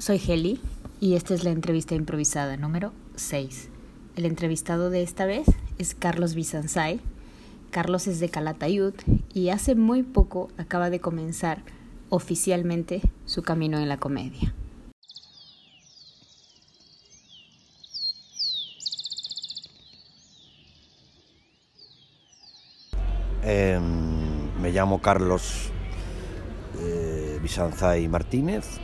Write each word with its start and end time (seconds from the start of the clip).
Soy 0.00 0.18
Heli 0.26 0.58
y 0.98 1.14
esta 1.14 1.34
es 1.34 1.44
la 1.44 1.50
entrevista 1.50 1.94
improvisada 1.94 2.56
número 2.56 2.94
6. 3.16 3.68
El 4.16 4.24
entrevistado 4.24 4.88
de 4.88 5.02
esta 5.02 5.26
vez 5.26 5.46
es 5.76 5.94
Carlos 5.94 6.34
Bizanzay. 6.34 7.00
Carlos 7.70 8.06
es 8.06 8.18
de 8.18 8.30
Calatayud 8.30 8.94
y 9.34 9.50
hace 9.50 9.74
muy 9.74 10.02
poco 10.02 10.48
acaba 10.56 10.88
de 10.88 11.00
comenzar 11.00 11.58
oficialmente 12.08 13.02
su 13.26 13.42
camino 13.42 13.78
en 13.78 13.90
la 13.90 13.98
comedia. 13.98 14.54
Eh, 23.42 23.78
me 24.62 24.72
llamo 24.72 25.02
Carlos 25.02 25.68
eh, 26.78 27.38
Bizanzay 27.42 28.08
Martínez. 28.08 28.80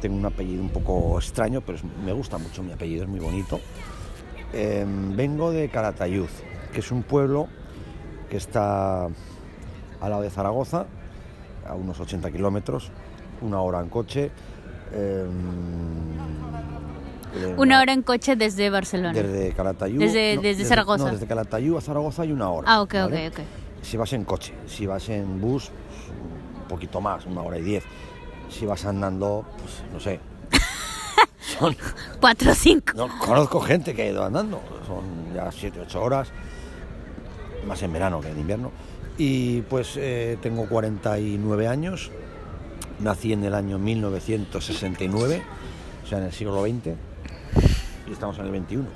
Tengo 0.00 0.16
un 0.16 0.24
apellido 0.26 0.62
un 0.62 0.68
poco 0.70 1.18
extraño, 1.18 1.60
pero 1.60 1.78
es- 1.78 1.84
me 2.04 2.12
gusta 2.12 2.38
mucho 2.38 2.62
mi 2.62 2.72
apellido, 2.72 3.04
es 3.04 3.08
muy 3.08 3.20
bonito. 3.20 3.60
Eh, 4.52 4.84
vengo 4.86 5.50
de 5.52 5.68
Calatayud, 5.68 6.28
que 6.72 6.80
es 6.80 6.90
un 6.92 7.02
pueblo 7.02 7.48
que 8.30 8.36
está 8.36 9.04
al 9.06 10.10
lado 10.10 10.22
de 10.22 10.30
Zaragoza, 10.30 10.86
a 11.66 11.74
unos 11.74 11.98
80 11.98 12.30
kilómetros, 12.30 12.90
una 13.40 13.60
hora 13.60 13.80
en 13.80 13.88
coche. 13.88 14.30
eh, 14.92 15.26
Una 17.56 17.80
hora 17.80 17.92
en 17.92 18.02
coche 18.02 18.34
desde 18.36 18.70
Barcelona. 18.70 19.12
Desde 19.12 19.52
Calatayud. 19.52 19.98
Desde- 19.98 20.38
desde 20.38 20.64
Zaragoza. 20.64 21.04
No, 21.04 21.10
desde 21.10 21.26
Calatayud 21.26 21.76
a 21.76 21.80
Zaragoza 21.80 22.22
hay 22.22 22.32
una 22.32 22.48
hora. 22.50 22.66
Ah, 22.70 22.80
ok, 22.82 22.94
¿vale? 22.94 23.28
ok, 23.28 23.34
ok. 23.38 23.44
Si 23.82 23.96
vas 23.96 24.12
en 24.14 24.24
coche, 24.24 24.54
si 24.66 24.86
vas 24.86 25.08
en 25.10 25.40
bus, 25.40 25.70
un 26.62 26.68
poquito 26.68 27.00
más, 27.00 27.26
una 27.26 27.42
hora 27.42 27.58
y 27.58 27.62
diez. 27.62 27.84
Si 28.50 28.64
vas 28.66 28.84
andando, 28.84 29.44
pues 29.58 29.82
no 29.92 30.00
sé. 30.00 30.20
Son, 31.58 31.76
4 32.20 32.50
o 32.50 32.54
5. 32.54 32.92
no, 32.96 33.08
conozco 33.18 33.60
gente 33.60 33.94
que 33.94 34.02
ha 34.02 34.06
ido 34.10 34.24
andando, 34.24 34.60
son 34.86 35.32
ya 35.34 35.50
siete, 35.52 35.80
ocho 35.80 36.02
horas, 36.02 36.28
más 37.66 37.82
en 37.82 37.92
verano 37.92 38.20
que 38.20 38.28
en 38.30 38.38
invierno. 38.40 38.72
Y 39.16 39.62
pues 39.62 39.94
eh, 39.96 40.36
tengo 40.42 40.68
49 40.68 41.68
años, 41.68 42.10
nací 42.98 43.32
en 43.32 43.44
el 43.44 43.54
año 43.54 43.78
1969, 43.78 45.42
o 46.04 46.06
sea, 46.08 46.18
en 46.18 46.24
el 46.24 46.32
siglo 46.32 46.62
XX, 46.62 46.88
y 48.08 48.12
estamos 48.12 48.38
en 48.38 48.44
el 48.46 48.50
21. 48.52 48.86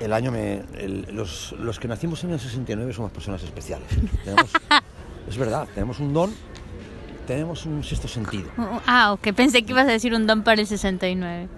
El 0.00 0.12
año 0.12 0.32
me. 0.32 0.62
el- 0.78 1.06
los, 1.12 1.52
los 1.60 1.78
que 1.78 1.86
nacimos 1.86 2.24
en 2.24 2.32
el 2.32 2.40
69 2.40 2.92
somos 2.92 3.12
personas 3.12 3.42
especiales. 3.44 3.88
Tenemos- 4.24 4.50
es 5.28 5.36
verdad, 5.36 5.68
tenemos 5.74 6.00
un 6.00 6.12
don, 6.12 6.34
tenemos 7.26 7.66
un 7.66 7.82
sexto 7.84 8.08
sentido. 8.08 8.50
Ah, 8.86 9.12
ok. 9.12 9.32
Pensé 9.34 9.62
que 9.62 9.72
ibas 9.72 9.88
a 9.88 9.92
decir 9.92 10.14
un 10.14 10.26
don 10.26 10.42
para 10.42 10.60
el 10.60 10.66
69. 10.66 11.48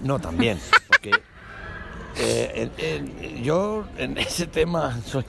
No, 0.00 0.18
también, 0.18 0.58
porque 0.86 1.10
eh, 2.16 3.40
yo 3.42 3.84
en 3.98 4.18
ese 4.18 4.46
tema 4.46 4.98
soy. 5.06 5.24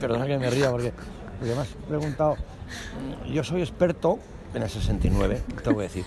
Perdona 0.00 0.26
que 0.26 0.38
me 0.38 0.50
ría, 0.50 0.70
porque, 0.70 0.92
porque 1.38 1.54
me 1.54 1.60
has 1.60 1.68
preguntado. 1.88 2.36
Yo 3.30 3.44
soy 3.44 3.60
experto 3.60 4.18
en 4.54 4.62
el 4.62 4.70
69, 4.70 5.42
tengo 5.62 5.78
que 5.78 5.82
decir. 5.82 6.04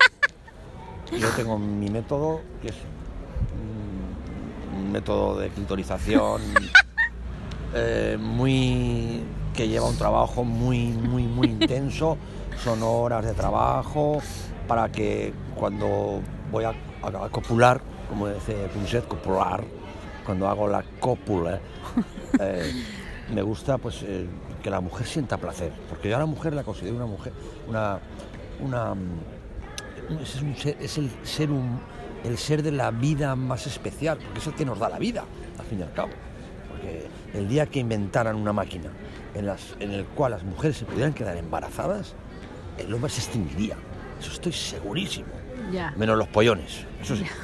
Yo 1.12 1.30
tengo 1.30 1.60
mi 1.60 1.90
método, 1.90 2.42
que 2.62 2.70
es 2.70 2.76
mm, 4.74 4.78
un 4.78 4.92
método 4.92 5.38
de 5.40 5.50
clitorización 5.50 6.42
eh, 7.74 8.18
muy 8.20 9.22
que 9.54 9.68
lleva 9.68 9.88
un 9.88 9.98
trabajo 9.98 10.44
muy 10.44 10.88
muy 10.88 11.24
muy 11.24 11.48
intenso 11.48 12.18
son 12.64 12.82
horas 12.84 13.26
de 13.26 13.34
trabajo 13.34 14.20
para 14.68 14.90
que 14.92 15.34
cuando 15.56 16.22
voy 16.52 16.64
a, 16.64 16.70
a- 16.70 17.26
a 17.26 17.30
copular 17.30 17.82
como 18.10 18.28
dice 18.30 18.54
Punset 18.74 19.08
copular 19.08 19.64
cuando 20.26 20.48
hago 20.48 20.68
la 20.68 20.84
cópula 21.00 21.60
eh, 22.40 22.72
me 23.34 23.42
gusta 23.42 23.78
pues 23.78 24.02
eh, 24.04 24.26
que 24.64 24.70
la 24.70 24.80
mujer 24.82 25.06
sienta 25.06 25.38
placer 25.38 25.72
porque 25.90 26.10
yo 26.10 26.16
a 26.16 26.20
la 26.20 26.26
mujer 26.26 26.54
la 26.54 26.64
considero 26.64 26.96
una 26.96 27.06
mujer 27.06 27.34
una 27.68 28.00
una 28.64 28.96
mm, 28.96 30.18
es, 30.22 30.42
un 30.42 30.56
ser- 30.56 30.78
es 30.80 30.98
el 30.98 31.10
ser 31.24 31.52
un- 31.52 31.80
el 32.24 32.38
ser 32.38 32.64
de 32.64 32.72
la 32.72 32.90
vida 32.92 33.36
más 33.36 33.68
especial 33.68 34.18
porque 34.18 34.40
es 34.40 34.48
el 34.48 34.54
que 34.56 34.66
nos 34.66 34.80
da 34.80 34.90
la 34.90 34.98
vida 34.98 35.24
al 35.60 35.66
fin 35.66 35.80
y 35.80 35.84
al 35.84 35.94
cabo. 35.94 36.10
Porque 36.70 37.08
el 37.36 37.48
día 37.48 37.68
que 37.68 37.80
inventaran 37.80 38.36
una 38.36 38.52
máquina 38.52 38.90
en, 39.36 39.46
las, 39.46 39.76
en 39.80 39.92
el 39.92 40.06
cual 40.06 40.32
las 40.32 40.44
mujeres 40.44 40.76
se 40.78 40.86
pudieran 40.86 41.14
quedar 41.14 41.38
embarazadas, 41.38 42.16
el 42.78 42.94
hombre 42.94 43.10
se 43.10 43.22
extinguiría. 43.22 43.76
Eso 44.20 44.32
estoy 44.32 44.52
segurísimo. 44.52 45.28
Ya. 45.72 45.94
Menos 45.98 46.18
los 46.18 46.28
pollones, 46.28 46.86
eso 47.02 47.16
sí. 47.16 47.26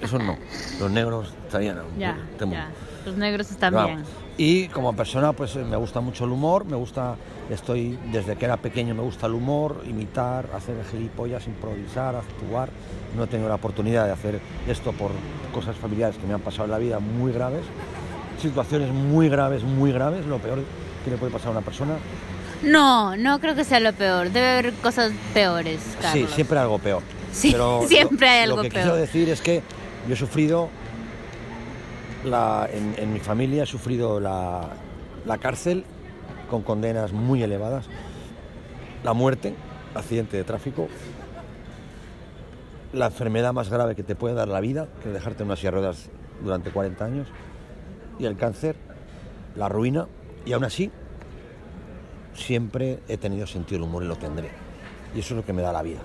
Eso 0.00 0.18
no. 0.18 0.38
Los 0.78 0.90
negros 0.90 1.34
estarían. 1.44 1.82
Ya, 1.98 2.16
ya. 2.38 2.70
Los 3.04 3.16
negros 3.16 3.50
están 3.50 3.74
bien. 3.74 4.04
Y 4.36 4.68
como 4.68 4.94
persona, 4.94 5.32
pues 5.32 5.56
eh, 5.56 5.64
me 5.64 5.76
gusta 5.76 6.00
mucho 6.00 6.24
el 6.24 6.30
humor, 6.30 6.64
me 6.64 6.76
gusta, 6.76 7.16
estoy, 7.50 7.98
desde 8.12 8.36
que 8.36 8.44
era 8.44 8.56
pequeño 8.56 8.94
me 8.94 9.02
gusta 9.02 9.26
el 9.26 9.34
humor, 9.34 9.82
imitar, 9.84 10.48
hacer 10.54 10.76
gilipollas, 10.92 11.48
improvisar, 11.48 12.14
actuar. 12.14 12.68
No 13.16 13.24
he 13.24 13.26
tenido 13.26 13.48
la 13.48 13.56
oportunidad 13.56 14.06
de 14.06 14.12
hacer 14.12 14.40
esto 14.68 14.92
por 14.92 15.10
cosas 15.52 15.74
familiares 15.76 16.16
que 16.18 16.26
me 16.28 16.34
han 16.34 16.40
pasado 16.40 16.66
en 16.66 16.70
la 16.70 16.78
vida 16.78 17.00
muy 17.00 17.32
graves, 17.32 17.64
situaciones 18.40 18.92
muy 18.92 19.28
graves, 19.28 19.64
muy 19.64 19.90
graves, 19.90 20.24
lo 20.26 20.38
peor 20.38 20.60
que 21.04 21.10
le 21.10 21.16
puede 21.16 21.32
pasar 21.32 21.48
a 21.48 21.52
una 21.52 21.62
persona. 21.62 21.94
No, 22.62 23.16
no 23.16 23.40
creo 23.40 23.54
que 23.54 23.64
sea 23.64 23.80
lo 23.80 23.92
peor. 23.92 24.30
Debe 24.30 24.48
haber 24.58 24.72
cosas 24.74 25.12
peores, 25.34 25.80
Carlos. 26.00 26.28
Sí, 26.30 26.34
siempre 26.34 26.58
algo 26.58 26.78
peor. 26.78 27.02
Sí, 27.32 27.50
Pero 27.52 27.82
lo- 27.82 27.88
siempre 27.88 28.28
hay 28.28 28.44
algo 28.44 28.56
Lo 28.56 28.62
que 28.62 28.70
peor. 28.70 28.82
quiero 28.82 28.96
decir 28.96 29.28
es 29.28 29.40
que 29.40 29.62
yo 30.08 30.14
he 30.14 30.16
sufrido, 30.16 30.68
la, 32.24 32.68
en, 32.72 32.94
en 32.96 33.12
mi 33.12 33.20
familia 33.20 33.62
he 33.62 33.66
sufrido 33.66 34.18
la, 34.20 34.70
la 35.24 35.38
cárcel 35.38 35.84
con 36.50 36.62
condenas 36.62 37.12
muy 37.12 37.42
elevadas, 37.42 37.86
la 39.04 39.12
muerte, 39.12 39.54
accidente 39.94 40.36
de 40.36 40.44
tráfico, 40.44 40.88
la 42.92 43.06
enfermedad 43.06 43.52
más 43.52 43.68
grave 43.68 43.94
que 43.94 44.02
te 44.02 44.14
puede 44.16 44.34
dar 44.34 44.48
la 44.48 44.60
vida, 44.60 44.88
que 45.02 45.08
es 45.08 45.14
dejarte 45.14 45.42
en 45.42 45.48
unas 45.48 45.58
silla 45.58 45.70
de 45.72 45.76
ruedas 45.76 46.08
durante 46.42 46.70
40 46.70 47.04
años, 47.04 47.28
y 48.18 48.24
el 48.24 48.36
cáncer, 48.36 48.76
la 49.56 49.68
ruina, 49.68 50.06
y 50.46 50.52
aún 50.54 50.64
así 50.64 50.90
siempre 52.38 53.00
he 53.08 53.16
tenido 53.16 53.46
sentido 53.46 53.80
del 53.80 53.88
humor 53.88 54.02
y 54.04 54.06
lo 54.06 54.16
tendré. 54.16 54.48
Y 55.14 55.20
eso 55.20 55.34
es 55.34 55.38
lo 55.38 55.44
que 55.44 55.52
me 55.52 55.62
da 55.62 55.72
la 55.72 55.82
vida. 55.82 55.98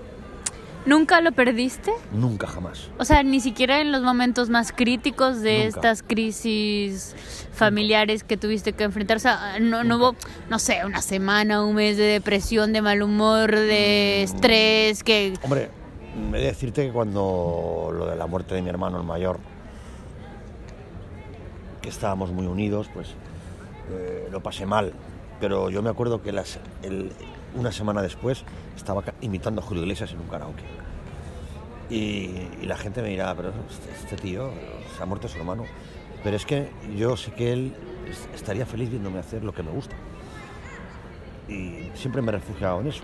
¿Nunca 0.86 1.22
lo 1.22 1.32
perdiste? 1.32 1.94
Nunca 2.12 2.46
jamás. 2.46 2.90
O 3.00 3.06
sea, 3.06 3.24
ni 3.24 3.40
siquiera 3.40 3.80
en 3.80 3.94
los 3.94 4.02
momentos 4.02 4.50
más 4.50 4.74
críticos 4.74 5.40
de 5.42 5.64
Nunca. 5.66 5.68
estas 5.68 6.04
crisis 6.04 7.16
familiares 7.54 8.26
que 8.26 8.36
tuviste 8.36 8.74
que 8.74 8.84
enfrentar. 8.84 9.16
O 9.16 9.20
sea, 9.22 9.60
no, 9.62 9.86
no 9.86 9.96
hubo, 9.96 10.16
no 10.50 10.60
sé, 10.60 10.82
una 10.86 11.02
semana, 11.02 11.64
un 11.64 11.76
mes 11.76 11.96
de 11.96 12.04
depresión, 12.04 12.74
de 12.74 12.82
mal 12.82 13.02
humor, 13.02 13.52
de 13.56 14.26
Mm. 14.30 14.36
estrés, 14.36 15.04
que... 15.06 15.34
Hombre, 15.42 15.70
he 16.34 16.38
de 16.38 16.44
decirte 16.48 16.86
que 16.86 16.92
cuando 16.92 17.90
lo 17.98 18.06
de 18.08 18.18
la 18.18 18.28
muerte 18.28 18.54
de 18.54 18.62
mi 18.62 18.68
hermano 18.70 18.98
el 19.00 19.06
mayor, 19.06 19.40
que 21.82 21.88
estábamos 21.90 22.32
muy 22.32 22.46
unidos, 22.46 22.90
pues 22.94 23.10
eh, 23.92 24.28
lo 24.32 24.42
pasé 24.44 24.66
mal. 24.66 24.92
Pero 25.44 25.70
yo 25.70 25.82
me 25.82 25.90
acuerdo 25.90 26.22
que 26.22 26.32
las, 26.32 26.58
una 27.54 27.74
semana 27.74 28.02
después 28.02 28.46
estaba 28.78 29.04
imitando 29.20 29.60
a 29.60 29.64
Julio 29.66 29.84
Iglesias 29.84 30.14
en 30.14 30.22
un 30.22 30.28
karaoke. 30.30 30.64
Y, 31.90 32.66
la 32.66 32.78
gente 32.78 33.02
me 33.02 33.10
dirá, 33.10 33.36
pero 33.36 33.50
este, 33.50 33.92
este 33.92 34.16
tío 34.16 34.52
se 34.96 35.04
ha 35.04 35.06
muerto 35.06 35.28
su 35.28 35.38
hermano. 35.38 35.66
Pero 36.24 36.38
es 36.38 36.46
que 36.46 36.70
yo 36.96 37.18
sé 37.18 37.34
que 37.34 37.52
él 37.52 37.74
es- 38.10 38.30
estaría 38.34 38.66
feliz 38.66 38.90
viéndome 38.90 39.20
hacer 39.20 39.44
lo 39.44 39.54
que 39.54 39.64
me 39.64 39.72
gusta. 39.72 39.94
Y 41.50 41.90
siempre 41.94 42.22
me 42.22 42.30
he 42.30 42.36
refugiado 42.36 42.80
en 42.80 42.88
eso. 42.88 43.04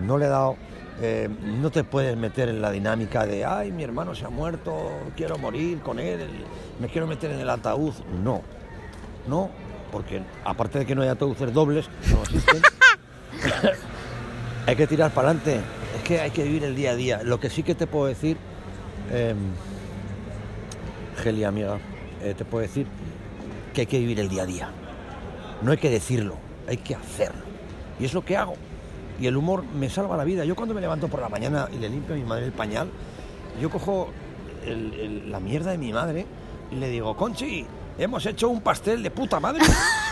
No 0.00 0.16
le 0.16 0.24
he 0.24 0.28
dado. 0.30 0.56
eh, 1.02 1.28
no 1.60 1.70
te 1.70 1.84
puedes 1.84 2.16
meter 2.16 2.48
en 2.48 2.62
la 2.62 2.70
dinámica 2.70 3.26
de, 3.26 3.44
ay, 3.44 3.70
mi 3.70 3.82
hermano 3.84 4.14
se 4.14 4.24
ha 4.24 4.30
muerto, 4.30 4.90
quiero 5.14 5.36
morir 5.36 5.80
con 5.80 5.98
él, 5.98 6.26
me 6.80 6.88
quiero 6.88 7.06
meter 7.06 7.30
en 7.32 7.40
el 7.40 7.50
ataúd. 7.50 7.92
No, 8.24 8.40
no, 9.28 9.50
porque 9.90 10.22
aparte 10.44 10.80
de 10.80 10.86
que 10.86 10.94
no 10.94 11.02
hay 11.02 11.08
ataúdes 11.08 11.52
dobles, 11.52 11.88
no 12.12 12.22
existen, 12.22 12.62
hay 14.66 14.76
que 14.76 14.86
tirar 14.86 15.10
para 15.12 15.30
adelante. 15.30 15.60
Es 15.96 16.02
que 16.04 16.20
hay 16.20 16.30
que 16.30 16.44
vivir 16.44 16.64
el 16.64 16.76
día 16.76 16.92
a 16.92 16.96
día. 16.96 17.20
Lo 17.24 17.40
que 17.40 17.50
sí 17.50 17.62
que 17.62 17.74
te 17.74 17.86
puedo 17.86 18.06
decir, 18.06 18.36
eh, 19.10 19.34
Geli, 21.22 21.44
amiga, 21.44 21.78
eh, 22.22 22.34
te 22.36 22.44
puedo 22.44 22.62
decir 22.62 22.86
que 23.74 23.82
hay 23.82 23.86
que 23.86 23.98
vivir 23.98 24.20
el 24.20 24.28
día 24.28 24.42
a 24.42 24.46
día. 24.46 24.68
No 25.62 25.72
hay 25.72 25.78
que 25.78 25.90
decirlo, 25.90 26.36
hay 26.68 26.78
que 26.78 26.94
hacerlo. 26.94 27.42
Y 27.98 28.04
es 28.04 28.14
lo 28.14 28.24
que 28.24 28.36
hago. 28.36 28.54
Y 29.20 29.26
el 29.26 29.36
humor 29.36 29.64
me 29.64 29.90
salva 29.90 30.16
la 30.16 30.24
vida. 30.24 30.44
Yo 30.44 30.56
cuando 30.56 30.74
me 30.74 30.80
levanto 30.80 31.08
por 31.08 31.20
la 31.20 31.28
mañana 31.28 31.68
y 31.72 31.76
le 31.78 31.88
limpio 31.90 32.14
a 32.14 32.18
mi 32.18 32.24
madre 32.24 32.46
el 32.46 32.52
pañal, 32.52 32.88
yo 33.60 33.68
cojo 33.68 34.08
el- 34.64 34.94
el- 34.94 35.30
la 35.30 35.40
mierda 35.40 35.72
de 35.72 35.78
mi 35.78 35.92
madre 35.92 36.24
y 36.70 36.76
le 36.76 36.88
digo, 36.88 37.14
Conchi, 37.16 37.66
hemos 38.00 38.24
hecho 38.26 38.48
un 38.48 38.62
pastel 38.62 39.02
de 39.02 39.10
puta 39.10 39.38
madre. 39.40 39.62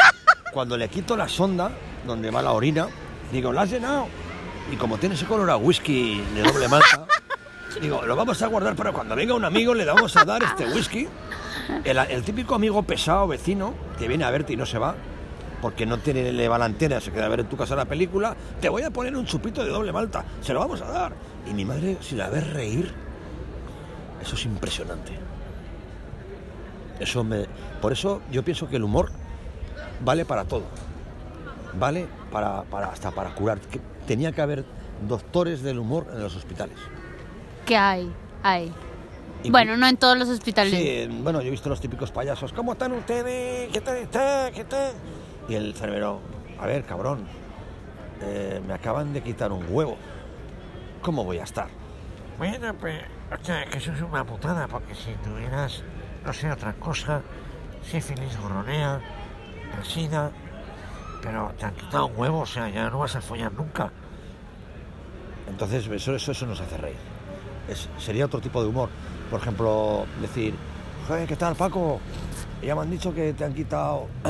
cuando 0.53 0.77
le 0.77 0.89
quito 0.89 1.17
la 1.17 1.29
sonda 1.29 1.71
donde 2.07 2.31
va 2.31 2.43
la 2.43 2.53
orina, 2.53 2.89
digo, 3.33 3.53
¿la 3.53 3.63
has 3.63 3.71
llenado? 3.71 4.07
Y 4.73 4.77
como 4.77 4.99
tiene 4.99 5.15
ese 5.15 5.27
color 5.27 5.49
a 5.51 5.57
whisky 5.57 6.21
de 6.35 6.43
doble 6.43 6.69
malta, 6.69 7.07
digo, 7.81 8.03
lo 8.05 8.15
vamos 8.15 8.41
a 8.43 8.47
guardar 8.47 8.77
para 8.77 8.93
cuando 8.93 9.17
venga 9.17 9.35
un 9.35 9.45
amigo 9.45 9.75
le 9.75 9.85
vamos 9.85 10.17
a 10.17 10.25
dar 10.25 10.43
este 10.43 10.67
whisky. 10.67 11.09
El, 11.85 11.99
el 11.99 12.23
típico 12.23 12.55
amigo 12.55 12.83
pesado, 12.83 13.27
vecino, 13.27 13.75
que 13.99 14.09
viene 14.09 14.25
a 14.25 14.31
verte 14.31 14.53
y 14.53 14.57
no 14.57 14.67
se 14.67 14.79
va, 14.79 14.95
porque 15.61 15.87
no 15.87 15.99
tiene 15.99 16.33
le 16.33 16.49
va 16.49 16.59
la 16.59 16.67
antena, 16.67 17.01
se 17.01 17.11
queda 17.11 17.27
a 17.27 17.29
ver 17.29 17.41
en 17.41 17.49
tu 17.49 17.57
casa 17.57 17.75
la 17.77 17.85
película, 17.85 18.37
te 18.61 18.69
voy 18.69 18.83
a 18.83 18.91
poner 18.91 19.17
un 19.17 19.27
chupito 19.27 19.65
de 19.65 19.71
doble 19.71 19.93
malta, 19.93 20.25
se 20.41 20.53
lo 20.53 20.61
vamos 20.61 20.81
a 20.83 20.91
dar. 20.91 21.13
Y 21.49 21.55
mi 21.55 21.65
madre, 21.65 21.99
si 22.01 22.17
la 22.17 22.29
ves 22.29 22.53
reír, 22.53 22.93
eso 24.21 24.35
es 24.35 24.45
impresionante. 24.45 25.28
Eso 27.01 27.23
me, 27.25 27.47
por 27.81 27.93
eso 27.93 28.21
yo 28.31 28.43
pienso 28.45 28.69
que 28.69 28.77
el 28.77 28.85
humor 28.85 29.11
vale 30.05 30.25
para 30.25 30.45
todo. 30.45 30.65
Vale 31.79 32.07
para, 32.33 32.63
para- 32.65 32.89
hasta 32.89 33.11
para 33.11 33.35
curar. 33.35 33.59
Que 33.61 33.81
tenía 34.07 34.33
que 34.33 34.41
haber 34.43 34.65
doctores 35.07 35.63
del 35.63 35.79
humor 35.79 36.07
en 36.13 36.21
los 36.23 36.35
hospitales. 36.35 36.77
¿Qué 37.67 37.77
hay? 37.77 38.13
Hay. 38.43 38.73
Y- 39.45 39.51
Bueno, 39.51 39.77
no 39.77 39.87
en 39.87 39.97
todos 39.97 40.19
los 40.19 40.29
hospitales. 40.29 40.73
Sí, 40.73 40.89
en- 40.89 41.23
bueno, 41.23 41.41
yo 41.41 41.49
he 41.49 41.51
visto 41.51 41.69
los 41.69 41.81
típicos 41.81 42.11
payasos. 42.11 42.53
¿Cómo 42.53 42.73
están 42.73 42.93
ustedes? 42.93 43.71
¿Qué 43.73 43.81
tal 43.81 43.97
está? 43.99 44.51
¿Qué 44.53 44.65
tal? 44.65 44.93
Y 45.49 45.55
el 45.55 45.67
enfermero, 45.69 46.21
a 46.59 46.67
ver, 46.67 46.85
cabrón, 46.85 47.27
eh, 48.23 48.61
me 48.67 48.75
acaban 48.75 49.13
de 49.13 49.23
quitar 49.23 49.53
un 49.53 49.65
huevo. 49.71 49.97
¿Cómo 51.03 51.25
voy 51.25 51.39
a 51.39 51.45
estar? 51.45 51.69
Bueno, 52.39 52.75
pues, 52.75 53.01
o 53.41 53.45
sea, 53.45 53.65
que 53.67 53.79
eso 53.79 53.93
es 53.93 54.03
una 54.03 54.25
putada, 54.25 54.67
porque 54.67 54.95
si 54.95 55.13
tuvieras, 55.25 55.83
no 56.25 56.33
sé, 56.33 56.51
otra 56.51 56.73
cosa, 56.75 57.21
sífilis, 57.83 58.39
goronea, 58.41 59.01
el 59.79 59.85
SIDA, 59.85 60.31
pero 61.23 61.53
te 61.59 61.67
han 61.67 61.75
quitado 61.75 62.07
un 62.07 62.17
huevo, 62.19 62.41
o 62.41 62.47
sea, 62.47 62.69
ya 62.69 62.89
no 62.91 62.99
vas 63.01 63.17
a 63.17 63.21
follar 63.21 63.53
nunca. 63.53 63.91
Entonces, 65.49 65.87
eso, 65.89 66.15
eso, 66.15 66.33
eso 66.33 66.47
nos 66.47 66.61
hace 66.61 66.77
reír. 66.77 66.97
Es- 67.69 67.89
sería 67.99 68.27
otro 68.27 68.41
tipo 68.41 68.63
de 68.63 68.69
humor. 68.69 68.89
Por 69.31 69.41
ejemplo, 69.41 70.07
decir, 70.21 70.55
¿qué 71.27 71.37
tal, 71.37 71.55
Paco? 71.57 72.01
Ya 72.63 72.75
me 72.75 72.83
han 72.83 72.91
dicho 72.91 73.15
que 73.15 73.33
te 73.33 73.45
han 73.45 73.55
quitado. 73.55 74.09
te 74.23 74.29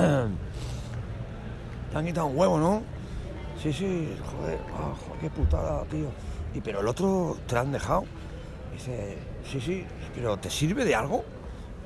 han 1.98 2.04
quitado 2.04 2.26
un 2.26 2.38
huevo, 2.38 2.58
¿no? 2.58 2.82
Sí, 3.62 3.72
sí, 3.72 4.14
joder, 4.24 4.58
ah, 4.76 4.92
joder, 5.04 5.20
qué 5.20 5.30
putada, 5.30 5.84
tío. 5.84 6.10
Y 6.54 6.60
pero 6.60 6.80
el 6.80 6.88
otro 6.88 7.36
te 7.46 7.54
lo 7.54 7.60
han 7.62 7.72
dejado. 7.72 8.04
Dice, 8.72 9.18
sí, 9.44 9.60
sí, 9.60 9.84
pero 10.14 10.36
¿te 10.36 10.50
sirve 10.50 10.84
de 10.84 10.94
algo? 10.94 11.24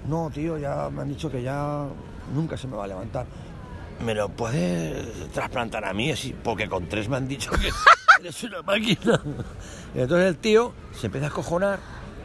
No, 0.09 0.31
tío, 0.31 0.59
ya 0.59 0.89
me 0.91 1.03
han 1.03 1.09
dicho 1.09 1.31
que 1.31 1.43
ya 1.43 1.87
nunca 2.35 2.57
se 2.57 2.67
me 2.67 2.77
va 2.77 2.85
a 2.85 2.89
levantar. 2.89 3.27
¿Me 4.05 4.15
lo 4.15 4.29
puedes 4.31 5.31
trasplantar 5.33 5.85
a 5.85 5.93
mí? 5.93 6.11
Así, 6.11 6.35
porque 6.43 6.69
con 6.69 6.89
tres 6.89 7.09
me 7.09 7.17
han 7.17 7.29
dicho 7.29 7.51
que 7.53 7.71
eres 8.21 8.43
una 8.43 8.63
máquina. 8.63 9.21
Y 9.95 10.01
entonces 10.01 10.29
el 10.29 10.37
tío 10.39 10.73
se 10.93 11.07
empieza 11.07 11.29
a 11.29 11.31
cojonar 11.31 11.79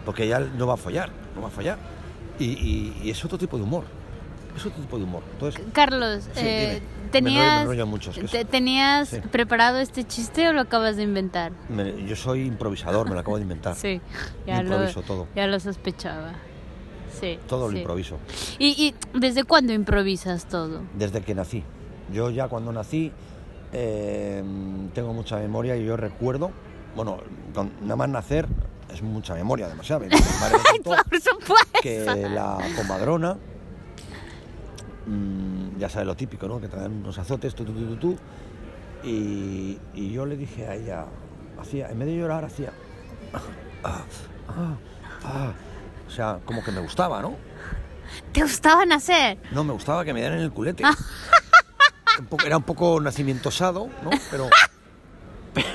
porque 0.05 0.27
ya 0.27 0.39
no 0.39 0.65
va 0.65 0.73
a 0.73 0.77
follar, 0.77 1.09
no 1.35 1.41
va 1.41 1.47
a 1.49 1.51
follar. 1.51 1.77
Y, 2.39 2.45
y- 2.45 3.01
y 3.03 3.09
es 3.11 3.23
otro 3.25 3.37
tipo 3.37 3.57
de 3.57 3.63
humor. 3.63 3.83
Es 4.55 4.65
otro 4.65 4.81
tipo 4.81 4.97
de 4.97 5.03
humor. 5.03 5.21
Entonces, 5.33 5.61
Carlos, 5.71 6.23
Sí, 6.33 6.39
eh, 6.43 6.81
¿tenías, 7.11 7.43
enrollo- 7.43 7.55
me 7.57 7.61
enrollo 7.61 7.85
mucho, 7.87 8.09
es 8.09 8.17
que 8.17 8.27
te- 8.27 8.45
¿tenías 8.45 9.09
Sí. 9.09 9.19
preparado 9.31 9.77
este 9.77 10.03
chiste 10.03 10.47
o 10.49 10.53
lo 10.53 10.61
acabas 10.61 10.95
de 10.97 11.03
inventar? 11.03 11.51
me- 11.69 12.05
yo 12.07 12.15
soy 12.15 12.41
improvisador, 12.47 13.07
me 13.07 13.13
lo 13.13 13.19
acabo 13.19 13.37
de 13.37 13.43
inventar. 13.43 13.75
Sí, 13.79 14.01
ya 14.47 14.63
lo, 14.63 14.69
improviso 14.71 15.01
todo. 15.03 15.27
ya 15.35 15.45
lo 15.45 15.59
sospechaba. 15.59 16.31
Sí. 17.19 17.39
Todo 17.47 17.69
lo 17.71 17.77
improviso. 17.77 18.17
¿Y, 18.59 18.67
¿Y 18.87 18.95
desde 19.19 19.43
cuándo 19.43 19.73
improvisas 19.73 20.45
todo? 20.47 20.81
Desde 20.97 21.21
que 21.21 21.33
nací. 21.35 21.63
Yo 22.13 22.29
ya 22.29 22.47
cuando 22.47 22.71
nací 22.71 23.11
eh, 23.73 24.43
tengo 24.93 25.13
mucha 25.13 25.37
memoria 25.37 25.75
y 25.75 25.85
yo 25.85 25.97
recuerdo, 25.97 26.51
bueno, 26.95 27.17
con- 27.53 27.71
nada 27.81 27.95
más 27.97 28.09
nacer 28.09 28.47
es 28.93 29.01
mucha 29.01 29.33
memoria, 29.35 29.67
demasiado. 29.67 30.01
Mi 30.01 30.07
madre 30.09 30.57
me 30.57 30.63
contó 30.83 31.03
Por 31.09 31.21
supuesto. 31.21 31.79
que 31.81 32.05
la 32.29 32.57
comadrona, 32.77 33.37
mm, 35.05 35.77
ya 35.79 35.89
sabes 35.89 36.07
lo 36.07 36.15
típico, 36.15 36.47
¿no? 36.47 36.59
Que 36.61 36.67
dan 36.67 36.93
unos 36.93 37.17
azotes, 37.17 37.53
tú, 37.55 37.65
tú, 37.65 37.73
tú, 37.73 37.85
tú, 37.85 37.95
tú. 37.97 38.17
Y, 39.03 39.77
y 39.93 40.11
yo 40.11 40.25
le 40.25 40.37
dije 40.37 40.65
a 40.67 40.75
ella, 40.75 41.05
hacía, 41.59 41.89
en 41.89 41.99
vez 41.99 42.07
de 42.07 42.15
llorar, 42.17 42.45
hacía... 42.45 42.71
ah, 43.83 44.01
ah, 44.49 44.75
ah. 45.23 45.51
O 46.07 46.09
sea, 46.09 46.39
como 46.45 46.63
que 46.63 46.71
me 46.71 46.79
gustaba, 46.79 47.21
¿no? 47.21 47.35
¿Te 48.31 48.41
gustaba 48.41 48.85
nacer? 48.85 49.37
No, 49.51 49.63
me 49.63 49.73
gustaba 49.73 50.03
que 50.05 50.13
me 50.13 50.21
dieran 50.21 50.39
el 50.39 50.51
culete. 50.51 50.83
Poco- 52.29 52.45
era 52.45 52.57
un 52.57 52.63
poco 52.63 52.99
nacimiento 52.99 53.49
osado, 53.49 53.89
¿no? 54.03 54.09
Pero, 54.31 54.49
pero 55.53 55.67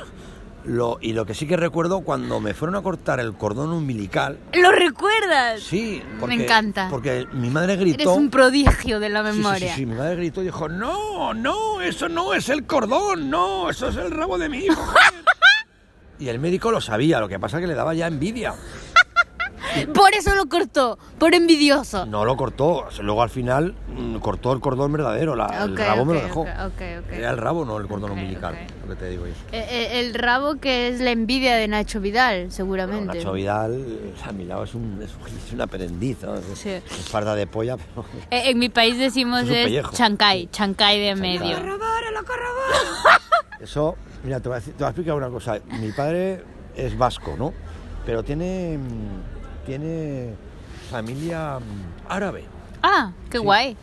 lo, 0.64 0.98
y 1.00 1.12
lo 1.12 1.24
que 1.26 1.34
sí 1.34 1.46
que 1.46 1.56
recuerdo 1.56 2.00
cuando 2.00 2.40
me 2.40 2.54
fueron 2.54 2.74
a 2.76 2.82
cortar 2.82 3.20
el 3.20 3.34
cordón 3.34 3.70
umbilical, 3.72 4.38
¿Lo 4.54 4.72
recuerdas? 4.72 5.60
sí, 5.60 6.02
porque, 6.18 6.36
Me 6.36 6.44
encanta. 6.44 6.88
Porque 6.90 7.26
mi 7.32 7.50
madre 7.50 7.74
Eres 7.74 7.84
gritó. 7.96 8.14
un 8.14 8.30
prodigio 8.30 8.98
de 9.00 9.08
la 9.08 9.22
Sí, 9.24 9.30
sí, 9.32 9.36
memoria. 9.38 9.68
Sí, 9.74 9.80
sí, 9.80 9.86
mi 9.86 9.94
madre 9.94 10.16
gritó 10.16 10.40
y 10.42 10.46
dijo, 10.46 10.68
no, 10.68 11.34
no, 11.34 11.80
eso 11.80 12.08
no 12.08 12.32
es 12.34 12.48
el 12.48 12.64
cordón, 12.66 13.28
no, 13.30 13.70
eso 13.70 13.88
es 13.88 13.96
el 13.96 14.10
rabo 14.10 14.38
de 14.38 14.48
mi 14.48 14.58
hijo. 14.64 14.80
joder". 14.82 15.24
y 16.18 16.28
el 16.28 16.38
médico 16.38 16.70
lo 16.72 16.80
sabía, 16.80 17.20
lo 17.20 17.28
que 17.28 17.38
pasa 17.38 17.58
es 17.58 17.60
que 17.62 17.66
le 17.68 17.74
daba 17.74 17.94
ya 17.94 18.06
envidia. 18.06 18.54
Por 19.94 20.12
eso 20.14 20.34
lo 20.34 20.46
cortó, 20.46 20.98
por 21.18 21.34
envidioso. 21.34 22.06
No 22.06 22.24
lo 22.24 22.36
cortó, 22.36 22.86
luego 23.00 23.22
al 23.22 23.30
final 23.30 23.74
mm, 23.96 24.16
cortó 24.16 24.52
el 24.52 24.60
cordón 24.60 24.92
verdadero, 24.92 25.34
la- 25.36 25.64
el 25.64 25.76
rabo 25.76 26.04
me 26.04 26.14
lo 26.14 26.20
dejó. 26.20 26.46
Era 27.10 27.30
el 27.30 27.38
rabo, 27.38 27.64
no 27.64 27.78
el 27.78 27.86
cordón 27.88 28.12
umbilical, 28.12 28.56
lo 28.86 28.94
que 28.94 29.00
te 29.00 29.08
digo 29.10 29.26
yo. 29.26 29.32
Eh, 29.52 29.66
eh, 29.70 30.00
el 30.00 30.14
rabo 30.14 30.56
que 30.56 30.88
es 30.88 31.00
la 31.00 31.10
envidia 31.10 31.56
de 31.56 31.68
Nacho 31.68 32.00
Vidal, 32.00 32.50
seguramente. 32.52 33.18
Nacho 33.18 33.32
Vidal, 33.32 33.84
a 34.26 34.32
mi 34.32 34.44
lado 34.44 34.64
es, 34.64 34.74
un, 34.74 35.00
es, 35.02 35.10
es 35.46 35.52
una 35.52 35.66
perendiz, 35.66 36.18
¿no? 36.22 36.34
Es, 36.34 36.44
Sí. 36.54 36.70
es 36.70 37.08
farda 37.08 37.34
de 37.34 37.46
polla, 37.46 37.76
pero... 37.76 38.04
Eh, 38.30 38.50
en 38.50 38.58
mi 38.58 38.68
país 38.68 38.98
decimos 38.98 39.42
Es 39.48 39.70
es 39.70 39.90
chancay, 39.92 40.48
chancay 40.50 41.00
de 41.00 41.14
Chancay. 41.14 41.38
medio. 41.38 41.56
Eso, 43.60 43.96
mira, 44.24 44.40
te 44.40 44.48
voy, 44.48 44.56
a 44.56 44.60
decir- 44.60 44.72
te 44.72 44.78
voy 44.78 44.86
a 44.86 44.90
explicar 44.90 45.14
una 45.14 45.28
cosa. 45.28 45.60
Mi 45.80 45.92
padre 45.92 46.42
es 46.74 46.96
vasco, 46.98 47.34
¿no? 47.38 47.52
Pero 48.04 48.24
tiene, 48.24 48.76
mm, 48.78 49.31
tiene 49.66 50.34
familia 50.90 51.58
mm, 51.58 52.10
árabe. 52.12 52.44
Ah, 52.82 53.12
qué 53.30 53.38
Sí. 53.38 53.44
guay. 53.44 53.76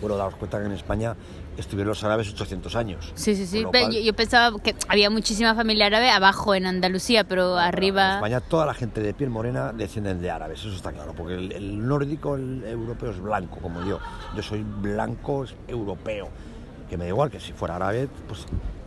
Bueno, 0.00 0.16
daos 0.16 0.34
cuenta 0.36 0.58
que 0.58 0.66
en 0.66 0.72
España 0.72 1.16
estuvieron 1.56 1.88
los 1.88 2.04
árabes 2.04 2.28
800 2.30 2.76
años. 2.76 3.12
Sí, 3.14 3.34
sí, 3.34 3.46
sí. 3.46 3.64
Cual, 3.64 3.90
Yo, 3.90 4.00
yo 4.00 4.12
pensaba 4.12 4.58
que 4.60 4.74
había 4.88 5.08
muchísima 5.08 5.54
familia 5.54 5.86
árabe 5.86 6.10
abajo 6.10 6.54
en 6.54 6.66
Andalucía, 6.66 7.24
pero 7.24 7.54
En 7.58 7.64
arriba... 7.64 8.16
España 8.16 8.40
toda 8.42 8.66
la 8.66 8.74
gente 8.74 9.00
de 9.00 9.14
piel 9.14 9.30
morena 9.30 9.72
descienden 9.72 10.20
de 10.20 10.30
árabes, 10.30 10.60
eso 10.60 10.68
está 10.74 10.92
claro, 10.92 11.14
porque 11.16 11.34
el, 11.34 11.52
el 11.52 11.86
nórdico, 11.88 12.36
el 12.36 12.62
europeo 12.64 13.10
es 13.10 13.20
blanco, 13.20 13.56
como 13.62 13.82
yo. 13.86 13.98
Yo 14.36 14.42
soy 14.42 14.62
blanco, 14.64 15.46
europeo. 15.66 16.28
Que 16.90 16.96
me 16.98 17.04
da 17.04 17.08
igual 17.08 17.30
que 17.30 17.40
si 17.40 17.52
fuera 17.54 17.76
árabe, 17.76 18.08
pues... 18.28 18.40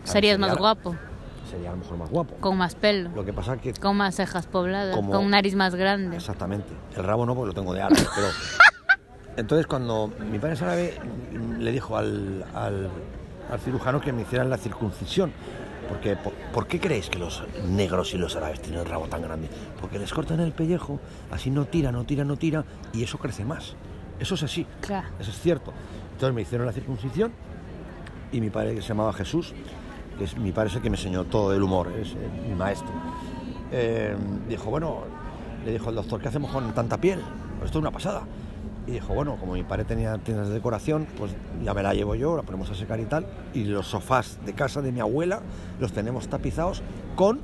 Serías 0.03 0.35
sería- 0.35 0.37
más 0.37 0.57
guapo, 0.57 0.95
Sería 1.49 1.69
a 1.69 1.71
lo 1.73 1.77
mejor 1.79 1.97
más 1.97 2.09
guapo. 2.09 2.35
con 2.39 2.57
más 2.57 2.75
pelo, 2.75 3.09
Lo 3.15 3.25
que 3.25 3.33
pasa 3.33 3.57
que 3.57 3.73
con 3.73 3.97
más 3.97 4.15
cejas 4.15 4.45
pobladas, 4.47 4.95
Como- 4.95 5.11
con 5.11 5.25
un 5.25 5.31
nariz 5.31 5.55
más 5.55 5.73
grande. 5.75 6.15
Exactamente. 6.17 6.69
El 6.95 7.03
rabo 7.03 7.25
no, 7.25 7.33
porque 7.35 7.47
lo 7.47 7.53
tengo 7.53 7.73
de 7.73 7.81
árabe, 7.81 8.01
pero... 8.15 8.27
Entonces, 9.37 9.67
cuando 9.67 10.11
mi 10.29 10.37
padre 10.37 10.53
es 10.55 10.61
árabe, 10.61 10.93
le 11.59 11.71
dijo 11.71 11.95
al, 11.97 12.45
al, 12.53 12.89
al 13.51 13.59
cirujano 13.59 14.01
que 14.01 14.11
me 14.11 14.23
hicieran 14.23 14.49
la 14.49 14.57
circuncisión. 14.57 15.31
Porque, 15.87 16.15
¿por, 16.17 16.33
por 16.53 16.67
qué 16.67 16.79
creéis 16.79 17.09
que 17.09 17.17
los 17.17 17.43
negros 17.67 18.13
y 18.13 18.17
los 18.17 18.35
árabes 18.35 18.61
tienen 18.61 18.81
el 18.81 18.85
rabo 18.85 19.07
tan 19.07 19.21
grande? 19.23 19.49
Porque 19.79 19.97
les 19.97 20.13
cortan 20.13 20.39
el 20.41 20.51
pellejo, 20.51 20.99
así 21.31 21.49
no 21.49 21.65
tira, 21.65 21.91
no 21.91 22.03
tira, 22.03 22.23
no 22.25 22.35
tira, 22.37 22.63
y 22.93 23.01
eso 23.03 23.17
crece 23.17 23.43
más. 23.45 23.75
Eso 24.19 24.35
es 24.35 24.43
así, 24.43 24.67
Claro. 24.81 25.07
eso 25.19 25.31
es 25.31 25.39
cierto. 25.39 25.73
Entonces 26.11 26.35
me 26.35 26.41
hicieron 26.41 26.67
la 26.67 26.73
circuncisión 26.73 27.31
y 28.31 28.41
mi 28.41 28.49
padre, 28.51 28.75
que 28.75 28.81
se 28.81 28.89
llamaba 28.89 29.13
Jesús, 29.13 29.53
que 30.19 30.25
es 30.25 30.37
mi 30.37 30.51
padre 30.51 30.69
es 30.69 30.75
el 30.75 30.81
que 30.83 30.89
me 30.91 30.97
enseñó 30.97 31.23
todo 31.23 31.53
el 31.55 31.63
humor, 31.63 31.91
es 31.99 32.09
eh, 32.11 32.17
mi 32.47 32.53
maestro, 32.53 32.91
eh, 33.71 34.15
dijo, 34.47 34.69
bueno, 34.69 34.99
le 35.65 35.71
dijo 35.71 35.89
el 35.89 35.95
doctor, 35.95 36.21
¿qué 36.21 36.27
hacemos 36.27 36.51
con 36.51 36.71
tanta 36.73 36.97
piel? 36.97 37.19
Esto 37.65 37.79
es 37.79 37.81
una 37.81 37.91
pasada. 37.91 38.21
Y 38.87 38.91
dijo, 38.91 39.13
bueno, 39.13 39.35
como 39.39 39.53
mi 39.53 39.63
padre 39.63 39.83
tenía 39.85 40.17
tiendas 40.17 40.47
de 40.47 40.53
decoración, 40.55 41.05
pues 41.17 41.31
ya 41.63 41.73
me 41.73 41.83
la 41.83 41.93
llevo 41.93 42.15
yo, 42.15 42.35
la 42.35 42.43
ponemos 42.43 42.69
a 42.71 42.75
secar 42.75 42.99
y 42.99 43.05
tal. 43.05 43.25
Y 43.53 43.65
los 43.65 43.87
sofás 43.87 44.39
de 44.45 44.53
casa 44.53 44.81
de 44.81 44.91
mi 44.91 44.99
abuela 44.99 45.41
los 45.79 45.91
tenemos 45.91 46.27
tapizados 46.27 46.81
con 47.15 47.39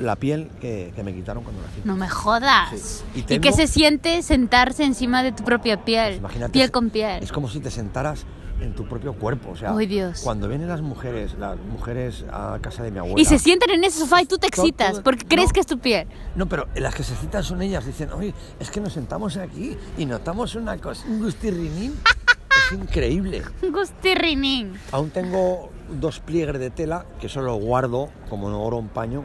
la 0.00 0.16
piel 0.16 0.50
que, 0.60 0.92
que 0.96 1.02
me 1.04 1.14
quitaron 1.14 1.44
cuando 1.44 1.62
nací. 1.62 1.82
No 1.84 1.94
me 1.94 2.08
jodas. 2.08 2.70
Sí. 2.74 3.04
Y 3.14 3.18
¿Y, 3.20 3.22
tengo- 3.22 3.42
qué 3.42 3.52
se 3.52 3.66
siente 3.68 4.22
sentarse 4.22 4.84
encima 4.84 5.22
de 5.22 5.30
tu 5.32 5.44
propia 5.44 5.84
piel? 5.84 6.08
Pues 6.14 6.18
imagínate, 6.18 6.52
piel 6.52 6.70
con 6.72 6.90
piel. 6.90 7.22
Es 7.22 7.30
como 7.30 7.48
si 7.48 7.60
te 7.60 7.70
sentaras 7.70 8.24
en 8.62 8.74
tu 8.74 8.84
propio 8.86 9.12
cuerpo. 9.14 9.50
O 9.50 9.56
sea, 9.56 9.74
Ay, 9.76 9.86
Dios. 9.86 10.20
cuando 10.22 10.48
vienen 10.48 10.68
las 10.68 10.80
mujeres, 10.80 11.34
las 11.38 11.56
mujeres 11.58 12.24
a 12.32 12.58
casa 12.60 12.82
de 12.82 12.90
mi 12.90 12.98
abuela. 12.98 13.20
Y 13.20 13.24
se 13.24 13.38
sienten 13.38 13.70
en 13.70 13.84
ese 13.84 13.98
sofá 14.00 14.22
y 14.22 14.26
tú 14.26 14.38
te 14.38 14.46
excitas 14.46 14.92
todo- 14.92 15.02
porque 15.02 15.26
crees 15.26 15.48
no. 15.48 15.52
que 15.52 15.60
es 15.60 15.66
tu 15.66 15.78
piel. 15.78 16.06
No, 16.36 16.46
pero 16.48 16.68
las 16.76 16.94
que 16.94 17.02
se 17.02 17.14
citan 17.16 17.42
son 17.42 17.60
ellas. 17.62 17.84
Dicen, 17.84 18.10
oye, 18.12 18.32
es 18.60 18.70
que 18.70 18.80
nos 18.80 18.92
sentamos 18.92 19.36
aquí 19.36 19.76
y 19.98 20.06
notamos 20.06 20.54
una 20.54 20.76
cosa, 20.78 21.04
un 21.08 21.20
gustirrinín. 21.22 21.94
es 22.72 22.78
increíble. 22.78 23.42
Gustirrinín. 23.70 24.72
Aún 24.92 25.10
tengo 25.10 25.70
dos 26.00 26.20
pliegues 26.20 26.58
de 26.58 26.70
tela 26.70 27.04
que 27.20 27.28
solo 27.28 27.54
guardo 27.56 28.08
como 28.30 28.46
oro 28.64 28.78
en 28.78 28.88
paño 28.88 29.24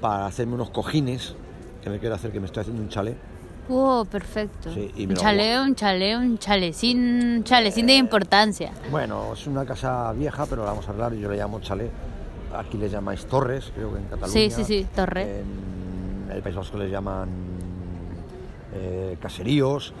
para 0.00 0.26
hacerme 0.26 0.54
unos 0.54 0.70
cojines 0.70 1.34
que 1.82 1.90
me 1.90 1.98
quiero 1.98 2.14
hacer, 2.14 2.30
que 2.32 2.40
me 2.40 2.46
estoy 2.46 2.60
haciendo 2.62 2.82
un 2.82 2.88
chalet. 2.88 3.16
Perfecto. 4.10 4.72
Sí, 4.72 4.90
y 4.96 5.04
un 5.04 5.10
lo 5.10 5.16
chalet, 5.20 5.60
un 5.60 5.74
chalet, 5.74 6.16
un 6.16 6.38
chalecín, 6.38 7.42
chalecín 7.44 7.86
de 7.86 7.96
importancia. 7.96 8.72
Bueno, 8.90 9.32
es 9.34 9.46
una 9.46 9.64
casa 9.64 10.12
vieja, 10.12 10.46
pero 10.46 10.64
la 10.64 10.70
vamos 10.72 10.88
a 10.88 11.14
y 11.14 11.20
yo 11.20 11.30
le 11.30 11.36
llamo 11.36 11.60
chalet. 11.60 11.90
Aquí 12.56 12.78
les 12.78 12.90
llamáis 12.90 13.26
torres, 13.26 13.70
creo 13.74 13.92
que 13.92 13.98
en 13.98 14.04
Cataluña. 14.04 14.32
Sí, 14.32 14.50
sí, 14.50 14.64
sí, 14.64 14.86
torre. 14.94 15.40
En 15.40 16.30
el 16.32 16.42
País 16.42 16.56
Vasco 16.56 16.78
les 16.78 16.90
llaman 16.90 17.28
eh, 18.74 19.16
caseríos. 19.20 19.92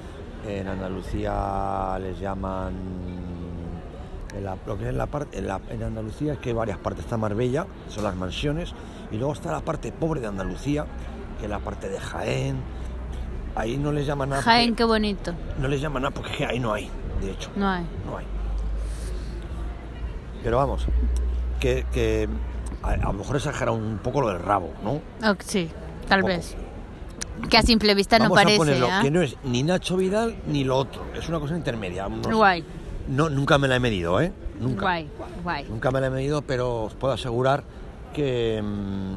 En 0.46 0.66
Andalucía 0.68 1.98
les 2.00 2.18
llaman. 2.18 2.72
En, 4.34 4.44
la, 4.44 4.56
lo 4.66 4.76
que 4.78 4.84
es 4.84 4.90
en, 4.90 4.98
la 4.98 5.06
parte, 5.06 5.38
en, 5.38 5.46
la- 5.48 5.60
en 5.70 5.82
Andalucía 5.82 6.34
es 6.34 6.38
que 6.38 6.50
hay 6.50 6.54
varias 6.54 6.78
partes. 6.78 7.04
Está 7.04 7.16
Marbella, 7.16 7.66
son 7.88 8.04
las 8.04 8.14
mansiones, 8.16 8.72
y 9.10 9.16
luego 9.16 9.32
está 9.32 9.50
la 9.52 9.60
parte 9.60 9.90
pobre 9.92 10.20
de 10.20 10.26
Andalucía, 10.28 10.86
que 11.38 11.44
es 11.46 11.50
la 11.50 11.58
parte 11.58 11.88
de 11.88 11.98
Jaén. 11.98 12.56
Ahí 13.58 13.76
no 13.76 13.90
les 13.92 14.06
llaman 14.06 14.30
nada. 14.30 14.42
Jaén, 14.42 14.70
porque- 14.70 14.76
qué 14.76 14.84
bonito. 14.84 15.34
No 15.58 15.66
les 15.68 15.80
llaman 15.80 16.02
nada 16.04 16.14
porque 16.14 16.46
ahí 16.46 16.60
no 16.60 16.72
hay, 16.72 16.88
de 17.20 17.32
hecho. 17.32 17.50
No 17.56 17.68
hay. 17.68 17.84
No 18.06 18.16
hay. 18.16 18.24
Pero 20.42 20.56
vamos, 20.58 20.86
que, 21.60 21.84
que 21.92 22.28
a, 22.82 22.90
a 22.90 22.96
lo 22.96 23.12
mejor 23.14 23.36
exagera 23.36 23.72
un 23.72 23.98
poco 23.98 24.20
lo 24.20 24.28
del 24.28 24.38
rabo, 24.38 24.72
¿no? 24.84 25.00
Sí, 25.44 25.68
tal 26.08 26.22
vez. 26.22 26.54
Que 27.50 27.56
a 27.58 27.62
simple 27.62 27.94
vista 27.94 28.18
no 28.18 28.30
parece. 28.30 28.54
a 28.54 28.58
ponerlo, 28.58 28.88
¿ah? 28.90 29.00
que 29.02 29.10
no 29.10 29.22
es 29.22 29.36
ni 29.44 29.62
Nacho 29.62 29.96
Vidal 29.96 30.36
ni 30.46 30.64
lo 30.64 30.76
otro, 30.76 31.02
es 31.16 31.28
una 31.28 31.38
cosa 31.40 31.56
intermedia. 31.56 32.08
No, 32.08 32.36
Guay, 32.36 32.64
no, 33.08 33.28
nunca 33.28 33.58
me 33.58 33.68
la 33.68 33.76
he 33.76 33.80
medido, 33.80 34.20
¿eh? 34.20 34.32
Nunca. 34.60 34.82
guay, 34.82 35.08
guay. 35.42 35.64
Nunca 35.68 35.90
me 35.90 36.00
la 36.00 36.08
he 36.08 36.10
medido, 36.10 36.42
pero 36.42 36.84
os 36.84 36.94
puedo 36.94 37.14
asegurar 37.14 37.62
que, 38.12 38.60
mm, 38.62 39.14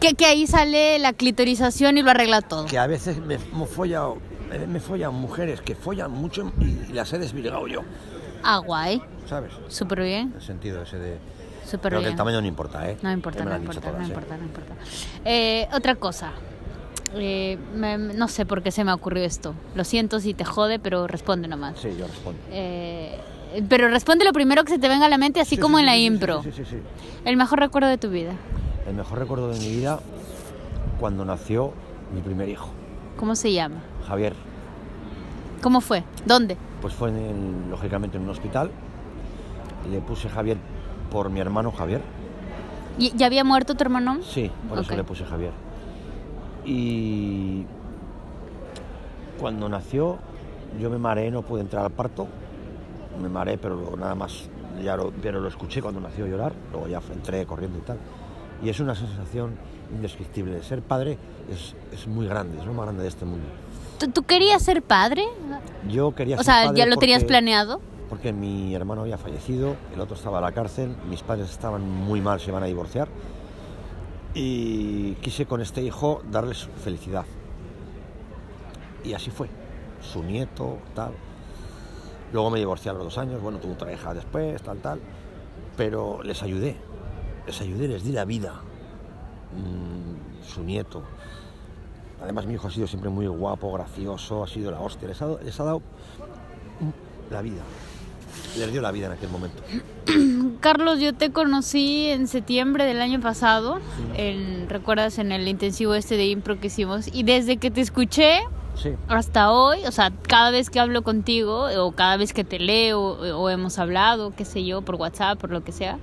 Que, 0.00 0.14
que 0.14 0.26
ahí 0.26 0.46
sale 0.46 0.98
la 0.98 1.12
clitorización 1.12 1.98
y 1.98 2.02
lo 2.02 2.10
arregla 2.10 2.40
todo. 2.42 2.66
que 2.66 2.78
a 2.78 2.86
veces 2.86 3.18
me, 3.18 3.38
me, 3.38 3.66
follado, 3.66 4.18
me, 4.50 4.66
me 4.66 4.80
follan 4.80 5.14
mujeres 5.14 5.60
que 5.60 5.74
follan 5.74 6.10
mucho 6.10 6.52
y, 6.60 6.90
y 6.90 6.92
las 6.92 7.12
he 7.12 7.18
desvirgado 7.18 7.66
yo, 7.66 7.80
Ah, 8.42 8.58
guay. 8.58 9.02
¿sabes? 9.28 9.52
Súper 9.68 10.02
bien, 10.02 10.28
En 10.30 10.34
el 10.36 10.42
sentido 10.42 10.82
ese 10.82 10.98
de... 10.98 11.18
súper 11.64 11.90
Pero 11.90 11.96
que 11.96 12.04
bien. 12.06 12.12
el 12.12 12.16
tamaño 12.16 12.40
no 12.40 12.46
importa, 12.46 12.88
¿eh? 12.90 12.96
No 13.02 13.12
importa, 13.12 13.44
no 13.44 13.50
dicho 13.58 13.72
importa, 13.72 13.92
no 13.92 14.02
¿eh? 14.04 14.06
importa, 14.08 14.36
no 14.36 14.44
importa. 14.44 14.74
Eh, 15.24 15.68
otra 15.72 15.94
cosa. 15.96 16.32
Eh, 17.14 17.58
me- 17.74 17.98
no 17.98 18.28
sé 18.28 18.46
por 18.46 18.62
qué 18.62 18.70
se 18.70 18.84
me 18.84 18.92
ocurrió 18.92 19.24
esto. 19.24 19.54
Lo 19.74 19.84
siento 19.84 20.20
si 20.20 20.32
te 20.34 20.44
jode, 20.44 20.78
pero 20.78 21.06
responde 21.06 21.48
nomás. 21.48 21.78
Sí, 21.80 21.88
yo 21.98 22.06
respondo. 22.06 22.40
Eh, 22.50 23.18
pero 23.68 23.88
responde 23.88 24.24
lo 24.24 24.32
primero 24.32 24.62
que 24.64 24.72
se 24.72 24.78
te 24.78 24.88
venga 24.88 25.06
a 25.06 25.08
la 25.08 25.18
mente, 25.18 25.40
así 25.40 25.56
Sí, 25.56 25.60
como 25.60 25.78
sí, 25.78 25.80
en 25.80 25.86
la 25.86 25.94
sí, 25.94 26.04
impro. 26.04 26.42
Sí, 26.42 26.52
sí, 26.52 26.64
sí, 26.64 26.70
sí. 26.70 26.76
El 27.24 27.36
mejor 27.36 27.58
recuerdo 27.58 27.88
de 27.88 27.98
tu 27.98 28.10
vida. 28.10 28.32
El 28.90 28.96
mejor 28.96 29.20
recuerdo 29.20 29.50
de 29.52 29.58
mi 29.60 29.68
vida 29.68 30.00
cuando 30.98 31.24
nació 31.24 31.72
mi 32.12 32.20
primer 32.22 32.48
hijo, 32.48 32.68
¿Cómo 33.16 33.36
se 33.36 33.52
llama? 33.52 33.76
Javier. 34.08 34.32
¿Cómo 35.62 35.80
fue? 35.80 36.02
¿Dónde? 36.26 36.56
Pues 36.82 36.92
fue, 36.94 37.10
en- 37.10 37.70
lógicamente, 37.70 38.16
en 38.16 38.24
un 38.24 38.30
hospital. 38.30 38.72
Le 39.88 40.00
puse 40.00 40.28
Javier 40.28 40.56
por 41.08 41.30
mi 41.30 41.38
hermano 41.38 41.70
Javier. 41.70 42.00
¿Y- 42.98 43.16
¿Ya 43.16 43.26
había 43.26 43.44
muerto 43.44 43.76
tu 43.76 43.84
hermano? 43.84 44.18
Sí, 44.22 44.50
por 44.68 44.80
eso 44.80 44.96
le 44.96 45.04
puse 45.04 45.24
Javier. 45.24 45.52
Y 46.64 47.64
cuando 49.38 49.68
nació, 49.68 50.18
yo 50.80 50.90
me 50.90 50.98
mareé, 50.98 51.30
no 51.30 51.42
pude 51.42 51.60
entrar 51.60 51.84
al 51.84 51.92
parto. 51.92 52.26
Me 53.22 53.28
mareé, 53.28 53.56
pero 53.56 53.94
nada 53.96 54.16
más, 54.16 54.48
ya 54.82 54.96
lo, 54.96 55.12
pero 55.12 55.40
lo 55.40 55.46
escuché 55.48 55.80
cuando 55.80 56.00
nació 56.00 56.26
llorar. 56.26 56.54
Luego 56.72 56.88
ya 56.88 57.00
entré 57.12 57.46
corriendo 57.46 57.78
y 57.78 57.82
tal. 57.82 57.98
Y 58.62 58.68
es 58.68 58.78
una 58.80 58.94
sensación 58.94 59.54
indescriptible. 59.94 60.54
De 60.54 60.62
ser 60.62 60.82
padre 60.82 61.18
es, 61.50 61.74
es 61.92 62.06
muy 62.06 62.26
grande, 62.26 62.58
es 62.58 62.66
lo 62.66 62.72
más 62.74 62.84
grande 62.86 63.02
de 63.02 63.08
este 63.08 63.24
mundo. 63.24 63.46
¿Tú, 63.98 64.08
tú 64.10 64.22
querías 64.22 64.62
ser 64.62 64.82
padre? 64.82 65.24
Yo 65.88 66.14
quería 66.14 66.36
O 66.36 66.38
ser 66.38 66.46
sea, 66.46 66.64
padre 66.66 66.78
¿ya 66.78 66.86
lo 66.86 66.96
tenías 66.96 67.20
porque- 67.20 67.28
planeado? 67.28 67.80
Porque 68.08 68.32
mi 68.32 68.74
hermano 68.74 69.02
había 69.02 69.18
fallecido, 69.18 69.76
el 69.94 70.00
otro 70.00 70.16
estaba 70.16 70.38
en 70.38 70.44
la 70.44 70.52
cárcel, 70.52 70.96
mis 71.08 71.22
padres 71.22 71.48
estaban 71.48 71.88
muy 71.88 72.20
mal, 72.20 72.40
se 72.40 72.50
iban 72.50 72.62
a 72.62 72.66
divorciar. 72.66 73.06
Y 74.34 75.12
quise 75.16 75.46
con 75.46 75.60
este 75.60 75.82
hijo 75.82 76.22
darles 76.30 76.68
felicidad. 76.82 77.24
Y 79.04 79.12
así 79.12 79.30
fue. 79.30 79.48
Su 80.00 80.22
nieto, 80.22 80.78
tal. 80.94 81.12
Luego 82.32 82.50
me 82.50 82.58
divorcié 82.58 82.90
a 82.90 82.94
los 82.94 83.04
dos 83.04 83.18
años, 83.18 83.40
bueno, 83.40 83.58
tuve 83.58 83.72
otra 83.72 83.92
hija 83.92 84.12
después, 84.14 84.60
tal, 84.62 84.78
tal. 84.78 85.00
Pero 85.76 86.22
les 86.22 86.42
ayudé. 86.42 86.76
Les 87.50 87.60
ayudé, 87.62 87.88
les 87.88 88.04
di 88.04 88.12
la 88.12 88.24
vida. 88.24 88.52
Mm, 89.56 90.44
su 90.46 90.62
nieto. 90.62 91.02
Además, 92.22 92.46
mi 92.46 92.54
hijo 92.54 92.68
ha 92.68 92.70
sido 92.70 92.86
siempre 92.86 93.10
muy 93.10 93.26
guapo, 93.26 93.72
gracioso, 93.72 94.44
ha 94.44 94.46
sido 94.46 94.70
la 94.70 94.78
hostia. 94.78 95.08
Les 95.08 95.20
ha, 95.20 95.26
dado- 95.26 95.40
les 95.42 95.58
ha 95.58 95.64
dado 95.64 95.82
la 97.28 97.42
vida. 97.42 97.62
Les 98.56 98.70
dio 98.70 98.80
la 98.80 98.92
vida 98.92 99.06
en 99.06 99.12
aquel 99.14 99.30
momento. 99.30 99.60
Carlos, 100.60 101.00
yo 101.00 101.12
te 101.12 101.32
conocí 101.32 102.06
en 102.06 102.28
septiembre 102.28 102.84
del 102.84 103.00
año 103.00 103.18
pasado, 103.20 103.80
en, 104.16 104.68
recuerdas 104.68 105.18
en 105.18 105.32
el 105.32 105.48
intensivo 105.48 105.94
este 105.94 106.16
de 106.16 106.26
impro 106.28 106.60
que 106.60 106.68
hicimos, 106.68 107.08
y 107.12 107.24
desde 107.24 107.56
que 107.56 107.72
te 107.72 107.80
escuché 107.80 108.38
Sí. 108.76 108.90
hasta 109.08 109.50
hoy, 109.50 109.80
o 109.86 109.90
sea, 109.90 110.12
cada 110.28 110.52
vez 110.52 110.70
que 110.70 110.78
hablo 110.78 111.02
contigo 111.02 111.66
o 111.84 111.90
cada 111.92 112.16
vez 112.16 112.32
que 112.32 112.44
te 112.44 112.60
leo 112.60 113.00
o, 113.00 113.50
hemos 113.50 113.78
hablado, 113.80 114.32
qué 114.36 114.44
sé 114.44 114.64
yo, 114.64 114.82
por 114.82 114.94
WhatsApp, 114.94 115.38
por 115.40 115.50
lo 115.50 115.64
que 115.64 115.72
sea, 115.72 115.98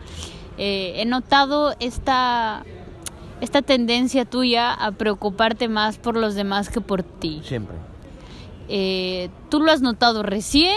eh, 0.58 0.94
he 0.98 1.06
notado 1.06 1.76
esta, 1.80 2.64
esta 3.42 3.62
tendencia 3.62 4.26
tuya 4.26 4.74
a 4.74 4.92
preocuparte 4.92 5.68
más 5.68 5.98
por 5.98 6.16
los 6.18 6.36
demás 6.36 6.70
que 6.70 6.82
por 6.82 7.04
ti. 7.04 7.42
Siempre. 7.44 7.76
Eh, 8.70 9.30
¿Tú 9.50 9.62
lo 9.62 9.72
has 9.72 9.82
notado 9.82 10.24
recién 10.24 10.76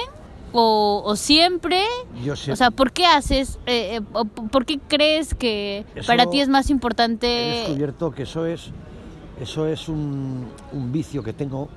o, 0.52 1.02
o 1.04 1.16
siempre? 1.16 1.82
Yo 2.24 2.36
sé- 2.36 2.52
O 2.52 2.56
sea, 2.56 2.70
¿por 2.70 2.92
qué 2.92 3.06
haces, 3.06 3.58
eh, 3.66 3.96
eh, 3.96 4.24
por 4.50 4.64
qué 4.64 4.78
crees 4.88 5.34
que 5.34 5.84
Eso 5.94 6.06
para 6.06 6.26
ti 6.26 6.40
es 6.40 6.48
más 6.48 6.70
He 6.70 6.72
importante? 6.72 7.26
descubierto 7.26 8.12
que 8.12 8.22
eso 8.24 8.46
es, 8.46 8.70
eso 9.40 9.66
es 9.66 9.88
un, 9.88 10.46
un 10.72 10.92
vicio 10.92 11.22
que 11.24 11.32
tengo, 11.32 11.68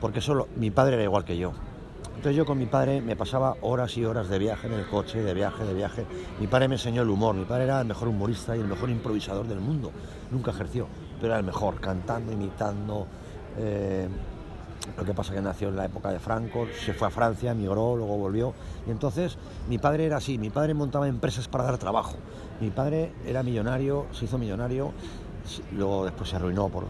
porque 0.00 0.20
solo 0.20 0.46
mi 0.56 0.70
padre 0.70 0.94
era 0.94 1.04
igual 1.04 1.24
que 1.24 1.36
yo. 1.36 1.52
Entonces 2.22 2.36
yo 2.36 2.46
con 2.46 2.56
mi 2.56 2.66
padre 2.66 3.00
me 3.00 3.16
pasaba 3.16 3.56
horas 3.62 3.96
y 3.96 4.04
horas 4.04 4.28
de 4.28 4.38
viaje 4.38 4.68
en 4.68 4.74
el 4.74 4.86
coche, 4.86 5.24
de 5.24 5.34
viaje, 5.34 5.64
de 5.64 5.74
viaje. 5.74 6.06
Mi 6.38 6.46
padre 6.46 6.68
me 6.68 6.76
enseñó 6.76 7.02
el 7.02 7.10
humor, 7.10 7.34
mi 7.34 7.44
padre 7.44 7.64
era 7.64 7.80
el 7.80 7.86
mejor 7.88 8.06
humorista 8.06 8.56
y 8.56 8.60
el 8.60 8.68
mejor 8.68 8.90
improvisador 8.90 9.44
del 9.48 9.58
mundo. 9.58 9.90
Nunca 10.30 10.52
ejerció, 10.52 10.86
pero 11.16 11.32
era 11.32 11.40
el 11.40 11.44
mejor, 11.44 11.80
cantando, 11.80 12.30
imitando. 12.30 13.08
eh, 13.58 14.06
lo 14.96 15.04
que 15.04 15.14
pasa 15.14 15.34
que 15.34 15.40
nació 15.40 15.70
en 15.70 15.74
la 15.74 15.86
época 15.86 16.12
de 16.12 16.20
Franco, 16.20 16.68
se 16.84 16.94
fue 16.94 17.08
a 17.08 17.10
Francia, 17.10 17.50
emigró, 17.50 17.96
luego 17.96 18.16
volvió. 18.16 18.54
Y 18.86 18.92
entonces 18.92 19.36
mi 19.68 19.78
padre 19.78 20.06
era 20.06 20.18
así, 20.18 20.38
mi 20.38 20.50
padre 20.50 20.74
montaba 20.74 21.08
empresas 21.08 21.48
para 21.48 21.64
dar 21.64 21.78
trabajo. 21.78 22.14
Mi 22.60 22.70
padre 22.70 23.12
era 23.26 23.42
millonario, 23.42 24.06
se 24.12 24.26
hizo 24.26 24.38
millonario, 24.38 24.92
luego 25.72 26.04
después 26.04 26.30
se 26.30 26.36
arruinó 26.36 26.68
por, 26.68 26.84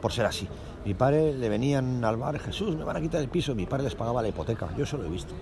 por 0.00 0.12
ser 0.12 0.26
así. 0.26 0.46
Mi 0.84 0.94
padre 0.94 1.34
le 1.34 1.48
venían 1.48 2.02
al 2.04 2.16
bar, 2.16 2.38
Jesús, 2.38 2.74
me 2.74 2.84
van 2.84 2.96
a 2.96 3.00
quitar 3.00 3.20
el 3.20 3.28
piso, 3.28 3.54
mi 3.54 3.66
padre 3.66 3.84
les 3.84 3.94
pagaba 3.94 4.22
la 4.22 4.28
hipoteca, 4.28 4.74
yo 4.76 4.84
eso 4.84 4.96
lo 4.96 5.04
he 5.04 5.10
visto. 5.10 5.34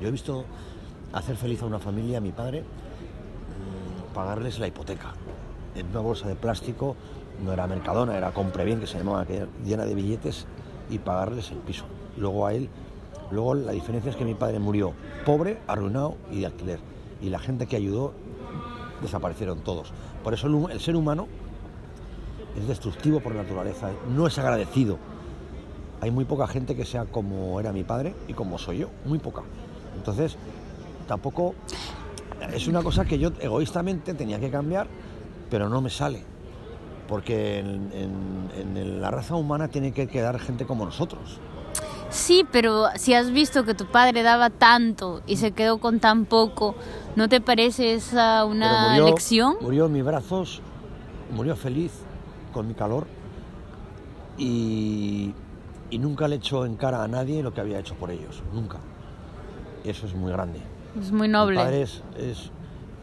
Yo 0.00 0.08
he 0.08 0.10
visto 0.10 0.44
hacer 1.12 1.36
feliz 1.36 1.62
a 1.62 1.66
una 1.66 1.78
familia, 1.78 2.18
a 2.18 2.20
mi 2.20 2.32
padre, 2.32 2.62
mm, 2.62 4.14
pagarles 4.14 4.58
la 4.58 4.66
hipoteca 4.66 5.14
en 5.76 5.86
una 5.86 6.00
bolsa 6.00 6.28
de 6.28 6.34
plástico, 6.34 6.96
no 7.44 7.52
era 7.52 7.66
Mercadona, 7.66 8.16
era 8.16 8.32
Compre 8.32 8.64
Bien, 8.64 8.80
que 8.80 8.86
se 8.86 8.98
llamaba, 8.98 9.24
llena 9.64 9.84
de 9.84 9.94
billetes, 9.94 10.46
y 10.90 10.98
pagarles 10.98 11.50
el 11.52 11.58
piso. 11.58 11.84
Luego 12.16 12.46
a 12.46 12.52
él, 12.52 12.68
luego 13.30 13.54
la 13.54 13.72
diferencia 13.72 14.10
es 14.10 14.16
que 14.16 14.24
mi 14.24 14.34
padre 14.34 14.58
murió 14.58 14.92
pobre, 15.24 15.58
arruinado 15.66 16.16
y 16.30 16.40
de 16.40 16.46
alquiler. 16.46 16.80
Y 17.22 17.30
la 17.30 17.38
gente 17.38 17.66
que 17.66 17.76
ayudó 17.76 18.12
desaparecieron 19.00 19.60
todos. 19.60 19.92
Por 20.24 20.34
eso 20.34 20.68
el 20.68 20.80
ser 20.80 20.96
humano 20.96 21.28
es 22.58 22.66
destructivo 22.68 23.20
por 23.20 23.34
naturaleza, 23.34 23.90
no 24.14 24.26
es 24.26 24.38
agradecido. 24.38 24.98
Hay 26.00 26.10
muy 26.10 26.24
poca 26.24 26.46
gente 26.46 26.74
que 26.74 26.84
sea 26.84 27.04
como 27.04 27.60
era 27.60 27.72
mi 27.72 27.84
padre 27.84 28.14
y 28.26 28.32
como 28.32 28.58
soy 28.58 28.78
yo, 28.78 28.88
muy 29.04 29.18
poca. 29.18 29.42
Entonces, 29.96 30.36
tampoco 31.06 31.54
es 32.54 32.66
una 32.68 32.82
cosa 32.82 33.04
que 33.04 33.18
yo 33.18 33.30
egoístamente 33.40 34.14
tenía 34.14 34.40
que 34.40 34.50
cambiar, 34.50 34.86
pero 35.50 35.68
no 35.68 35.80
me 35.82 35.90
sale. 35.90 36.22
Porque 37.06 37.58
en, 37.58 37.90
en- 37.92 38.76
en 38.76 39.00
la 39.02 39.10
raza 39.10 39.34
humana 39.34 39.68
tiene 39.68 39.92
que 39.92 40.06
quedar 40.06 40.38
gente 40.38 40.64
como 40.64 40.84
nosotros. 40.84 41.38
Sí, 42.08 42.44
pero 42.50 42.86
si 42.96 43.14
has 43.14 43.30
visto 43.30 43.64
que 43.64 43.74
tu 43.74 43.86
padre 43.86 44.22
daba 44.22 44.48
tanto 44.50 45.20
y 45.26 45.36
se 45.36 45.52
quedó 45.52 45.78
con 45.78 46.00
tan 46.00 46.24
poco, 46.24 46.74
¿no 47.14 47.28
te 47.28 47.40
parece 47.40 47.94
esa 47.94 48.44
una 48.44 48.88
murió, 48.90 49.06
lección? 49.06 49.56
Murió 49.60 49.86
en 49.86 49.92
mis 49.92 50.04
brazos, 50.04 50.60
murió 51.32 51.54
feliz 51.56 51.92
con 52.50 52.66
mi 52.68 52.74
calor 52.74 53.06
y, 54.38 55.32
y 55.90 55.98
nunca 55.98 56.28
le 56.28 56.36
echó 56.36 56.64
en 56.66 56.76
cara 56.76 57.02
a 57.02 57.08
nadie 57.08 57.42
lo 57.42 57.52
que 57.52 57.60
había 57.60 57.78
hecho 57.78 57.94
por 57.94 58.10
ellos, 58.10 58.42
nunca. 58.52 58.78
Y 59.84 59.90
eso 59.90 60.06
es 60.06 60.14
muy 60.14 60.30
grande. 60.32 60.60
Es 61.00 61.10
muy 61.12 61.28
Mi 61.28 61.32
noble. 61.32 61.56
padre 61.56 61.82
es, 61.82 62.02
es, 62.18 62.50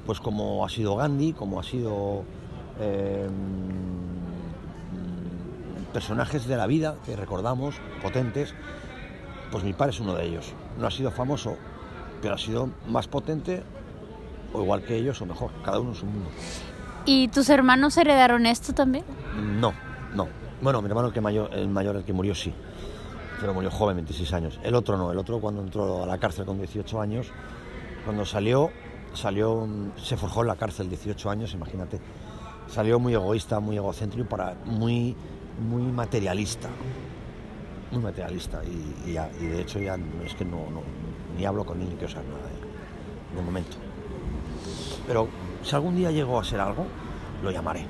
pues 0.06 0.20
como 0.20 0.66
ha 0.66 0.70
sido 0.70 0.96
Gandhi, 0.96 1.34
como 1.34 1.60
ha 1.60 1.63
sido 1.63 2.24
eh, 2.80 3.27
personajes 5.94 6.46
de 6.48 6.58
la 6.58 6.68
vida 6.68 6.96
que 7.06 7.16
recordamos, 7.16 7.75
potentes, 8.01 8.54
pues 9.51 9.63
mi 9.63 9.74
padre 9.74 9.92
es 9.92 10.00
uno 10.00 10.13
de 10.16 10.25
ellos. 10.25 10.54
No 10.80 10.88
ha 10.88 10.92
sido 10.92 11.12
famoso, 11.12 11.56
pero 12.22 12.36
ha 12.36 12.38
sido 12.38 12.70
más 12.89 13.08
potente 13.08 13.63
o 14.54 14.62
igual 14.62 14.84
que 14.84 14.96
ellos 14.98 15.22
o 15.22 15.25
mejor, 15.25 15.51
cada 15.63 15.80
uno 15.80 15.89
en 15.92 15.96
su 15.96 16.06
mundo. 16.06 16.30
¿Y 17.06 17.30
tus 17.30 17.50
hermanos 17.50 17.96
heredaron 17.98 18.46
esto 18.46 18.74
también? 18.74 19.06
No, 19.38 19.74
no. 20.13 20.27
Bueno, 20.62 20.82
mi 20.82 20.88
hermano 20.88 21.12
que 21.12 21.22
mayor, 21.22 21.53
el 21.53 21.67
mayor, 21.70 21.98
el 21.98 22.03
que 22.03 22.13
murió, 22.13 22.34
sí. 22.34 22.53
Pero 23.39 23.53
murió 23.53 23.70
joven, 23.70 23.96
26 23.98 24.34
años. 24.34 24.60
El 24.63 24.75
otro 24.75 24.98
no, 24.98 25.12
el 25.12 25.17
otro 25.17 25.39
cuando 25.39 25.62
entró 25.62 26.03
a 26.03 26.08
la 26.08 26.17
cárcel 26.17 26.46
con 26.46 26.58
18 26.58 27.00
años, 27.00 27.27
cuando 28.03 28.25
salió, 28.25 28.72
salió, 29.13 29.67
se 29.96 30.17
forjó 30.17 30.41
en 30.41 30.48
la 30.48 30.56
cárcel 30.56 30.89
18 30.89 31.29
años, 31.29 31.53
imagínate. 31.53 32.00
Salió 32.67 33.00
muy 33.00 33.13
egoísta, 33.13 33.60
muy 33.60 33.77
egocéntrico, 33.77 34.27
para, 34.27 34.56
muy, 34.65 35.15
muy 35.70 35.84
materialista. 35.84 36.70
Muy 37.91 38.01
materialista. 38.01 38.62
Y, 38.65 39.12
y 39.12 39.46
de 39.46 39.62
hecho 39.62 39.79
ya 39.79 39.98
es 40.25 40.34
que 40.34 40.44
no, 40.44 40.65
ni 41.38 41.46
hablo 41.46 41.63
con 41.63 41.79
él 41.79 41.89
ni 41.89 41.96
quiero 41.96 42.12
saber 42.12 42.27
nada 42.29 42.48
de 42.48 42.67
de 43.36 43.41
momento. 43.41 43.77
Pero 45.06 45.27
si 45.63 45.75
algún 45.75 45.96
día 45.96 46.12
llego 46.12 46.39
a 46.39 46.44
ser 46.44 46.60
algo, 46.60 46.86
lo 47.44 47.51
llamaré. 47.51 47.86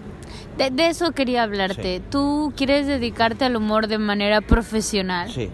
De, 0.58 0.72
de 0.72 0.88
eso 0.90 1.12
quería 1.12 1.44
hablarte. 1.44 1.98
Sí. 1.98 2.04
¿Tú 2.10 2.52
quieres 2.56 2.88
dedicarte 2.88 3.46
al 3.46 3.56
humor 3.56 3.88
de 3.88 3.98
manera 3.98 4.42
profesional? 4.42 5.30
Sí, 5.32 5.50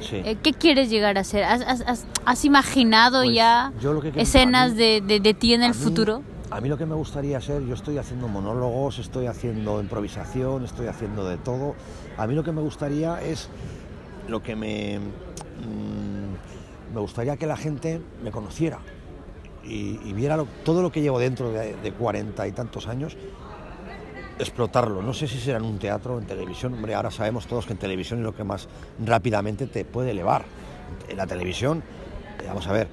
sí. 0.00 0.16
Eh, 0.24 0.36
¿Qué 0.42 0.52
quieres 0.52 0.90
llegar 0.90 1.18
a 1.18 1.24
ser? 1.24 1.44
¿Has, 1.44 1.62
has- 1.62 1.82
has- 1.86 2.06
has 2.24 2.44
imaginado 2.44 3.22
Pues, 3.22 3.34
ya 3.36 3.72
que 4.12 4.20
escenas 4.20 4.72
mí- 4.72 4.78
de, 4.78 5.00
de- 5.00 5.20
de 5.20 5.34
ti 5.34 5.54
en 5.54 5.62
el 5.62 5.70
A 5.70 5.74
mí- 5.74 5.78
futuro? 5.80 6.22
A 6.50 6.60
mí 6.60 6.68
lo 6.68 6.76
que 6.76 6.84
me 6.84 6.96
gustaría 6.96 7.38
hacer, 7.38 7.64
yo 7.64 7.74
estoy 7.74 7.96
haciendo 7.98 8.26
monólogos, 8.26 8.98
estoy 8.98 9.26
haciendo 9.26 9.80
improvisación, 9.80 10.64
estoy 10.64 10.88
haciendo 10.88 11.24
de 11.24 11.36
todo. 11.36 11.76
A 12.16 12.26
mí 12.26 12.34
lo 12.34 12.42
que 12.42 12.50
me 12.50 12.60
gustaría 12.60 13.22
es 13.22 13.48
lo 14.26 14.42
que 14.42 14.56
me 14.56 14.98
mm, 14.98 16.94
me 16.94 17.00
gustaría 17.00 17.36
que 17.36 17.46
la 17.46 17.56
gente 17.56 18.00
me 18.24 18.32
conociera 18.32 18.80
y, 19.64 20.12
viera 20.12 20.42
todo 20.64 20.82
lo 20.82 20.90
que 20.90 21.00
llevo 21.02 21.18
dentro 21.18 21.50
de, 21.52 21.74
de 21.76 21.92
40 21.92 22.46
y 22.48 22.52
tantos 22.52 22.86
años 22.88 23.16
explotarlo. 24.38 25.02
No 25.02 25.12
sé 25.12 25.28
si 25.28 25.38
será 25.38 25.58
en 25.58 25.64
un 25.64 25.78
teatro, 25.78 26.18
en 26.18 26.26
televisión. 26.26 26.72
Hombre, 26.74 26.94
ahora 26.94 27.10
sabemos 27.10 27.46
todos 27.46 27.66
que 27.66 27.72
en 27.72 27.78
televisión 27.78 28.20
es 28.20 28.24
lo 28.24 28.34
que 28.34 28.44
más 28.44 28.68
rápidamente 29.04 29.66
te 29.66 29.84
puede 29.84 30.12
elevar. 30.12 30.44
En 31.08 31.16
la 31.16 31.26
televisión, 31.26 31.82
eh, 32.40 32.44
vamos 32.46 32.66
a 32.66 32.72
ver, 32.72 32.88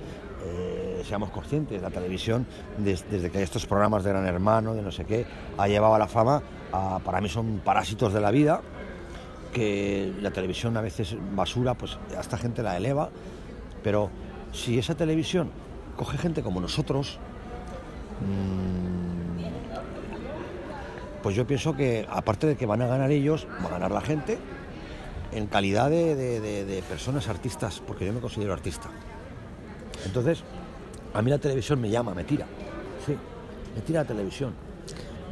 eh, 0.45 1.03
seamos 1.07 1.29
conscientes, 1.29 1.81
la 1.81 1.89
televisión, 1.89 2.45
des- 2.77 3.09
desde 3.09 3.29
que 3.31 3.38
hay 3.38 3.43
estos 3.45 3.65
programas 3.65 4.03
de 4.03 4.09
Gran 4.12 4.25
Hermano, 4.25 4.74
de 4.74 4.81
no 4.81 4.91
sé 4.91 5.05
qué, 5.05 5.25
ha 5.57 5.67
llevado 5.67 5.95
a 5.95 6.00
la 6.00 6.07
fama, 6.07 6.41
para 7.03 7.21
mí 7.21 7.29
son 7.29 7.62
parásitos 7.63 8.13
de 8.13 8.19
la 8.19 8.29
vida, 8.29 8.62
que 9.53 10.13
la 10.21 10.31
televisión 10.31 10.75
a 10.75 10.81
veces 10.81 11.15
basura, 11.33 11.74
pues 11.75 11.97
a 12.15 12.19
esta 12.19 12.38
gente 12.38 12.62
la 12.62 12.75
eleva, 12.75 13.09
pero 13.83 14.09
si 14.51 14.77
esa 14.77 14.95
televisión 14.95 15.50
coge 15.97 16.17
gente 16.17 16.41
como 16.43 16.61
nosotros, 16.61 17.19
mm, 18.21 19.37
pues 21.21 21.35
yo 21.35 21.45
pienso 21.45 21.75
que 21.75 22.07
aparte 22.09 22.47
de 22.47 22.55
que 22.55 22.65
van 22.65 22.81
a 22.81 22.87
ganar 22.87 23.11
ellos, 23.11 23.47
va 23.63 23.67
a 23.67 23.71
ganar 23.71 23.91
la 23.91 24.01
gente 24.01 24.37
en 25.33 25.47
calidad 25.47 25.89
de, 25.89 26.15
de- 26.15 26.39
de- 26.39 26.65
de 26.65 26.81
personas 26.83 27.27
artistas, 27.27 27.81
porque 27.85 28.05
yo 28.05 28.13
me 28.13 28.21
considero 28.21 28.53
artista. 28.53 28.89
Entonces, 30.05 30.43
a 31.13 31.21
mí 31.21 31.29
la 31.29 31.37
televisión 31.39 31.81
me 31.81 31.89
llama, 31.89 32.13
me 32.13 32.23
tira. 32.23 32.45
Sí, 33.05 33.17
me 33.75 33.81
tira 33.81 34.01
la 34.03 34.07
televisión. 34.07 34.53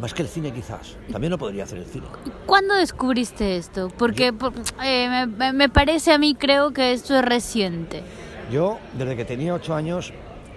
Más 0.01 0.13
que 0.13 0.23
el 0.23 0.27
cine 0.27 0.51
quizás. 0.51 0.97
También 1.09 1.31
lo 1.31 1.37
podría 1.37 1.63
hacer 1.63 1.77
el 1.77 1.85
cine. 1.85 2.07
¿Cuándo 2.45 2.73
descubriste 2.73 3.55
esto? 3.55 3.89
Porque 3.97 4.33
por- 4.33 4.51
eh, 4.83 5.25
me, 5.27 5.53
me 5.53 5.69
parece 5.69 6.11
a 6.11 6.17
mí, 6.17 6.35
creo 6.35 6.71
que 6.73 6.91
esto 6.91 7.15
es 7.17 7.23
reciente. 7.23 8.03
Yo, 8.51 8.77
desde 8.97 9.15
que 9.15 9.23
tenía 9.23 9.53
ocho 9.53 9.73
años, 9.73 10.11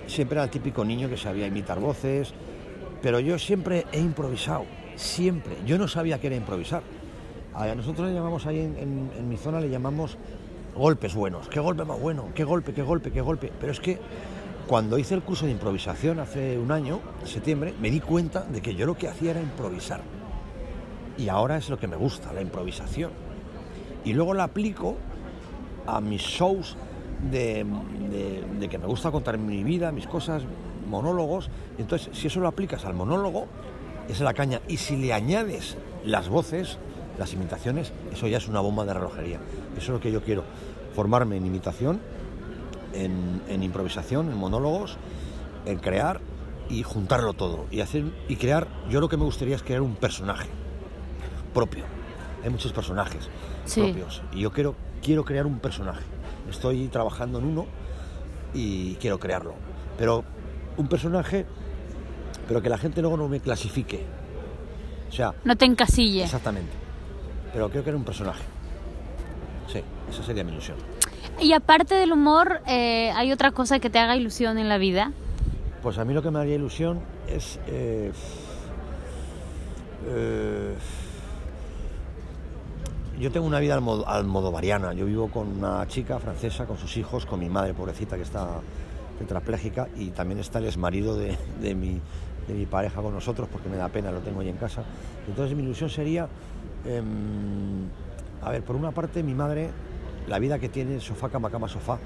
siempre 0.09 0.37
era 0.37 0.45
el 0.45 0.51
típico 0.51 0.85
niño 0.85 1.09
que 1.09 1.17
sabía 1.17 1.47
imitar 1.47 1.79
voces, 1.79 2.33
pero 3.03 3.21
yo 3.21 3.39
siempre 3.39 3.87
he 3.93 4.01
improvisado, 4.01 4.65
siempre. 4.97 5.57
Yo 5.67 5.79
no 5.79 5.87
sabía 5.89 6.19
que 6.21 6.27
era 6.27 6.37
improvisar. 6.37 6.83
A 7.55 7.67
nosotros 7.75 8.09
le 8.09 8.15
llamamos 8.15 8.47
ahí 8.47 8.61
en, 8.61 9.11
en- 9.17 9.29
mi 9.29 9.37
zona, 9.37 9.61
le 9.61 9.69
llamamos 9.71 10.17
golpes 10.77 11.15
buenos. 11.15 11.49
¿Qué 11.49 11.61
golpe 11.61 11.85
más 11.85 12.01
bueno? 12.01 12.27
¿Qué 12.35 12.45
golpe, 12.45 12.73
qué 12.73 12.83
golpe, 12.83 13.11
qué 13.11 13.21
golpe? 13.21 13.53
Pero 13.61 13.73
es 13.73 13.81
que 13.81 13.99
cuando 14.67 14.99
hice 14.99 15.15
el 15.15 15.23
curso 15.23 15.47
de 15.47 15.53
improvisación 15.53 16.21
hace 16.21 16.59
un 16.59 16.71
año, 16.71 17.01
septiembre, 17.25 17.75
me 17.81 17.91
di 17.91 18.01
cuenta 18.01 18.43
de 18.43 18.61
que 18.61 18.75
yo 18.75 18.87
lo 18.87 18.97
que 18.97 19.09
hacía 19.09 19.33
era 19.33 19.41
improvisar. 19.41 20.01
Y 21.17 21.29
ahora 21.29 21.57
es 21.57 21.69
lo 21.69 21.79
que 21.79 21.89
me 21.89 21.97
gusta, 21.97 22.33
la 22.33 22.43
improvisación. 22.43 23.11
Y 24.05 24.13
luego 24.13 24.35
la 24.35 24.45
aplico 24.45 24.97
a 25.87 26.01
mis 26.01 26.23
shows 26.23 26.77
de, 27.31 27.65
de- 28.11 28.45
de 28.59 28.69
que 28.69 28.79
me 28.79 28.87
gusta 28.87 29.11
contar 29.11 29.39
mi 29.39 29.63
vida, 29.65 29.93
mis 29.93 30.07
cosas, 30.07 30.43
monólogos. 30.89 31.51
Entonces, 31.79 32.09
si 32.17 32.27
eso 32.29 32.41
lo 32.41 32.49
aplicas 32.49 32.85
al 32.85 32.95
monólogo, 32.95 33.47
es 34.09 34.21
la 34.21 34.35
caña. 34.35 34.61
Y 34.69 34.77
si 34.79 34.97
le 34.97 35.13
añades 35.13 35.77
las 36.05 36.29
voces, 36.29 36.79
las 37.19 37.33
imitaciones, 37.33 37.93
eso 38.13 38.27
ya 38.29 38.39
es 38.39 38.49
una 38.49 38.61
bomba 38.61 38.85
de 38.85 38.95
relojería. 38.95 39.39
Eso 39.77 39.81
es 39.87 39.89
lo 39.89 40.01
que 40.01 40.11
yo 40.13 40.23
quiero, 40.23 40.45
formarme 40.95 41.37
en 41.37 41.47
imitación, 41.47 42.01
en, 42.95 43.43
en 43.49 43.63
improvisación, 43.63 44.31
en 44.31 44.37
monólogos, 44.37 44.97
en 45.67 45.79
crear 45.79 46.21
y 46.71 46.83
juntarlo 46.83 47.33
todo. 47.35 47.67
Y, 47.71 47.81
hacer, 47.81 48.05
y 48.29 48.37
crear, 48.37 48.67
yo 48.89 49.01
lo 49.01 49.09
que 49.09 49.17
me 49.17 49.25
gustaría 49.25 49.57
es 49.57 49.63
crear 49.63 49.83
un 49.83 49.95
personaje 49.97 50.49
propio. 51.55 51.85
Hay 52.45 52.51
muchos 52.51 52.73
personajes 52.73 53.29
Sí. 53.65 53.81
propios. 53.83 54.23
Y 54.33 54.41
yo 54.41 54.53
quiero, 54.53 54.75
quiero 55.03 55.25
crear 55.25 55.45
un 55.47 55.59
personaje. 55.59 56.03
Estoy 56.51 56.89
trabajando 56.89 57.39
en 57.39 57.45
uno 57.47 57.67
y 58.55 58.95
quiero 58.97 59.19
crearlo. 59.19 59.55
Pero 59.99 60.25
un 60.77 60.89
personaje, 60.89 61.45
pero 62.47 62.63
que 62.63 62.69
la 62.69 62.79
gente 62.79 63.01
luego 63.01 63.17
no 63.17 63.29
me 63.29 63.41
clasifique. 63.41 64.05
O 65.09 65.13
sea, 65.13 65.35
No 65.45 65.57
te 65.57 65.65
encasilles. 65.65 66.25
exactamente. 66.25 66.73
Pero 67.53 67.69
creo 67.71 67.83
que 67.83 67.91
era 67.91 67.97
un 67.97 68.05
personaje. 68.05 68.43
Sí, 69.73 69.81
esa 70.11 70.23
sería 70.23 70.45
mi 70.45 70.53
ilusión. 70.53 70.77
Y 71.41 71.53
aparte 71.53 71.95
del 71.95 72.13
humor, 72.13 72.61
eh, 72.67 73.11
¿hay 73.15 73.33
otra 73.33 73.51
cosa 73.53 73.79
que 73.79 73.91
te 73.91 73.99
haga 73.99 74.17
ilusión 74.17 74.59
en 74.59 74.69
la 74.69 74.79
vida? 74.79 75.13
Pues 75.83 75.99
a 75.99 76.05
mí 76.05 76.13
lo 76.15 76.23
que 76.23 76.31
me 76.31 76.39
haría 76.41 76.57
ilusión 76.57 77.01
es... 77.29 77.59
eh, 77.69 78.13
eh, 80.09 80.75
yo 83.19 83.31
tengo 83.31 83.47
una 83.47 83.61
vida 83.61 83.75
al 83.75 83.81
modo, 83.81 84.09
al 84.09 84.25
modo 84.25 84.51
variana. 84.53 84.93
Yo 84.93 85.07
vivo 85.07 85.29
con 85.29 85.59
una 85.59 85.87
chica 85.87 86.19
francesa, 86.19 86.67
con 86.67 86.79
sus 86.79 86.97
hijos, 86.97 87.27
con 87.27 87.41
mi 87.41 87.49
madre 87.49 87.75
pobrecita 87.75 88.17
que 88.17 88.23
está 88.23 88.61
tetrapléjica 89.19 89.89
y 89.97 90.11
también 90.11 90.39
está 90.39 90.61
el 90.61 90.67
exmarido 90.67 91.17
de, 91.17 91.37
de, 91.61 91.75
mi, 91.75 92.01
de 92.47 92.55
mi 92.55 92.67
pareja 92.67 93.03
con 93.03 93.13
nosotros 93.13 93.49
porque 93.51 93.69
me 93.69 93.77
da 93.77 93.89
pena, 93.89 94.13
lo 94.13 94.21
tengo 94.21 94.41
ahí 94.41 94.49
en 94.49 94.57
casa. 94.57 94.85
Entonces 95.27 95.57
mi 95.57 95.63
ilusión 95.65 95.91
sería, 95.91 96.29
em, 96.85 97.89
a 98.43 98.51
ver, 98.51 98.63
por 98.63 98.77
una 98.77 98.93
parte 98.93 99.23
mi 99.23 99.35
madre, 99.35 99.71
la 100.29 100.39
vida 100.39 100.59
que 100.59 100.69
tiene, 100.69 101.01
sofá, 101.01 101.29
cama, 101.29 101.51
cama, 101.51 101.69
sofá, 101.69 101.99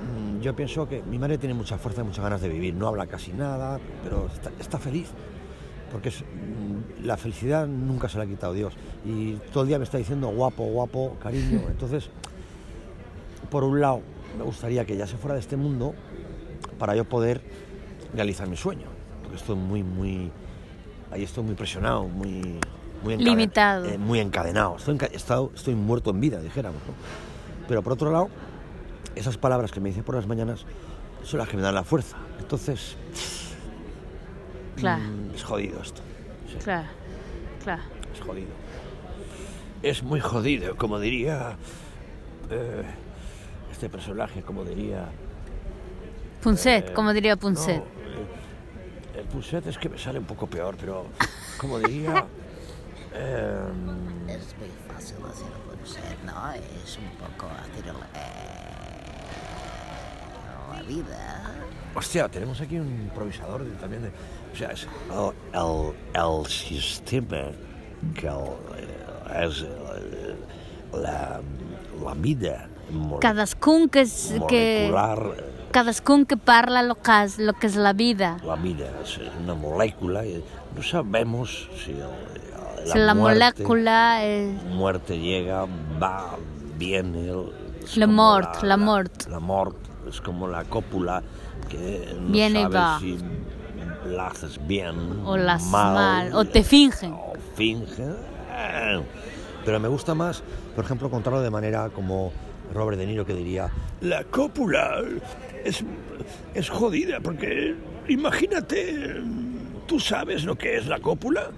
Mm, 0.00 0.40
yo 0.40 0.56
pienso 0.56 0.88
que 0.88 1.02
mi 1.02 1.18
madre 1.18 1.36
tiene 1.38 1.54
mucha 1.54 1.76
fuerza 1.76 2.00
y 2.00 2.04
muchas 2.04 2.24
ganas 2.24 2.40
de 2.40 2.48
vivir, 2.48 2.74
no 2.74 2.88
habla 2.88 3.06
casi 3.06 3.32
nada, 3.32 3.78
pero 4.02 4.28
está 4.58 4.78
feliz, 4.78 5.10
porque 5.90 6.08
es- 6.10 6.22
mm, 6.22 7.04
la 7.04 7.16
felicidad 7.16 7.66
nunca 7.66 8.08
se 8.08 8.18
la 8.18 8.24
ha 8.24 8.26
quitado 8.26 8.52
Dios. 8.52 8.74
Y 9.04 9.34
todo 9.52 9.62
el 9.64 9.68
día 9.68 9.78
me 9.78 9.84
está 9.84 9.98
diciendo 9.98 10.28
guapo, 10.28 10.64
guapo, 10.64 11.16
cariño. 11.22 11.60
Entonces, 11.68 12.10
por 13.50 13.64
un 13.64 13.80
lado, 13.80 14.00
me 14.38 14.44
gustaría 14.44 14.84
que 14.84 14.96
ya 14.96 15.06
se 15.06 15.16
fuera 15.16 15.34
de 15.34 15.40
este 15.40 15.56
mundo 15.56 15.94
para 16.78 16.94
yo 16.94 17.04
poder 17.04 17.40
realizar 18.14 18.48
mi 18.48 18.56
sueño, 18.56 18.86
porque 19.22 19.36
estoy 19.36 19.56
muy, 19.56 19.82
muy, 19.82 20.30
ahí 21.10 21.22
estoy 21.24 21.44
muy 21.44 21.54
presionado, 21.54 22.04
muy... 22.08 22.58
muy 23.02 23.16
Limitado. 23.16 23.86
eh, 23.86 23.98
muy 23.98 24.20
encadenado, 24.20 24.76
estoy, 24.76 24.96
enca- 24.96 25.10
estado- 25.12 25.50
estoy 25.54 25.74
muerto 25.74 26.10
en 26.10 26.20
vida, 26.20 26.40
dijéramos. 26.40 26.80
¿no? 26.86 26.94
Pero 27.68 27.82
por 27.82 27.92
otro 27.94 28.10
lado, 28.12 28.28
esas 29.14 29.36
palabras 29.38 29.70
que 29.72 29.80
me 29.80 29.88
dicen 29.90 30.04
por 30.04 30.14
las 30.14 30.26
mañanas 30.26 30.64
son 31.24 31.38
las 31.38 31.48
que 31.48 31.56
me 31.56 31.62
dan 31.62 31.74
la 31.74 31.84
fuerza. 31.84 32.16
Entonces, 32.38 32.96
Claro, 34.76 35.02
mm, 35.02 35.19
es 35.40 35.44
jodido 35.44 35.80
esto. 35.80 36.02
sí, 36.46 36.56
claro, 36.62 36.88
claro. 37.64 37.82
Es 38.12 38.20
jodido. 38.20 38.50
Es 39.82 40.02
muy 40.02 40.20
jodido, 40.20 40.76
como 40.76 41.00
diría 41.00 41.56
eh, 42.50 42.82
este 43.72 43.88
personaje, 43.88 44.42
como 44.42 44.64
diría... 44.64 45.08
Punset, 46.42 46.90
eh, 46.90 46.92
como 46.92 47.14
diría 47.14 47.36
Punset. 47.36 47.78
no, 47.78 47.84
eh, 47.84 49.20
el 49.20 49.24
Punset 49.24 49.66
es 49.66 49.78
que 49.78 49.88
me 49.88 49.96
sale 49.98 50.18
un 50.18 50.26
poco 50.26 50.46
peor, 50.46 50.76
pero 50.78 51.06
como 51.58 51.78
diría... 51.78 52.26
eh, 53.14 53.64
Es 54.28 54.54
muy 54.58 54.68
fácil 54.92 55.16
hacer 55.24 55.46
un 55.80 55.86
set, 55.86 56.18
¿no? 56.26 56.52
Es 56.52 56.98
un 56.98 57.08
poco 57.16 57.46
hacer 57.46 57.86
eh, 57.86 57.94
la 60.74 60.82
vida. 60.82 61.54
Hostia, 61.94 62.28
tenemos 62.28 62.60
aquí 62.60 62.78
un 62.78 62.88
improvisador 62.88 63.64
de- 63.64 63.76
también 63.76 64.02
de... 64.02 64.08
O 64.52 64.56
sea, 64.56 64.70
es 64.70 64.86
el, 65.10 65.92
el, 66.14 66.46
sistema 66.46 67.50
que 68.14 68.26
el, 68.26 68.36
eh, 69.36 70.36
la, 70.92 71.40
la 72.04 72.14
vida 72.14 72.68
Cadascun 73.20 73.88
que, 73.88 74.00
és, 74.02 74.34
que, 74.48 74.88
molecular, 74.90 75.36
cadascun 75.70 76.26
que 76.26 76.36
parla 76.36 76.82
lo 76.82 76.96
que, 76.96 77.14
és, 77.22 77.38
lo 77.38 77.52
que 77.54 77.68
és 77.68 77.76
la 77.76 77.92
vida. 77.92 78.36
la 78.44 78.56
vida 78.56 78.90
es 79.04 79.18
una 79.40 79.54
molécula 79.54 80.26
y 80.26 80.42
no 80.74 80.82
sabemos 80.82 81.68
si 81.84 81.92
el- 81.92 82.00
la, 82.86 82.92
Si 82.92 82.98
la 82.98 83.14
muerte, 83.14 83.38
molécula 83.62 84.20
muerte 84.74 85.18
llega, 85.20 85.66
va, 86.02 86.34
viene. 86.76 87.30
es 87.84 87.96
La 87.96 88.06
como 88.06 88.16
mort, 88.16 88.62
la 88.64 88.76
mort. 88.76 89.26
La 89.28 89.38
mort 89.38 89.76
es 90.08 90.20
como 90.20 90.48
la 90.48 90.64
cópula 90.64 91.22
que 91.70 92.14
no 92.20 92.30
Viene 92.32 92.60
y 92.60 92.62
sabes 92.62 92.76
va. 92.76 92.98
si 93.00 93.18
la 94.10 94.26
haces 94.28 94.58
bien 94.66 94.96
O 95.24 95.36
mal, 95.36 95.60
mal, 95.70 96.34
o 96.34 96.44
te 96.44 96.62
fingen. 96.64 97.12
O 97.12 97.32
fingen. 97.54 98.16
Eh, 98.52 99.00
Pero 99.64 99.80
me 99.80 99.88
gusta 99.88 100.14
más, 100.14 100.42
por 100.74 100.84
ejemplo, 100.84 101.08
contarlo 101.10 101.40
de 101.40 101.50
manera 101.50 101.88
como 101.90 102.32
Robert 102.74 102.98
De 102.98 103.06
Niro 103.06 103.24
que 103.24 103.34
diría, 103.34 103.70
la 104.00 104.24
cópula 104.24 105.02
es, 105.64 105.84
es 106.54 106.68
jodida 106.70 107.20
porque 107.20 107.74
imagínate, 108.08 109.20
tú 109.86 109.98
sabes 110.00 110.44
lo 110.44 110.56
que 110.56 110.76
es 110.76 110.86
la 110.86 110.98
cópula. 111.00 111.50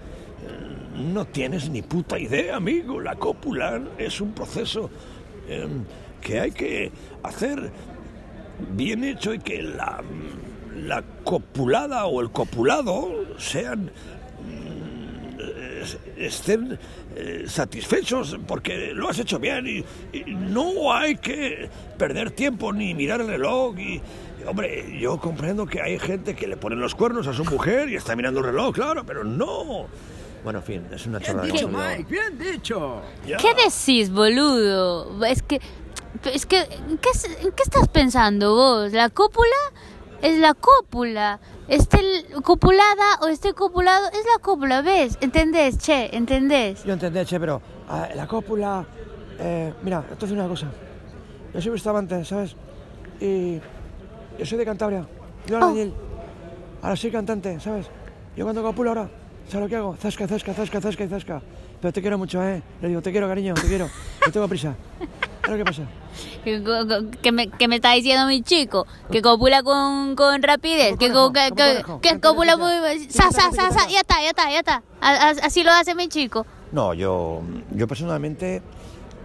No 0.94 1.24
tienes 1.24 1.70
ni 1.70 1.80
puta 1.80 2.18
idea, 2.18 2.56
amigo. 2.56 3.00
La 3.00 3.16
cópula 3.16 3.80
es 3.96 4.20
un 4.20 4.32
proceso 4.32 4.90
eh, 5.48 5.66
que 6.20 6.38
hay 6.38 6.52
que 6.52 6.92
hacer 7.22 7.70
bien 8.70 9.04
hecho 9.04 9.34
y 9.34 9.38
que 9.38 9.62
la, 9.62 10.02
la 10.76 11.02
copulada 11.24 12.06
o 12.06 12.20
el 12.20 12.30
copulado 12.30 13.10
sean 13.38 13.84
mm, 13.86 15.40
es- 15.82 15.98
estén 16.16 16.78
eh, 17.16 17.44
satisfechos 17.46 18.38
porque 18.46 18.92
lo 18.94 19.08
has 19.08 19.18
hecho 19.18 19.38
bien 19.38 19.66
y, 19.66 19.84
y 20.16 20.24
no 20.34 20.92
hay 20.92 21.16
que 21.16 21.68
perder 21.98 22.30
tiempo 22.30 22.72
ni 22.72 22.94
mirar 22.94 23.20
el 23.20 23.26
reloj 23.28 23.78
y 23.78 24.00
hombre 24.46 24.98
yo 24.98 25.18
comprendo 25.20 25.66
que 25.66 25.80
hay 25.82 25.98
gente 25.98 26.34
que 26.34 26.46
le 26.46 26.56
pone 26.56 26.76
los 26.76 26.94
cuernos 26.94 27.26
a 27.26 27.32
su 27.32 27.44
mujer 27.44 27.88
y 27.88 27.96
está 27.96 28.16
mirando 28.16 28.40
el 28.40 28.46
reloj 28.46 28.74
claro 28.74 29.04
pero 29.04 29.24
no 29.24 29.86
bueno 30.42 30.58
en 30.60 30.64
fin 30.64 30.82
es 30.92 31.06
una 31.06 31.20
chorrada 31.20 31.46
Dicho, 31.46 31.68
hemos 31.68 31.80
hablado. 31.80 31.98
Mike, 31.98 32.10
bien 32.12 32.38
dicho. 32.52 33.02
Ya. 33.26 33.36
¿Qué 33.36 33.48
decís, 33.54 34.10
boludo? 34.10 35.24
Es 35.24 35.40
que... 35.42 35.60
Es 36.24 36.46
que... 36.46 36.58
¿en 36.60 36.98
qué, 36.98 37.08
es- 37.10 37.26
qué 37.26 37.62
estás 37.62 37.88
pensando 37.88 38.54
vos? 38.54 38.92
¿La 38.92 39.08
cópula? 39.10 39.56
Es 40.22 40.38
la 40.38 40.54
cópula. 40.54 41.40
El- 41.68 42.42
copulada 42.42 43.18
o 43.22 43.26
este 43.28 43.54
copulado 43.54 44.06
es 44.08 44.24
la 44.32 44.40
cópula, 44.40 44.82
¿ves? 44.82 45.18
¿Entendés, 45.20 45.78
che? 45.78 46.14
¿Entendés? 46.16 46.84
Yo 46.84 46.92
entendé, 46.92 47.24
che, 47.24 47.40
pero 47.40 47.60
ah, 47.88 48.08
la 48.14 48.26
cópula... 48.26 48.84
eh, 49.38 49.72
mira, 49.82 50.04
esto 50.10 50.26
es 50.26 50.32
una 50.32 50.46
cosa. 50.46 50.68
Yo 51.54 51.60
soy 51.60 51.72
Bustamante, 51.72 52.24
¿sabes? 52.24 52.54
Y 53.20 53.56
yo 54.38 54.46
soy 54.46 54.58
de 54.58 54.64
Cantabria. 54.64 55.06
Yo 55.46 55.56
era 55.56 55.66
Oh. 55.66 55.74
Ahora 56.82 56.96
soy 56.96 57.10
cantante, 57.12 57.60
¿sabes? 57.60 57.86
Yo 58.36 58.44
cuando 58.44 58.62
copulo 58.62 58.90
ahora, 58.90 59.08
¿sabes 59.48 59.64
lo 59.64 59.68
que 59.68 59.76
hago? 59.76 59.94
Zasca, 59.96 60.26
zasca, 60.26 60.52
zasca, 60.52 60.80
zasca 60.80 61.04
y 61.04 61.08
zasca. 61.08 61.42
Pero 61.80 61.92
te 61.92 62.00
quiero 62.00 62.18
mucho, 62.18 62.42
¿eh? 62.42 62.60
Le 62.80 62.88
digo, 62.88 63.00
te 63.02 63.12
quiero, 63.12 63.28
cariño, 63.28 63.54
te 63.54 63.68
quiero. 63.68 63.88
No 64.26 64.32
tengo 64.32 64.48
prisa. 64.48 64.74
¿Sabes 65.44 65.58
lo 65.58 65.64
que 65.64 65.64
pasa? 65.64 65.82
Que, 66.44 67.32
me, 67.32 67.48
que 67.48 67.68
me 67.68 67.76
está 67.76 67.92
diciendo 67.92 68.26
mi 68.26 68.42
chico 68.42 68.86
que 69.10 69.22
copula 69.22 69.62
con, 69.62 70.14
con 70.16 70.42
rapidez, 70.42 70.96
que, 70.98 71.10
copula 72.20 72.56
muy... 72.56 72.72
Sa, 73.08 73.30
sa, 73.30 73.50
sa, 73.52 73.70
sa, 73.70 73.88
ya 73.88 74.00
está, 74.00 74.20
ya 74.22 74.30
está, 74.30 74.50
ya 74.50 74.58
está. 74.58 74.82
Así 75.00 75.62
lo 75.62 75.70
hace 75.72 75.94
mi 75.94 76.08
chico. 76.08 76.44
No, 76.72 76.94
yo, 76.94 77.42
yo 77.70 77.86
personalmente, 77.86 78.62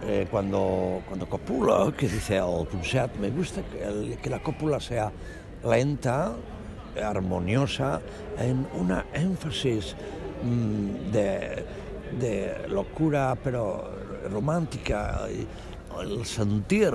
eh, 0.06 0.26
cuando, 0.30 1.02
cuando 1.08 1.28
copulo, 1.28 1.94
que 1.96 2.08
dice 2.08 2.36
el 2.36 2.66
Punset, 2.66 3.14
me 3.16 3.30
gusta 3.30 3.62
que, 3.62 3.82
el- 3.84 4.18
que 4.22 4.30
la 4.30 4.40
cópula 4.42 4.80
sea 4.80 5.10
lenta, 5.64 6.32
armoniosa, 7.02 8.00
en 8.38 8.66
una 8.74 9.06
énfasis 9.12 9.94
mm, 10.42 11.10
de, 11.12 11.64
de 12.18 12.68
locura, 12.68 13.36
pero 13.42 13.90
romántica, 14.30 15.20
y 15.30 15.46
el 16.02 16.24
sentir 16.24 16.92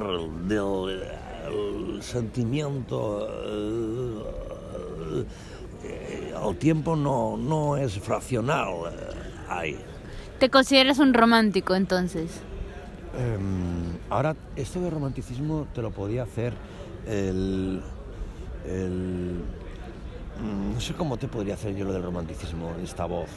del 0.48 1.02
el 1.48 2.02
sentimiento. 2.02 3.28
eh, 3.46 4.24
eh, 5.86 6.34
al 6.42 6.56
tiempo 6.58 6.96
no, 6.96 7.38
no 7.38 7.78
es 7.78 8.00
fraccional. 8.00 8.70
eh, 8.92 9.10
Hay. 9.50 9.78
Te 10.40 10.50
consideras 10.50 11.00
un 11.00 11.14
romántico 11.14 11.76
entonces. 11.76 12.42
Em, 13.18 13.98
ahora, 14.10 14.36
esto 14.56 14.82
de 14.82 14.90
romanticismo 14.90 15.68
te 15.76 15.82
lo 15.82 15.92
podía 15.92 16.24
hacer 16.24 16.54
el, 17.06 17.82
el- 18.66 19.42
mm, 20.42 20.74
No 20.74 20.82
sé 20.82 20.94
cómo 20.94 21.18
te 21.18 21.28
podría 21.28 21.54
hacer 21.54 21.76
yo 21.76 21.86
lo 21.86 21.94
del 21.94 22.02
romanticismo, 22.04 22.72
esta 22.84 23.06
voz. 23.06 23.30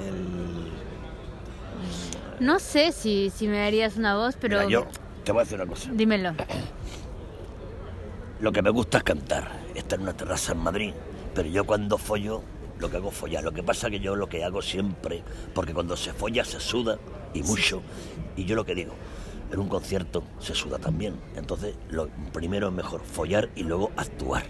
El, 0.00 0.70
No 2.40 2.58
sé 2.58 2.92
si, 2.92 3.30
si 3.30 3.46
me 3.48 3.58
darías 3.58 3.96
una 3.96 4.16
voz, 4.16 4.36
pero... 4.40 4.58
Mira, 4.58 4.68
yo 4.70 4.86
te 5.24 5.32
voy 5.32 5.40
a 5.40 5.44
decir 5.44 5.60
una 5.60 5.68
cosa. 5.68 5.90
Dímelo. 5.92 6.34
Lo 8.40 8.52
que 8.52 8.62
me 8.62 8.70
gusta 8.70 8.98
es 8.98 9.04
cantar, 9.04 9.50
estar 9.74 9.98
en 9.98 10.02
una 10.02 10.16
terraza 10.16 10.52
en 10.52 10.58
Madrid, 10.58 10.92
pero 11.34 11.48
yo 11.48 11.64
cuando 11.64 11.96
follo, 11.98 12.42
lo 12.78 12.90
que 12.90 12.96
hago 12.96 13.10
es 13.10 13.14
follar. 13.16 13.44
Lo 13.44 13.52
que 13.52 13.62
pasa 13.62 13.88
que 13.88 14.00
yo 14.00 14.16
lo 14.16 14.28
que 14.28 14.44
hago 14.44 14.60
siempre, 14.60 15.22
porque 15.54 15.72
cuando 15.72 15.96
se 15.96 16.12
folla 16.12 16.44
se 16.44 16.60
suda, 16.60 16.98
y 17.32 17.42
mucho, 17.42 17.82
y 18.36 18.44
yo 18.44 18.56
lo 18.56 18.64
que 18.64 18.74
digo, 18.74 18.92
en 19.50 19.60
un 19.60 19.68
concierto 19.68 20.24
se 20.40 20.54
suda 20.54 20.78
también. 20.78 21.14
Entonces, 21.36 21.76
lo 21.88 22.08
primero 22.32 22.68
es 22.68 22.74
mejor 22.74 23.00
follar 23.02 23.48
y 23.54 23.62
luego 23.62 23.92
actuar. 23.96 24.42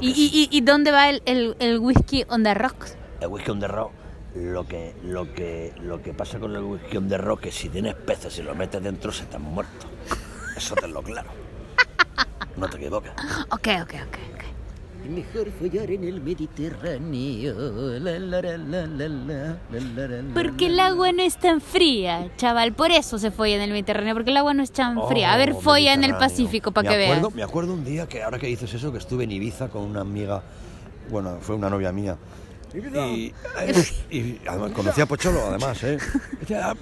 ¿Y, 0.00 0.08
y, 0.08 0.48
y, 0.50 0.56
y 0.56 0.60
dónde 0.62 0.90
va 0.90 1.10
el, 1.10 1.22
el, 1.26 1.54
el 1.58 1.78
whisky 1.78 2.24
on 2.28 2.42
the 2.42 2.54
rocks? 2.54 2.96
el 3.20 3.28
whisky 3.28 3.50
on 3.50 3.60
the 3.60 3.68
rock, 3.68 3.92
lo 4.34 4.66
que, 4.66 4.94
lo 5.04 5.32
que, 5.32 5.72
lo 5.82 6.02
que 6.02 6.14
pasa 6.14 6.38
con 6.38 6.54
el 6.56 6.62
whisky 6.62 6.98
de 6.98 7.18
rock 7.18 7.50
si 7.50 7.68
tienes 7.68 7.94
peces 7.94 8.38
y 8.38 8.42
lo 8.42 8.54
metes 8.54 8.82
dentro 8.82 9.12
se 9.12 9.24
están 9.24 9.42
muertos. 9.42 9.90
Eso 10.56 10.74
te 10.74 10.88
lo 10.88 11.02
claro. 11.02 11.30
No 12.56 12.68
te 12.68 12.76
equivocas. 12.76 13.12
Ok, 13.50 13.68
ok, 13.82 13.82
ok. 13.82 13.94
okay. 14.34 14.52
Mejor 15.08 15.50
follar 15.50 15.90
en 15.90 16.04
el 16.04 16.20
Mediterráneo. 16.20 17.54
Porque 20.32 20.66
el 20.66 20.78
agua 20.78 21.12
no 21.12 21.22
es 21.22 21.36
tan 21.38 21.60
fría, 21.60 22.30
chaval. 22.36 22.72
Por 22.72 22.92
eso 22.92 23.18
se 23.18 23.32
folla 23.32 23.56
en 23.56 23.62
el 23.62 23.70
Mediterráneo, 23.70 24.14
porque 24.14 24.30
el 24.30 24.36
agua 24.36 24.54
no 24.54 24.62
es 24.62 24.70
tan 24.70 24.96
oh, 24.98 25.08
fría. 25.08 25.32
A 25.32 25.36
ver, 25.36 25.54
folla 25.54 25.94
en 25.94 26.04
el 26.04 26.14
Pacífico 26.14 26.70
para 26.70 26.88
que 26.88 27.04
acuerdo. 27.06 27.30
Me 27.32 27.42
acuerdo 27.42 27.74
un 27.74 27.84
día 27.84 28.06
que 28.06 28.22
ahora 28.22 28.38
que 28.38 28.46
dices 28.46 28.72
eso, 28.72 28.92
que 28.92 28.98
estuve 28.98 29.24
en 29.24 29.32
Ibiza 29.32 29.68
con 29.68 29.82
una 29.82 30.02
amiga, 30.02 30.42
bueno, 31.10 31.38
fue 31.40 31.56
una 31.56 31.68
novia 31.68 31.90
mía, 31.90 32.16
y, 33.08 33.34
y 34.10 34.40
además 34.46 34.72
conocí 34.72 35.00
a 35.00 35.06
Pocholo, 35.06 35.46
además, 35.48 35.82
¿eh? 35.84 35.98
"Ah, 36.54 36.74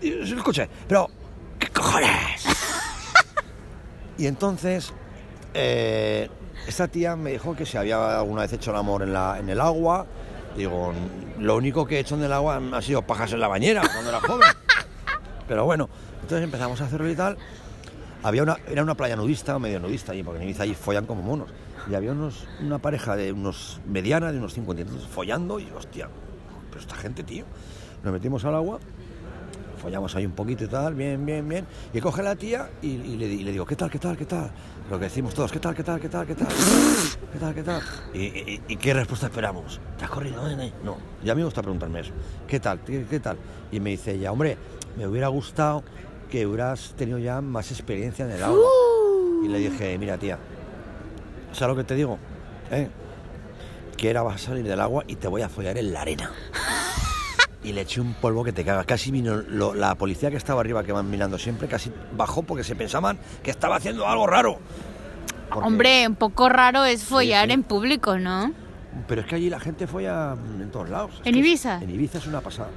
y 0.00 0.02
y 0.06 0.10
lo 0.10 0.36
escuché. 0.36 0.68
Pero, 0.88 1.08
¿qué 1.58 1.68
cojones? 1.68 2.08
y 4.18 4.26
entonces, 4.26 4.92
eh, 5.54 6.28
esta 6.66 6.88
tía 6.88 7.16
me 7.16 7.32
dijo 7.32 7.54
que 7.54 7.66
si 7.66 7.76
había 7.76 8.18
alguna 8.18 8.42
vez 8.42 8.52
hecho 8.54 8.70
el 8.70 8.76
amor 8.76 9.02
en, 9.02 9.12
la, 9.12 9.38
en 9.38 9.48
el 9.48 9.60
agua. 9.60 10.06
Digo, 10.56 10.92
lo 11.38 11.56
único 11.56 11.86
que 11.86 11.96
he 11.96 12.00
hecho 12.00 12.14
en 12.14 12.24
el 12.24 12.32
agua 12.32 12.60
ha 12.72 12.82
sido 12.82 13.02
pajas 13.02 13.32
en 13.32 13.40
la 13.40 13.48
bañera 13.48 13.82
cuando 13.92 14.10
era 14.10 14.20
joven. 14.20 14.48
Pero 15.48 15.64
bueno, 15.64 15.88
entonces 16.20 16.44
empezamos 16.44 16.80
a 16.80 16.84
hacerlo 16.84 17.10
y 17.10 17.16
tal. 17.16 17.36
Había 18.22 18.42
una, 18.42 18.56
era 18.68 18.82
una 18.82 18.94
playa 18.94 19.16
nudista, 19.16 19.58
medio 19.58 19.80
nudista 19.80 20.12
allí, 20.12 20.22
porque 20.22 20.38
en 20.40 20.44
Ibiza 20.48 20.62
allí 20.62 20.74
follan 20.74 21.06
como 21.06 21.22
monos. 21.22 21.48
Y 21.90 21.94
había 21.94 22.12
unos, 22.12 22.46
una 22.60 22.78
pareja 22.78 23.16
de 23.16 23.32
unos 23.32 23.80
mediana, 23.88 24.30
de 24.32 24.38
unos 24.38 24.54
50 24.54 24.82
entonces 24.82 25.08
follando 25.08 25.58
y 25.58 25.68
hostia, 25.76 26.08
pero 26.70 26.80
esta 26.80 26.94
gente, 26.96 27.22
tío. 27.24 27.44
Nos 28.04 28.12
metimos 28.12 28.44
al 28.44 28.54
agua, 28.54 28.78
follamos 29.80 30.14
ahí 30.14 30.24
un 30.26 30.32
poquito 30.32 30.64
y 30.64 30.68
tal, 30.68 30.94
bien, 30.94 31.24
bien, 31.26 31.48
bien. 31.48 31.66
Y 31.92 32.00
coge 32.00 32.22
la 32.22 32.36
tía 32.36 32.70
y, 32.82 32.88
y 32.88 33.16
le, 33.16 33.26
di- 33.28 33.40
y 33.40 33.44
le 33.44 33.52
digo, 33.52 33.66
¿qué 33.66 33.74
tal, 33.76 33.90
qué 33.90 33.98
tal, 33.98 34.16
qué 34.16 34.24
tal? 34.26 34.50
Lo 34.90 34.98
que 34.98 35.04
decimos 35.04 35.34
todos, 35.34 35.50
¿qué 35.50 35.58
tal, 35.60 35.74
qué 35.74 35.82
tal, 35.82 36.00
qué 36.00 36.08
tal, 36.08 36.26
qué 36.26 36.34
tal? 36.34 36.48
¿Qué 37.32 37.38
tal, 37.38 37.54
qué 37.54 37.62
tal? 37.62 37.80
¿Y, 38.14 38.18
y- 38.18 38.60
y 38.68 38.76
qué 38.76 38.94
respuesta 38.94 39.26
esperamos? 39.26 39.80
¿Te 39.98 40.04
has 40.04 40.10
corrido, 40.10 40.46
nene? 40.48 40.72
No, 40.84 40.96
ya 41.24 41.34
me 41.34 41.44
gusta 41.44 41.62
preguntarme 41.62 42.00
eso. 42.00 42.12
¿Qué 42.46 42.60
tal, 42.60 42.80
qué, 42.80 43.04
qué 43.08 43.20
tal? 43.20 43.36
Y 43.72 43.80
me 43.80 43.90
dice 43.90 44.12
ella, 44.12 44.30
hombre, 44.32 44.56
me 44.96 45.06
hubiera 45.06 45.28
gustado 45.28 45.82
que 46.30 46.46
hubieras 46.46 46.94
tenido 46.96 47.18
ya 47.18 47.40
más 47.40 47.70
experiencia 47.70 48.24
en 48.24 48.32
el 48.32 48.42
agua. 48.42 48.58
Y 49.44 49.48
le 49.48 49.58
dije, 49.58 49.96
mira, 49.98 50.16
tía, 50.18 50.38
¿sabes 51.52 51.76
lo 51.76 51.76
que 51.76 51.84
te 51.86 51.94
digo? 51.94 52.18
¿Eh? 52.70 52.88
Que 53.96 54.08
ahora 54.08 54.22
vas 54.22 54.34
a 54.36 54.46
salir 54.46 54.64
del 54.64 54.80
agua 54.80 55.04
y 55.06 55.16
te 55.16 55.28
voy 55.28 55.42
a 55.42 55.48
follar 55.48 55.76
en 55.78 55.92
la 55.92 56.02
arena. 56.02 56.30
Y 57.64 57.72
le 57.72 57.82
eché 57.82 58.00
un 58.00 58.14
polvo 58.14 58.42
que 58.42 58.52
te 58.52 58.64
cagas. 58.64 58.84
Casi 58.86 59.10
vino 59.12 59.36
lo- 59.36 59.74
la 59.74 59.94
policía 59.94 60.30
que 60.30 60.36
estaba 60.36 60.60
arriba, 60.60 60.82
que 60.82 60.90
van 60.92 61.08
mirando 61.08 61.38
siempre, 61.38 61.68
casi 61.68 61.92
bajó 62.16 62.42
porque 62.42 62.64
se 62.64 62.74
pensaban 62.74 63.18
que 63.42 63.52
estaba 63.52 63.76
haciendo 63.76 64.06
algo 64.08 64.26
raro. 64.26 64.58
Porque- 65.48 65.68
Hombre, 65.68 66.08
un 66.08 66.16
poco 66.16 66.48
raro 66.48 66.84
es 66.84 67.04
follar 67.04 67.46
sí. 67.46 67.52
en 67.52 67.62
público, 67.62 68.18
¿no? 68.18 68.52
Pero 69.06 69.20
es 69.20 69.26
que 69.28 69.36
allí 69.36 69.48
la 69.48 69.60
gente 69.60 69.86
fue 69.86 70.08
a, 70.08 70.34
en 70.60 70.70
todos 70.70 70.88
lados. 70.90 71.20
¿En 71.24 71.34
es- 71.34 71.38
Ibiza? 71.40 71.80
en 71.82 71.90
Ibiza 71.90 72.18
es 72.18 72.26
una 72.26 72.40
pasada. 72.40 72.70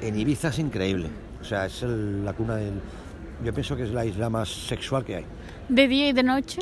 En 0.00 0.18
Ibiza 0.18 0.48
es 0.48 0.58
increíble. 0.58 1.08
O 1.40 1.44
sea, 1.44 1.66
es 1.66 1.82
el- 1.82 2.24
la 2.24 2.32
cuna 2.32 2.56
del... 2.56 2.80
Yo 3.44 3.52
pienso 3.52 3.76
que 3.76 3.82
es 3.82 3.90
la 3.90 4.04
isla 4.06 4.30
más 4.30 4.48
sexual 4.48 5.04
que 5.04 5.16
hay. 5.16 5.26
¿De 5.68 5.88
día 5.88 6.08
y 6.08 6.12
de 6.12 6.22
noche? 6.22 6.60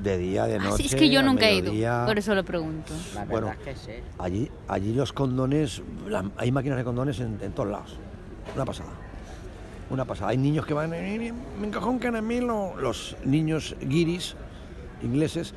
De 0.00 0.16
día, 0.16 0.46
de 0.46 0.56
Ah, 0.56 0.58
noche, 0.58 0.76
sí, 0.78 0.86
es 0.86 0.94
que 0.94 1.10
yo 1.10 1.22
nunca 1.22 1.48
he 1.48 1.56
ido, 1.56 1.72
por 2.06 2.16
eso 2.18 2.34
lo 2.34 2.44
pregunto. 2.44 2.92
La 3.14 3.24
Bueno. 3.26 3.48
verdad 3.48 3.68
es 3.68 3.78
que 3.80 3.92
sí. 3.92 3.98
Allí, 4.18 4.50
allí 4.68 4.94
los 4.94 5.12
condones, 5.12 5.82
la- 6.08 6.30
hay 6.38 6.50
máquinas 6.50 6.78
de 6.78 6.84
condones 6.84 7.20
en, 7.20 7.38
en 7.42 7.52
todos 7.52 7.68
lados. 7.68 7.98
Una 8.54 8.64
pasada. 8.64 8.88
Una 9.90 10.04
pasada. 10.06 10.30
Hay 10.30 10.38
niños 10.38 10.64
que 10.64 10.72
van, 10.72 10.94
"Eh, 10.94 11.26
eh, 11.28 11.32
me 11.60 11.66
encajoncan 11.66 12.16
a 12.16 12.22
mí 12.22 12.40
lo- 12.40 12.74
los 12.80 13.16
niños 13.24 13.76
guiris 13.82 14.34
ingleses. 15.02 15.52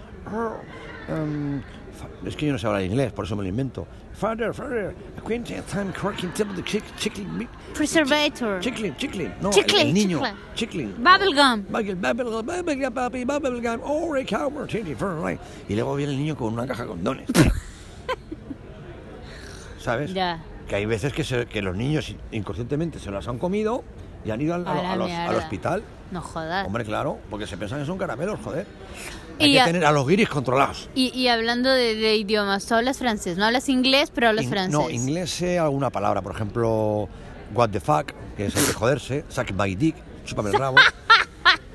Um, 1.08 1.62
fa- 1.93 2.28
es 2.28 2.36
que 2.36 2.48
yo 2.48 2.52
no 2.52 2.58
sé 2.60 2.67
hablar 2.67 2.84
inglés, 2.84 3.13
por 3.13 3.26
eso 3.26 3.36
me 3.38 3.43
lo 3.43 3.50
invento. 3.50 3.88
Father, 4.15 4.54
father, 4.54 4.95
acquaintance, 5.17 5.69
time 5.69 5.91
cracking 5.91 6.32
table, 6.32 6.56
chick, 6.63 6.84
chickling, 6.97 7.38
meat, 7.38 7.49
Preservator. 7.73 8.62
chickling, 8.62 8.95
chickling. 8.95 9.34
No, 9.41 9.49
Chicle, 9.51 9.82
el, 9.82 9.88
el 9.89 9.93
niño. 9.93 10.19
chicle. 10.21 10.34
Chickling. 10.56 10.93
Bubblegum. 11.04 11.65
Bubble, 11.69 11.95
bubble, 11.95 12.41
bubble, 12.43 12.91
papi, 12.91 13.25
bubblegum, 13.25 13.82
oh, 13.84 14.10
recover, 14.13 14.67
titty, 14.67 14.95
for 14.95 15.15
life. 15.19 15.41
Y 15.67 15.75
luego 15.75 15.95
viene 15.95 16.13
el 16.13 16.17
niño 16.17 16.38
con 16.38 16.54
una 16.54 16.65
caja 16.65 16.84
de 16.84 16.89
condones. 16.89 17.30
¿Sabes? 19.80 20.13
Ya. 20.13 20.43
Que 20.67 20.75
hay 20.75 20.86
veces 20.86 21.13
que, 21.13 21.23
se- 21.23 21.45
que 21.45 21.62
los 21.62 21.75
niños 21.75 22.13
inconscientemente 22.32 22.99
se 22.99 23.12
las 23.12 23.28
han 23.28 23.38
comido 23.38 23.84
y 24.26 24.32
han 24.32 24.42
ido 24.42 24.56
al, 24.56 24.68
A 24.68 24.74
la 24.74 24.92
a 24.92 24.96
los- 24.96 25.08
mierda. 25.08 25.30
al 25.30 25.36
hospital. 25.36 25.84
No 26.12 26.22
jodas. 26.22 26.66
Hombre, 26.68 26.84
claro, 26.86 27.18
porque 27.30 27.48
se 27.48 27.58
piensan 27.58 27.80
que 27.80 27.86
son 27.86 27.98
caramelos, 27.98 28.40
joder. 28.44 28.68
Hay 29.40 29.50
Y 29.50 29.54
que 29.54 29.62
a- 29.62 29.66
tener 29.66 29.86
a 29.86 29.92
los 29.92 30.08
guiris 30.08 30.30
controlados. 30.30 30.90
Y, 30.96 31.10
y 31.18 31.28
hablando 31.28 31.70
de, 31.72 31.96
de 31.96 32.16
idiomas, 32.16 32.66
tú 32.66 32.76
hablas 32.76 32.98
francés, 32.98 33.38
no 33.38 33.46
hablas 33.46 33.68
inglés, 33.70 34.12
pero 34.14 34.30
hablas 34.30 34.46
In- 34.46 34.52
francés. 34.52 34.72
No, 34.72 34.90
inglés 34.90 35.30
sé 35.32 35.60
alguna 35.60 35.90
palabra, 35.90 36.22
por 36.22 36.34
ejemplo, 36.34 37.10
what 37.54 37.70
the 37.70 37.80
fuck, 37.80 38.12
que 38.38 38.46
es 38.46 38.56
hay 38.56 38.64
que 38.66 38.74
joderse, 38.74 39.26
suck 39.30 39.52
my 39.52 39.76
dick, 39.76 39.96
chúpame 40.26 40.52
el 40.52 40.56
rabo. 40.58 40.78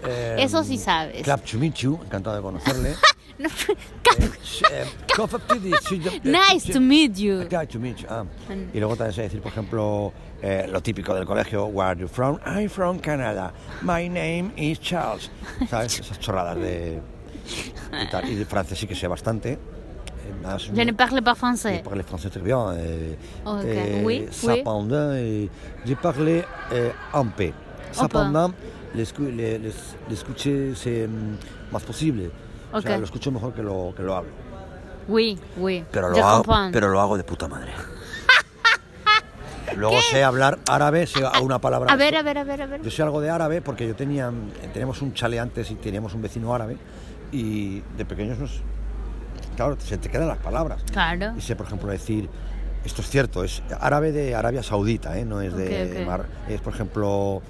Eh, 0.06 0.36
Eso 0.40 0.64
sí 0.64 0.78
sabes. 0.78 1.22
Clap 1.22 1.44
to 1.44 1.58
meet 1.58 1.74
you, 1.74 2.00
encantado 2.04 2.36
de 2.36 2.42
conocerle. 2.42 2.94
No, 3.40 3.48
Eh, 4.18 4.84
eh, 4.84 4.84
nice 6.24 6.72
to 6.72 6.80
meet 6.80 7.16
you. 7.16 7.44
Nice 7.50 7.66
to 7.72 7.78
meet 7.78 7.98
you, 7.98 8.06
ah. 8.10 8.24
Y 8.72 8.78
luego 8.78 8.96
también 8.96 9.14
sé 9.14 9.22
decir, 9.22 9.40
por 9.40 9.52
ejemplo, 9.52 10.12
eh, 10.42 10.66
lo 10.70 10.80
típico 10.82 11.14
del 11.14 11.24
colegio, 11.24 11.66
where 11.66 11.90
are 11.90 12.00
you 12.00 12.08
from? 12.08 12.38
I'm 12.46 12.68
from 12.68 12.98
Canada. 12.98 13.52
My 13.82 14.08
name 14.08 14.52
is 14.56 14.78
Charles. 14.80 15.30
¿Sabes? 15.68 16.00
Esas 16.00 16.18
chorradas 16.18 16.56
de... 16.56 17.00
Y, 18.02 18.10
tal. 18.10 18.28
Y 18.30 18.34
de 18.36 18.44
francés 18.44 18.78
sí 18.78 18.86
que 18.86 18.94
sé 18.94 19.06
bastante. 19.08 19.52
Eh, 19.52 20.58
Je 20.74 20.84
ne 20.84 20.92
parle 20.92 21.22
pas 21.22 21.34
Je 21.34 21.38
français. 21.40 21.82
parle 21.82 22.02
français 22.04 22.30
très 22.30 22.40
bien. 22.42 22.58
Euh, 22.72 23.14
Ok, 23.44 23.64
euh, 23.64 24.02
oui, 24.04 24.26
oui. 24.26 24.28
Cependant, 24.30 25.10
euh, 25.14 25.46
je 25.84 25.94
parle 25.94 26.44
un 27.12 27.26
peu. 27.26 27.52
Cependant, 27.92 28.52
l'escu- 28.94 29.30
le- 29.30 29.58
les- 29.58 29.72
l'escucher 30.08 30.72
c'est 30.76 31.04
hum, 31.06 31.36
más 31.72 31.82
posible. 31.82 32.30
O 32.72 32.80
sea, 32.80 32.98
lo 32.98 33.04
escucho 33.04 33.30
mejor 33.32 33.52
que 33.52 33.62
lo, 33.62 33.92
que 33.96 34.02
lo 34.02 34.16
hablo. 34.16 34.30
Oui, 35.08 35.38
oui. 35.56 35.84
Pero 35.90 36.12
Je 36.12 36.20
lo, 36.20 36.26
hago, 36.26 36.44
comprends. 36.44 36.72
pero 36.72 36.88
lo 36.88 37.00
hago 37.00 37.16
de 37.16 37.24
puta 37.24 37.48
madre. 37.48 37.72
Luego 39.76 39.96
sé 40.10 40.24
hablar 40.24 40.58
árabe, 40.68 41.06
sé 41.06 41.22
una 41.42 41.60
palabra. 41.60 41.92
A 41.92 41.96
ver, 41.96 42.16
a 42.16 42.22
ver, 42.22 42.38
a 42.38 42.44
ver, 42.44 42.62
a 42.62 42.66
ver. 42.66 42.82
Yo 42.82 42.90
sé 42.90 43.02
algo 43.02 43.20
de 43.20 43.30
árabe 43.30 43.62
porque 43.62 43.86
yo 43.86 43.94
tenía, 43.94 44.30
teníamos 44.72 45.00
un 45.00 45.14
chale 45.14 45.38
antes 45.38 45.70
y 45.70 45.74
teníamos 45.76 46.12
un 46.14 46.22
vecino 46.22 46.52
árabe 46.54 46.76
y 47.32 47.80
de 47.96 48.04
pequeños 48.04 48.38
nos... 48.38 48.60
Claro, 49.56 49.76
se 49.78 49.96
te 49.98 50.08
quedan 50.08 50.28
las 50.28 50.38
palabras. 50.38 50.82
Claro. 50.92 51.34
Y 51.36 51.40
sé, 51.40 51.54
por 51.54 51.66
ejemplo, 51.66 51.88
decir, 51.90 52.28
esto 52.84 53.02
es 53.02 53.08
cierto, 53.10 53.44
es 53.44 53.62
árabe 53.80 54.10
de 54.10 54.34
Arabia 54.34 54.62
Saudita, 54.62 55.18
¿eh? 55.18 55.24
no 55.24 55.40
es 55.40 55.54
de 55.54 55.92
Ok, 55.92 56.00
ok. 56.00 56.06
mar, 56.06 56.26
es 56.48 56.60
por 56.60 56.74
ejemplo 56.74 57.42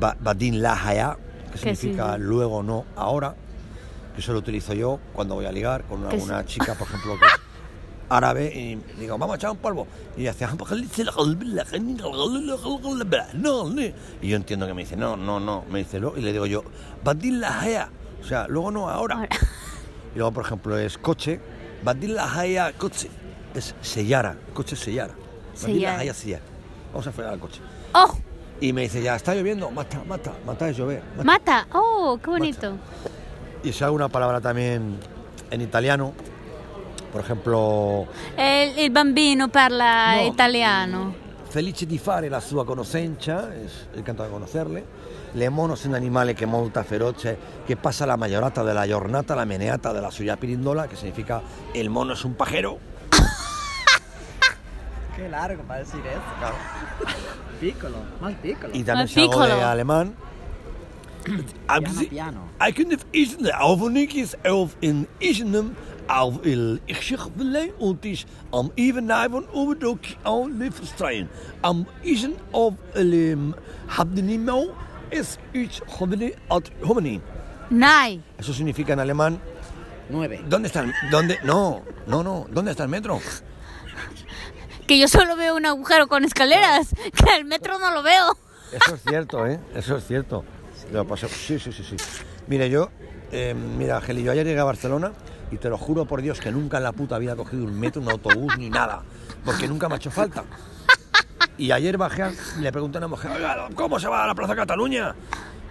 ba- 0.00 0.16
Badin 0.18 0.62
la 0.62 0.72
haya, 0.84 1.16
que 1.46 1.52
¿Qué 1.52 1.58
significa 1.58 1.76
significa? 1.76 2.18
luego 2.18 2.62
no 2.62 2.86
ahora, 2.96 3.34
que 4.14 4.20
eso 4.20 4.32
lo 4.32 4.38
utilizo 4.38 4.74
yo 4.74 4.98
cuando 5.12 5.34
voy 5.34 5.46
a 5.46 5.52
ligar 5.52 5.84
con 5.84 6.00
una, 6.00 6.10
¿Qué 6.10 6.16
una 6.16 6.44
chica, 6.44 6.74
por 6.74 6.88
ejemplo, 6.88 7.18
que 7.18 7.26
es 7.26 7.32
árabe 8.08 8.52
y 8.54 8.76
digo, 9.00 9.16
vamos 9.16 9.34
a 9.34 9.36
echar 9.36 9.50
un 9.50 9.56
polvo. 9.58 9.86
Y 10.16 10.26
hace 10.26 10.44
y 14.20 14.28
yo 14.28 14.36
entiendo 14.36 14.66
que 14.66 14.74
me 14.74 14.82
dice, 14.82 14.96
no, 14.96 15.16
no, 15.16 15.40
no, 15.40 15.64
me 15.70 15.78
dice, 15.80 15.98
y 16.16 16.20
le 16.20 16.32
digo 16.32 16.46
yo, 16.46 16.62
Badin 17.02 17.40
la 17.40 17.60
haya, 17.60 17.88
o 18.20 18.24
sea, 18.24 18.46
luego 18.48 18.70
no 18.70 18.90
ahora. 18.90 19.28
Y 20.14 20.18
luego, 20.18 20.32
por 20.32 20.44
ejemplo, 20.44 20.78
es 20.78 20.98
coche. 20.98 21.40
Badil 21.82 22.14
la 22.14 22.38
haya 22.38 22.72
coche. 22.72 23.10
Es 23.54 23.74
sellara. 23.80 24.36
Coche 24.54 24.76
sellara. 24.76 25.14
Badil 25.14 25.22
la 25.54 25.58
Sellara. 25.58 25.98
haya 25.98 26.14
sellara. 26.14 26.44
Vamos 26.92 27.06
a 27.06 27.12
fregar 27.12 27.34
el 27.34 27.40
coche. 27.40 27.60
¡Oh! 27.94 28.18
Y 28.60 28.72
me 28.72 28.82
dice, 28.82 29.02
ya 29.02 29.16
está 29.16 29.34
lloviendo. 29.34 29.70
Mata, 29.70 30.02
mata. 30.06 30.32
Mata 30.46 30.68
es 30.68 30.76
llover. 30.76 31.02
mata". 31.16 31.24
Mata. 31.24 31.66
¡Oh! 31.72 32.18
¡Qué 32.22 32.30
bonito! 32.30 32.76
Y 33.64 33.72
sé 33.72 33.84
alguna 33.84 34.08
palabra 34.08 34.40
también 34.40 34.98
en 35.50 35.60
italiano. 35.60 36.12
Por 37.12 37.20
ejemplo, 37.20 38.06
El, 38.36 38.90
bambino 38.90 39.48
parla 39.48 40.16
No. 40.16 40.26
italiano. 40.26 41.14
felice 41.50 41.84
di 41.84 41.98
fare 41.98 42.30
la 42.30 42.40
sua 42.40 42.64
conoscenza. 42.64 43.54
Es 43.54 43.88
encantado 43.94 44.28
de 44.28 44.32
conocerle. 44.34 44.84
Le 45.34 45.50
mono 45.50 45.74
es 45.74 45.84
un 45.84 45.94
animale 45.94 46.34
che 46.34 46.44
è 46.44 46.46
molto 46.46 46.82
feroce, 46.82 47.38
che 47.66 47.76
pasa 47.76 48.06
la 48.06 48.16
mayorata 48.16 48.62
della 48.62 48.86
giornata, 48.86 49.34
la 49.34 49.44
meneata 49.44 49.92
della 49.92 50.10
suya 50.10 50.36
pirindola, 50.36 50.86
que 50.88 50.96
significa 50.96 51.40
el 51.74 51.88
mono 51.90 52.14
es 52.14 52.24
un 52.24 52.34
pajero. 52.34 52.78
Qué 55.16 55.28
largo 55.28 55.62
para 55.64 55.80
decir 55.80 56.00
eso. 56.06 56.20
Claro. 56.38 56.54
Piccolo, 57.60 57.96
más 58.20 58.34
piccolo. 58.34 58.74
Y 58.74 58.82
también 58.82 59.08
algo 59.08 59.14
de 59.14 59.28
piccolo. 59.48 59.66
alemán. 59.66 60.14
Piano, 61.22 62.08
piano. 62.08 62.48
Ik 62.66 62.74
kan 62.74 62.98
is 63.10 63.36
de 63.36 63.54
alvenikjes 63.54 64.34
of 64.42 64.76
in 64.78 65.06
il 65.18 66.78
alleen 67.38 67.72
und 67.78 68.04
is 68.04 68.26
am 68.50 68.70
even 68.74 69.04
nijven 69.04 69.44
over 69.52 69.78
de 69.78 69.96
al 70.22 70.46
niet 70.46 70.74
verstaan. 70.74 71.28
Am 71.60 71.86
isen 72.00 72.34
of 72.50 72.74
elim 72.92 73.54
hab 73.86 74.14
de 74.14 74.22
nimo 74.22 74.74
es 75.08 75.36
iets 75.52 75.80
homini 75.98 76.34
at 76.48 76.70
homini. 76.80 77.20
Nai. 77.68 78.20
Eso 78.36 78.52
significa 78.52 78.92
en 78.92 78.98
alemán 78.98 79.40
Nueve. 80.08 80.40
¿Dónde 80.48 80.66
está 80.66 80.80
el 80.80 80.92
dónde 81.10 81.38
no, 81.42 81.82
no, 82.06 82.22
no, 82.22 82.46
¿dónde 82.50 82.72
está 82.72 82.82
el 82.82 82.88
metro? 82.88 83.20
Que 84.86 84.98
yo 84.98 85.08
solo 85.08 85.36
veo 85.36 85.56
un 85.56 85.64
agujero 85.64 86.06
con 86.08 86.24
escaleras. 86.24 86.88
Que 87.12 87.36
el 87.36 87.44
metro 87.44 87.78
no 87.78 87.92
lo 87.92 88.02
veo. 88.02 88.36
Eso 88.72 88.94
es 88.94 89.02
cierto, 89.02 89.46
¿eh? 89.46 89.60
Eso 89.74 89.96
es 89.96 90.06
cierto. 90.06 90.44
Sí, 91.28 91.58
sí, 91.58 91.72
sí, 91.72 91.82
sí. 91.82 91.96
Mire, 92.46 92.68
yo, 92.70 92.90
eh, 93.30 93.54
mira, 93.54 93.96
Ángel, 93.96 94.22
yo 94.22 94.32
ayer 94.32 94.46
llegué 94.46 94.60
a 94.60 94.64
Barcelona 94.64 95.12
y 95.50 95.56
te 95.56 95.68
lo 95.68 95.78
juro 95.78 96.04
por 96.04 96.22
Dios 96.22 96.40
que 96.40 96.50
nunca 96.52 96.76
en 96.78 96.82
la 96.84 96.92
puta 96.92 97.18
he 97.18 97.36
cogido 97.36 97.64
un 97.64 97.78
metro, 97.78 98.02
un 98.02 98.10
autobús 98.10 98.56
ni 98.58 98.68
nada, 98.70 99.02
porque 99.44 99.68
nunca 99.68 99.88
me 99.88 99.94
ha 99.94 99.96
hecho 99.96 100.10
falta. 100.10 100.44
Y 101.58 101.70
ayer 101.70 101.96
bajé, 101.98 102.22
a- 102.22 102.32
le 102.60 102.72
pregunté 102.72 102.98
a 102.98 103.00
una 103.00 103.08
mujer, 103.08 103.30
"Oiga, 103.30 103.68
¿cómo 103.74 103.98
se 103.98 104.08
va 104.08 104.24
a 104.24 104.26
la 104.26 104.34
Plaza 104.34 104.54
Cataluña? 104.56 105.14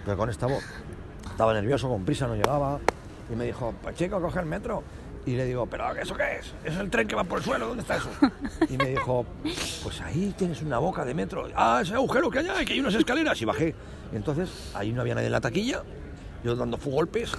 Pero 0.05 0.17
con 0.17 0.29
esta 0.29 0.47
voz. 0.47 0.63
Estaba 1.29 1.53
nervioso, 1.53 1.89
con 1.89 2.03
prisa, 2.05 2.27
no 2.27 2.35
llegaba. 2.35 2.79
Y 3.31 3.35
me 3.35 3.45
dijo, 3.45 3.73
pues 3.81 3.95
chico, 3.95 4.21
coge 4.21 4.39
el 4.39 4.45
metro. 4.45 4.83
Y 5.25 5.31
le 5.35 5.45
digo, 5.45 5.67
¿pero 5.67 5.93
eso 5.95 6.15
qué 6.15 6.37
es? 6.39 6.51
Es 6.63 6.79
el 6.79 6.89
tren 6.89 7.07
que 7.07 7.15
va 7.15 7.23
por 7.23 7.37
el 7.39 7.43
suelo, 7.43 7.67
¿dónde 7.67 7.81
está 7.81 7.97
eso? 7.97 8.09
Y 8.69 8.75
me 8.77 8.85
dijo, 8.89 9.25
pues 9.83 10.01
ahí 10.01 10.33
tienes 10.35 10.61
una 10.63 10.79
boca 10.79 11.05
de 11.05 11.13
metro. 11.13 11.47
Ah, 11.55 11.79
ese 11.83 11.93
agujero 11.93 12.29
que 12.31 12.39
hay, 12.39 12.47
ahí, 12.49 12.65
que 12.65 12.73
hay 12.73 12.79
unas 12.79 12.95
escaleras. 12.95 13.39
Y 13.41 13.45
bajé. 13.45 13.75
Entonces, 14.13 14.71
ahí 14.73 14.91
no 14.91 15.01
había 15.01 15.13
nadie 15.13 15.27
en 15.27 15.31
la 15.33 15.41
taquilla, 15.41 15.83
yo 16.43 16.55
dando 16.55 16.77
golpes. 16.77 17.31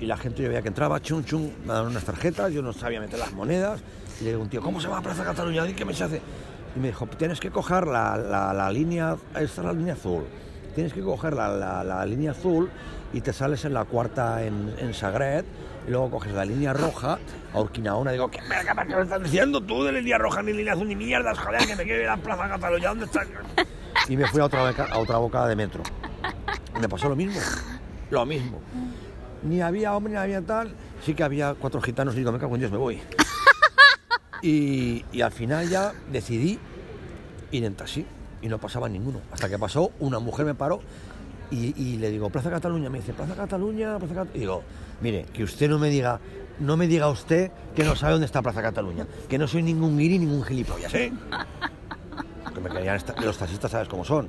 Y, 0.00 0.04
y 0.04 0.06
la 0.08 0.16
gente 0.16 0.42
yo 0.42 0.48
veía 0.48 0.60
que 0.60 0.68
entraba, 0.68 1.00
chum, 1.00 1.22
chum, 1.24 1.50
me 1.64 1.72
daban 1.72 1.92
unas 1.92 2.02
tarjetas, 2.04 2.52
yo 2.52 2.62
no 2.62 2.72
sabía 2.72 3.00
meter 3.00 3.18
las 3.20 3.32
monedas. 3.32 3.80
Y 4.20 4.24
le 4.24 4.30
digo 4.30 4.42
un 4.42 4.48
tío, 4.48 4.60
¿cómo 4.60 4.80
se 4.80 4.88
va 4.88 4.98
a 4.98 5.02
Plaza 5.02 5.22
Cataluña? 5.24 5.64
¿Qué 5.72 5.84
me 5.84 5.94
se 5.94 6.02
hace? 6.02 6.20
Y 6.74 6.80
me 6.80 6.88
dijo, 6.88 7.06
tienes 7.06 7.38
que 7.38 7.50
coger 7.50 7.86
la, 7.86 8.16
la- 8.16 8.52
la 8.52 8.70
línea, 8.72 9.16
esta 9.36 9.60
es 9.60 9.66
la 9.66 9.72
línea 9.72 9.94
azul. 9.94 10.24
Tienes 10.74 10.92
que 10.92 11.00
coger 11.00 11.32
la- 11.34 11.84
la 11.84 12.04
línea 12.04 12.32
azul 12.32 12.68
y 13.12 13.20
te 13.20 13.32
sales 13.32 13.64
en 13.64 13.72
la 13.72 13.84
cuarta 13.84 14.42
en, 14.44 14.74
en 14.80 14.92
Sagret. 14.92 15.46
Y 15.86 15.90
luego 15.90 16.10
coges 16.10 16.32
la 16.32 16.44
línea 16.44 16.72
roja 16.72 17.18
a 17.54 17.60
Urquinaona. 17.60 18.10
Digo, 18.12 18.28
¿qué, 18.30 18.40
me 18.42 19.00
estás 19.02 19.22
diciendo 19.22 19.60
tú 19.60 19.84
de 19.84 19.92
línea 19.92 20.18
roja 20.18 20.42
ni 20.42 20.52
línea 20.52 20.72
azul 20.72 20.88
ni 20.88 20.96
mierdas? 20.96 21.38
Joder, 21.38 21.64
que 21.66 21.76
me 21.76 21.84
quiero 21.84 22.02
ir 22.02 22.08
a 22.08 22.16
Plaza 22.16 22.48
Cataluña. 22.48 22.88
¿Dónde 22.88 23.04
estás? 23.06 23.26
Y 24.08 24.16
me 24.16 24.26
fui 24.26 24.40
a 24.40 24.44
otra, 24.44 24.68
beca- 24.70 24.88
a 24.90 24.98
otra 24.98 25.18
boca 25.18 25.46
de 25.46 25.54
metro. 25.56 25.82
Me 26.80 26.88
pasó 26.88 27.08
lo 27.08 27.16
mismo. 27.16 27.40
Lo 28.10 28.26
mismo. 28.26 28.60
Ni 29.42 29.60
había 29.60 29.94
hombre, 29.94 30.12
ni 30.14 30.18
había 30.18 30.42
tal. 30.42 30.74
Sí 31.04 31.14
que 31.14 31.22
había 31.22 31.54
cuatro 31.54 31.80
gitanos 31.80 32.14
y 32.14 32.18
digo, 32.18 32.32
me 32.32 32.38
cago 32.38 32.54
en 32.54 32.60
Dios, 32.60 32.72
me 32.72 32.78
voy. 32.78 33.00
Y, 34.42 35.04
y 35.12 35.20
al 35.22 35.32
final 35.32 35.68
ya 35.68 35.92
decidí 36.12 36.58
ir 37.52 37.64
en 37.64 37.74
taxi 37.74 38.04
y 38.42 38.48
no 38.48 38.58
pasaba 38.58 38.88
ninguno. 38.88 39.20
Hasta 39.32 39.48
que 39.48 39.58
pasó, 39.58 39.92
una 40.00 40.18
mujer 40.18 40.44
me 40.46 40.54
paró 40.54 40.80
Y, 41.50 41.74
y 41.80 41.96
le 41.98 42.10
digo, 42.10 42.28
Plaza 42.30 42.50
Cataluña, 42.50 42.90
me 42.90 42.98
dice, 42.98 43.12
Plaza 43.12 43.34
Cataluña, 43.34 43.98
Plaza 43.98 44.14
Cataluña. 44.14 44.36
Y 44.36 44.40
digo, 44.40 44.62
mire, 45.00 45.26
que 45.32 45.44
usted 45.44 45.68
no 45.68 45.78
me 45.78 45.88
diga, 45.90 46.18
no 46.60 46.76
me 46.76 46.86
diga 46.88 47.08
usted 47.08 47.50
que 47.74 47.84
no 47.84 47.94
sabe 47.94 48.12
dónde 48.12 48.26
está 48.26 48.42
Plaza 48.42 48.62
Cataluña, 48.62 49.06
que 49.28 49.38
no 49.38 49.46
soy 49.46 49.62
ningún 49.62 49.96
guiri, 49.98 50.18
ningún 50.18 50.42
gilipollas, 50.42 50.92
¿eh? 50.94 51.12
Que 52.54 52.60
me 52.60 52.70
querían 52.70 52.96
esta- 52.96 53.14
los 53.20 53.36
taxistas, 53.36 53.70
¿sabes 53.70 53.86
cómo 53.88 54.04
son? 54.04 54.28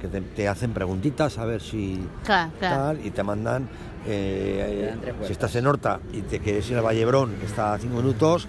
Que 0.00 0.08
te, 0.08 0.20
te 0.20 0.48
hacen 0.48 0.72
preguntitas 0.72 1.38
a 1.38 1.44
ver 1.44 1.60
si 1.62 2.00
Claro, 2.24 2.50
claro. 2.58 2.76
tal, 2.76 3.06
y 3.06 3.10
te 3.10 3.22
mandan, 3.22 3.68
eh, 4.06 4.94
si 5.24 5.32
estás 5.32 5.54
en 5.56 5.66
Horta 5.66 6.00
y 6.12 6.22
te 6.22 6.40
quieres 6.40 6.68
ir 6.70 6.76
al 6.78 6.82
Vallebrón, 6.84 7.34
que 7.36 7.46
está 7.46 7.74
a 7.74 7.78
cinco 7.78 7.96
minutos, 7.96 8.48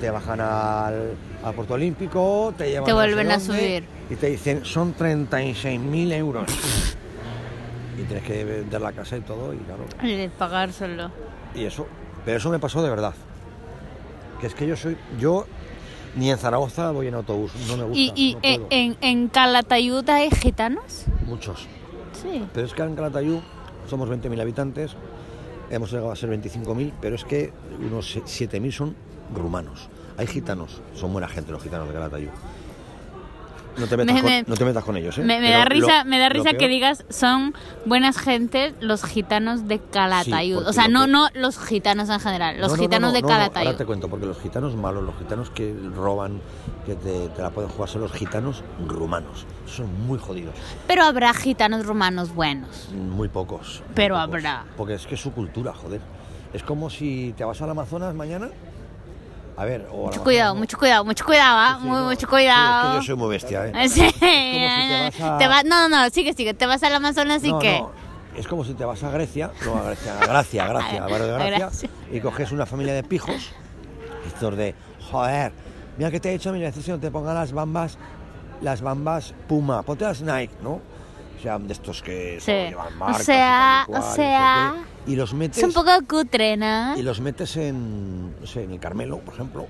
te 0.00 0.08
bajan 0.10 0.40
al, 0.40 1.14
al 1.42 1.54
Puerto 1.54 1.74
Olímpico, 1.74 2.54
te 2.56 2.68
llevan 2.70 2.84
Te 2.86 2.92
vuelven 2.92 3.30
a 3.32 3.40
subir. 3.40 3.84
y 4.08 4.14
te 4.14 4.28
dicen, 4.28 4.64
son 4.64 4.94
36.000 4.94 6.12
euros. 6.12 6.44
y 8.04 8.06
tienes 8.06 8.24
que 8.24 8.44
vender 8.44 8.80
la 8.80 8.92
casa 8.92 9.16
y 9.16 9.20
todo, 9.22 9.52
y 9.54 9.58
claro, 9.58 9.84
Y 10.02 10.28
pagárselo. 10.28 11.10
y 11.54 11.64
eso, 11.64 11.86
pero 12.24 12.36
eso 12.38 12.50
me 12.50 12.58
pasó 12.58 12.82
de 12.82 12.90
verdad. 12.90 13.14
Que 14.40 14.46
es 14.48 14.54
que 14.54 14.66
yo 14.66 14.76
soy, 14.76 14.96
yo 15.18 15.46
ni 16.16 16.30
en 16.30 16.38
Zaragoza 16.38 16.90
voy 16.90 17.08
en 17.08 17.14
autobús, 17.14 17.52
no 17.68 17.76
me 17.76 17.84
gusta. 17.84 17.98
¿Y, 17.98 18.12
y 18.14 18.34
no 18.34 18.40
en, 18.42 18.60
puedo. 18.60 18.66
en, 18.70 18.96
en 19.00 19.28
Calatayud 19.28 20.08
hay 20.08 20.30
gitanos? 20.30 21.04
Muchos. 21.26 21.66
Sí. 22.22 22.44
Pero 22.52 22.66
es 22.66 22.74
que 22.74 22.82
en 22.82 22.94
Calatayud 22.94 23.38
somos 23.88 24.08
20.000 24.08 24.40
habitantes, 24.40 24.92
hemos 25.70 25.90
llegado 25.90 26.12
a 26.12 26.16
ser 26.16 26.30
25.000, 26.30 26.92
pero 27.00 27.16
es 27.16 27.24
que 27.24 27.52
unos 27.80 28.16
7.000 28.16 28.72
son 28.72 28.96
rumanos. 29.34 29.88
Hay 30.16 30.26
gitanos, 30.26 30.80
son 30.94 31.12
buena 31.12 31.26
gente 31.28 31.50
los 31.52 31.62
gitanos 31.62 31.88
de 31.88 31.94
Calatayud. 31.94 32.28
No 33.76 33.86
te 33.86 33.96
metas, 33.96 34.14
Me- 34.14 34.20
con, 34.22 34.30
me- 34.30 34.44
no 34.46 34.54
te 34.56 34.64
metas 34.64 34.84
con 34.84 34.96
ellos, 34.96 35.18
¿eh? 35.18 35.22
Me, 35.22 35.40
me 35.40 35.50
da 35.50 35.60
lo- 35.60 35.64
risa, 35.66 36.04
me 36.04 36.18
da 36.18 36.28
lo 36.28 36.34
risa 36.34 36.52
que 36.56 36.68
digas 36.68 37.04
son 37.10 37.54
buenas 37.86 38.18
gentes 38.18 38.74
los 38.80 39.02
gitanos 39.04 39.66
de 39.66 39.78
Calatayud. 39.80 40.54
porque 40.56 40.70
o 40.70 40.72
sea, 40.72 40.88
lo 40.88 41.06
no, 41.06 41.24
no 41.24 41.28
los 41.34 41.58
gitanos 41.58 42.08
en 42.10 42.20
general, 42.20 42.60
los 42.60 42.68
No, 42.68 42.68
no, 42.68 42.76
no, 42.76 42.82
gitanos 42.82 43.08
no, 43.10 43.14
de 43.14 43.22
no, 43.22 43.28
no, 43.28 43.34
Calatayud. 43.34 43.66
ahora 43.66 43.78
te 43.78 43.84
cuento, 43.86 44.08
porque 44.08 44.26
los 44.26 44.38
gitanos 44.40 44.76
malos, 44.76 45.02
los 45.02 45.16
gitanos 45.18 45.50
que 45.50 45.74
roban, 45.94 46.40
que 46.86 46.94
te, 46.94 47.28
te 47.30 47.42
la 47.42 47.50
pueden 47.50 47.70
jugar, 47.70 47.88
son 47.88 48.02
los 48.02 48.12
gitanos 48.12 48.62
rumanos. 48.86 49.46
Son 49.66 50.06
muy 50.06 50.18
jodidos. 50.18 50.54
Pero 50.86 51.02
habrá 51.04 51.32
gitanos 51.34 51.84
rumanos 51.86 52.34
buenos. 52.34 52.90
Muy 52.92 53.28
pocos. 53.28 53.82
muy 53.86 53.94
Pero 53.94 54.14
pocos. 54.14 54.28
habrá. 54.28 54.64
Porque 54.76 54.94
es 54.94 55.06
que 55.06 55.14
es 55.16 55.20
su 55.20 55.32
cultura, 55.32 55.72
joder. 55.74 56.00
Es 56.52 56.62
como 56.62 56.90
si 56.90 57.34
te 57.36 57.44
vas 57.44 57.60
al 57.62 57.70
Amazonas 57.70 58.14
mañana. 58.14 58.48
A 59.56 59.64
ver, 59.64 59.86
o 59.92 59.98
al 60.00 60.06
Mucho 60.06 60.22
cuidado, 60.24 60.54
mucho 60.56 60.76
cuidado, 60.78 61.04
mucho 61.04 61.24
cuidado, 61.24 61.58
¿ah? 61.58 61.74
Sí, 61.76 61.82
sí, 61.82 61.88
Muy, 61.88 61.98
no. 62.00 62.04
mucho 62.06 62.18
Sí, 62.18 62.24
es 62.24 62.28
cuidado. 62.30 62.90
que 62.90 62.96
yo 62.96 63.02
soy 63.02 63.14
muy 63.16 63.28
bestia, 63.30 63.66
¿eh? 63.68 63.72
Sí. 63.88 64.10
si 64.10 64.18
te 64.18 65.22
a- 65.24 65.38
Te 65.62 65.68
no, 65.68 65.88
no, 65.88 66.02
no, 66.02 66.10
sigue, 66.10 66.32
sigue. 66.34 66.54
Te 66.54 66.66
vas 66.66 66.82
al 66.82 66.94
Amazonas 66.94 67.44
y 67.44 67.52
No, 67.52 67.58
qué. 67.60 67.78
no, 67.78 67.92
Es 68.36 68.48
como 68.48 68.64
si 68.64 68.74
te 68.74 68.84
vas 68.84 69.02
a 69.04 69.10
Grecia, 69.10 69.52
no 69.64 69.76
a 69.76 69.82
Grecia, 69.84 70.20
a 70.20 70.26
Gracia, 70.26 70.64
a 70.64 70.68
Gracia, 70.68 71.04
al 71.04 71.10
barrio 71.10 71.26
de 71.28 71.34
A 71.34 71.38
Gracia, 71.38 71.58
Gracia. 71.58 71.90
y 72.10 72.20
coges 72.20 72.50
una 72.50 72.66
familia 72.66 72.94
de 72.94 73.04
pijos, 73.04 73.52
estos 74.26 74.56
de, 74.56 74.74
joder, 75.10 75.52
mira 75.98 76.10
que 76.10 76.18
te 76.18 76.30
he 76.30 76.34
hecho, 76.34 76.52
mira, 76.52 76.72
si 76.72 76.90
no 76.90 76.98
te 76.98 77.12
pongan 77.12 77.36
las 77.36 77.52
bambas, 77.52 77.96
las 78.60 78.80
bambas 78.82 79.34
Puma, 79.46 79.82
ponte 79.84 80.04
las 80.04 80.20
Nike, 80.20 80.52
¿no? 80.64 80.80
O 81.44 81.46
sea, 81.46 81.58
de 81.58 81.72
estos 81.74 82.00
que 82.00 82.38
Sí. 82.40 82.52
llevan 82.52 82.94
O 82.94 82.96
marcas 82.96 83.20
y 83.20 83.24
sea, 83.24 83.82
y 83.86 83.90
cual, 83.90 84.02
o 84.02 84.14
sea, 84.14 84.74
y 85.06 85.14
los 85.14 85.34
metes, 85.34 85.58
Es 85.58 85.64
un 85.64 85.74
poco 85.74 85.90
cutre, 86.08 86.56
¿no? 86.56 86.96
y 86.96 87.02
los 87.02 87.20
metes 87.20 87.54
en, 87.58 88.40
no 88.40 88.46
sé, 88.46 88.62
en 88.62 88.70
el 88.70 88.80
Carmelo, 88.80 89.18
por 89.18 89.34
ejemplo, 89.34 89.66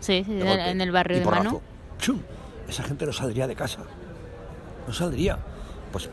Sí, 0.00 0.24
en, 0.26 0.80
el 0.80 0.90
barrio 0.90 1.18
y 1.18 1.20
de. 1.20 1.60
¡Chum! 1.98 2.20
Esa 2.66 2.82
gente 2.84 3.04
no 3.04 3.12
saldría 3.12 3.46
de 3.46 3.54
casa. 3.54 3.80
No 4.86 4.94
saldría. 4.94 5.38
Pues 5.92 6.08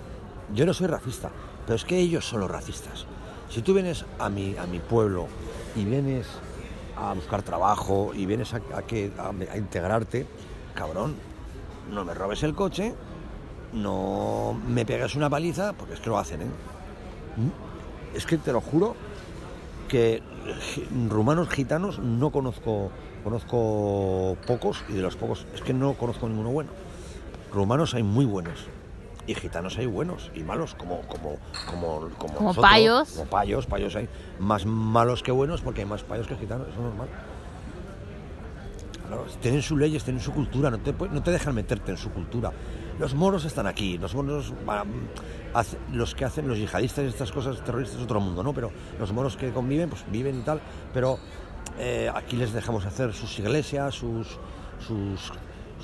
yo 0.53 0.65
no 0.65 0.73
soy 0.73 0.87
racista, 0.87 1.29
pero 1.65 1.77
es 1.77 1.85
que 1.85 1.97
ellos 1.97 2.27
son 2.27 2.41
los 2.41 2.51
racistas. 2.51 3.05
Si 3.49 3.61
tú 3.61 3.73
vienes 3.73 4.03
a 4.19 4.27
mi, 4.29 4.57
a 4.57 4.65
mi 4.65 4.79
pueblo 4.79 5.27
y 5.77 5.85
vienes 5.85 6.27
a 6.97 7.13
buscar 7.13 7.41
trabajo 7.41 8.11
y 8.13 8.25
vienes 8.25 8.53
a, 8.53 8.57
a 8.75 8.81
que, 8.81 9.11
a, 9.17 9.29
a 9.53 9.57
integrarte, 9.57 10.27
cabrón, 10.73 11.15
no 11.89 12.03
me 12.03 12.13
robes 12.13 12.43
el 12.43 12.53
coche, 12.53 12.93
no 13.75 14.59
me 14.67 14.85
pegues 14.85 15.15
una 15.15 15.29
paliza, 15.29 15.73
porque 15.73 15.93
es 15.93 15.99
que 15.99 16.09
lo 16.09 16.17
hacen, 16.17 16.41
¿eh? 16.41 16.45
¿Mm? 17.37 18.15
Es 18.17 18.25
que 18.25 18.37
te 18.37 18.51
lo 18.51 18.61
juro 18.61 18.95
que 19.87 20.23
rumanos 21.09 21.49
gitanos 21.49 21.99
no 21.99 22.31
conozco 22.31 22.91
conozco 23.23 24.37
pocos 24.47 24.83
y 24.89 24.93
de 24.93 25.01
los 25.01 25.15
pocos 25.15 25.45
es 25.53 25.61
que 25.61 25.73
no 25.73 25.93
conozco 25.93 26.27
ninguno 26.27 26.51
bueno 26.51 26.69
rumanos 27.51 27.93
hay 27.93 28.03
muy 28.03 28.25
buenos 28.25 28.67
y 29.27 29.33
gitanos 29.35 29.77
hay 29.77 29.85
buenos 29.87 30.31
y 30.35 30.43
malos 30.43 30.75
como 30.75 31.01
como 31.01 31.37
como 31.69 32.09
como, 32.17 32.33
Como 32.33 32.49
nosotros, 32.49 32.71
payos. 32.71 33.09
como 33.11 33.29
payos 33.29 33.65
payos 33.65 33.95
hay 33.95 34.07
más 34.39 34.65
malos 34.65 35.23
que 35.23 35.31
buenos 35.31 35.61
porque 35.61 35.81
hay 35.81 35.87
más 35.87 36.03
payos 36.03 36.27
que 36.27 36.35
gitanos 36.35 36.67
eso 36.67 36.77
es 36.77 36.83
normal 36.83 37.07
Claro, 39.07 39.25
tienen 39.41 39.61
sus 39.61 39.77
leyes, 39.79 40.03
tienen 40.03 40.21
su 40.21 40.31
cultura, 40.31 40.69
no 40.71 40.79
te, 40.79 40.93
no 40.93 41.21
te 41.23 41.31
dejan 41.31 41.53
meterte 41.55 41.91
en 41.91 41.97
su 41.97 42.09
cultura. 42.11 42.51
Los 42.99 43.13
moros 43.13 43.45
están 43.45 43.67
aquí, 43.67 43.97
los 43.97 44.15
moros, 44.15 44.53
hace- 45.53 45.77
los 45.91 46.15
que 46.15 46.25
hacen 46.25 46.47
los 46.47 46.57
yihadistas 46.57 47.03
y 47.05 47.07
estas 47.07 47.31
cosas 47.31 47.61
terroristas 47.63 47.97
es 47.97 48.03
otro 48.03 48.19
mundo, 48.19 48.41
¿no? 48.43 48.53
Pero 48.53 48.71
los 48.99 49.11
moros 49.13 49.35
que 49.37 49.51
conviven, 49.51 49.89
pues 49.89 50.03
viven 50.11 50.39
y 50.39 50.43
tal, 50.43 50.59
pero 50.93 51.19
eh, 51.77 52.09
aquí 52.13 52.35
les 52.35 52.53
dejamos 52.53 52.85
hacer 52.85 53.13
sus 53.13 53.37
iglesias, 53.39 53.93
sus, 53.95 54.27
sus, 54.79 55.31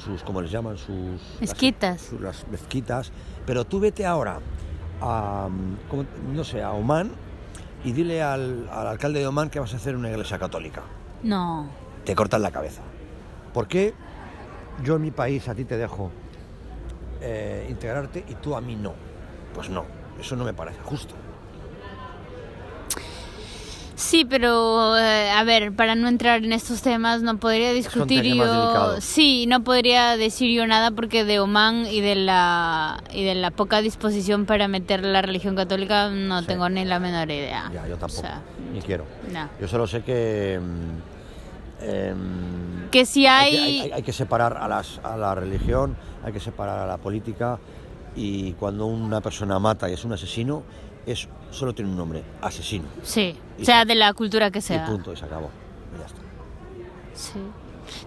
sus 0.02 0.24
¿cómo 0.24 0.42
les 0.42 0.52
llaman? 0.52 0.78
Sus 0.78 1.20
Mezquitas. 1.40 1.92
Las, 1.94 2.02
sus- 2.02 2.22
las 2.22 2.48
mezquitas. 2.48 3.12
Pero 3.46 3.66
tú 3.66 3.80
vete 3.80 4.06
ahora 4.06 4.40
a, 5.02 5.48
mm, 5.50 5.90
¿cómo- 5.90 6.06
no 6.34 6.44
sé, 6.44 6.62
a 6.64 6.72
Oman 6.72 7.12
y 7.84 7.92
dile 7.92 8.22
al, 8.22 8.70
al 8.72 8.88
alcalde 8.88 9.20
de 9.20 9.28
Oman 9.28 9.50
que 9.50 9.60
vas 9.60 9.74
a 9.74 9.78
hacer 9.78 9.96
una 9.96 10.10
iglesia 10.10 10.38
católica 10.40 10.84
No. 11.24 11.68
te 12.06 12.16
cortan 12.16 12.42
la 12.42 12.52
cabeza. 12.52 12.82
¿Por 13.54 13.68
qué 13.68 13.94
yo 14.84 14.96
en 14.96 15.02
mi 15.02 15.12
país 15.12 15.48
a 15.48 15.56
ti 15.56 15.66
te 15.66 15.78
dejo 15.78 16.12
eh, 17.22 17.68
integrarte 17.70 18.24
y 18.30 18.36
tú 18.36 18.56
a 18.56 18.62
mí 18.62 18.76
no? 18.76 18.94
Pues 19.54 19.70
no, 19.70 19.86
eso 20.20 20.36
no 20.36 20.44
me 20.46 20.54
parece 20.54 20.80
justo. 20.84 21.16
Sí, 23.96 24.26
pero 24.26 24.98
eh, 24.98 25.30
a 25.30 25.44
ver, 25.44 25.74
para 25.74 25.94
no 25.94 26.08
entrar 26.08 26.44
en 26.44 26.54
estos 26.54 26.82
temas, 26.82 27.22
no 27.22 27.38
podría 27.38 27.72
discutir 27.72 28.24
yo. 28.24 29.00
Sí, 29.00 29.46
no 29.48 29.64
podría 29.64 30.18
decir 30.18 30.50
yo 30.52 30.66
nada 30.66 30.90
porque 30.92 31.24
de 31.24 31.40
Oman 31.40 31.86
y 31.86 32.02
de 32.02 32.16
la 32.16 33.04
y 33.14 33.24
de 33.24 33.36
la 33.36 33.52
poca 33.52 33.80
disposición 33.82 34.46
para 34.48 34.68
meter 34.68 35.06
la 35.06 35.22
religión 35.22 35.56
católica 35.56 36.10
no 36.10 36.42
Sí. 36.42 36.48
tengo 36.48 36.68
ni 36.70 36.84
la 36.84 37.00
menor 37.00 37.30
idea. 37.30 37.70
Ya, 37.72 37.88
yo 37.88 37.94
O 37.96 37.98
tampoco, 38.00 38.22
sea, 38.22 38.42
ni 38.74 38.82
quiero. 38.82 39.06
no. 39.32 39.48
Yo 39.60 39.68
solo 39.68 39.86
sé 39.86 40.02
que... 40.02 40.60
mm, 40.60 41.11
em, 41.82 42.90
Que 42.92 43.06
si 43.06 43.26
hay, 43.28 43.56
hay, 43.56 43.76
que- 43.78 43.82
hay- 43.84 43.92
hay 43.94 44.04
que 44.04 44.14
separar 44.14 44.58
a, 44.58 44.68
las, 44.68 45.00
a 45.04 45.16
la 45.18 45.34
religión, 45.36 45.96
hay 46.24 46.34
que 46.34 46.40
separar 46.40 46.80
a 46.80 46.86
la 46.86 46.98
política 46.98 47.60
y 48.16 48.54
cuando 48.54 48.86
una 48.88 49.22
persona 49.22 49.58
mata 49.60 49.90
y 49.90 49.94
es 49.94 50.04
un 50.04 50.14
asesino, 50.14 50.64
es 51.06 51.28
solo 51.52 51.74
tiene 51.74 51.90
un 51.92 51.98
nombre, 51.98 52.24
asesino. 52.42 52.86
sí, 53.04 53.36
y 53.58 53.66
sea 53.66 53.82
se- 53.82 53.86
de 53.88 53.96
la 53.96 54.14
cultura 54.14 54.52
que 54.52 54.60
Y 54.60 54.62
sea. 54.62 54.86
punto, 54.86 55.14
y 55.14 55.16
se 55.18 55.26
acabó. 55.26 55.50
Y 55.96 56.00
ya 56.00 56.06
está. 56.06 56.22
Sí. 57.14 57.40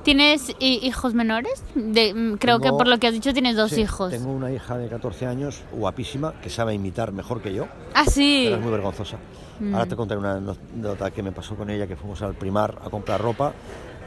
¿Tienes 0.03 0.51
hi- 0.61 0.81
hijos 0.83 1.13
menores? 1.15 1.63
De- 1.75 2.15
mm, 2.15 2.37
creo 2.39 2.59
que 2.61 2.71
por 2.71 2.87
lo 2.87 2.99
que 2.99 3.07
has 3.09 3.13
dicho 3.13 3.33
tienes 3.35 3.55
dos 3.57 3.71
Sí, 3.73 3.83
hijos. 3.83 4.11
Tengo 4.11 4.33
una 4.33 4.51
hija 4.51 4.79
de 4.79 4.89
14 4.89 5.27
años, 5.27 5.63
guapísima, 5.73 6.33
que 6.41 6.49
sabe 6.49 6.73
imitar 6.75 7.13
mejor 7.13 7.43
que 7.43 7.53
yo, 7.53 7.67
Ah, 7.95 8.05
sí. 8.07 8.43
pero 8.47 8.57
es 8.57 8.63
muy 8.63 8.71
vergonzosa. 8.73 9.19
Mm. 9.61 9.75
Ahora 9.75 9.87
te 9.87 9.97
contaré 9.97 10.21
una 10.21 10.41
nota 10.75 11.11
que 11.11 11.23
me 11.23 11.33
pasó 11.33 11.55
con 11.57 11.71
ella, 11.71 11.87
que 11.87 11.97
fuimos 11.97 12.23
al 12.23 12.35
primar 12.35 12.79
a 12.85 12.91
comprar 12.91 13.21
ropa 13.21 13.53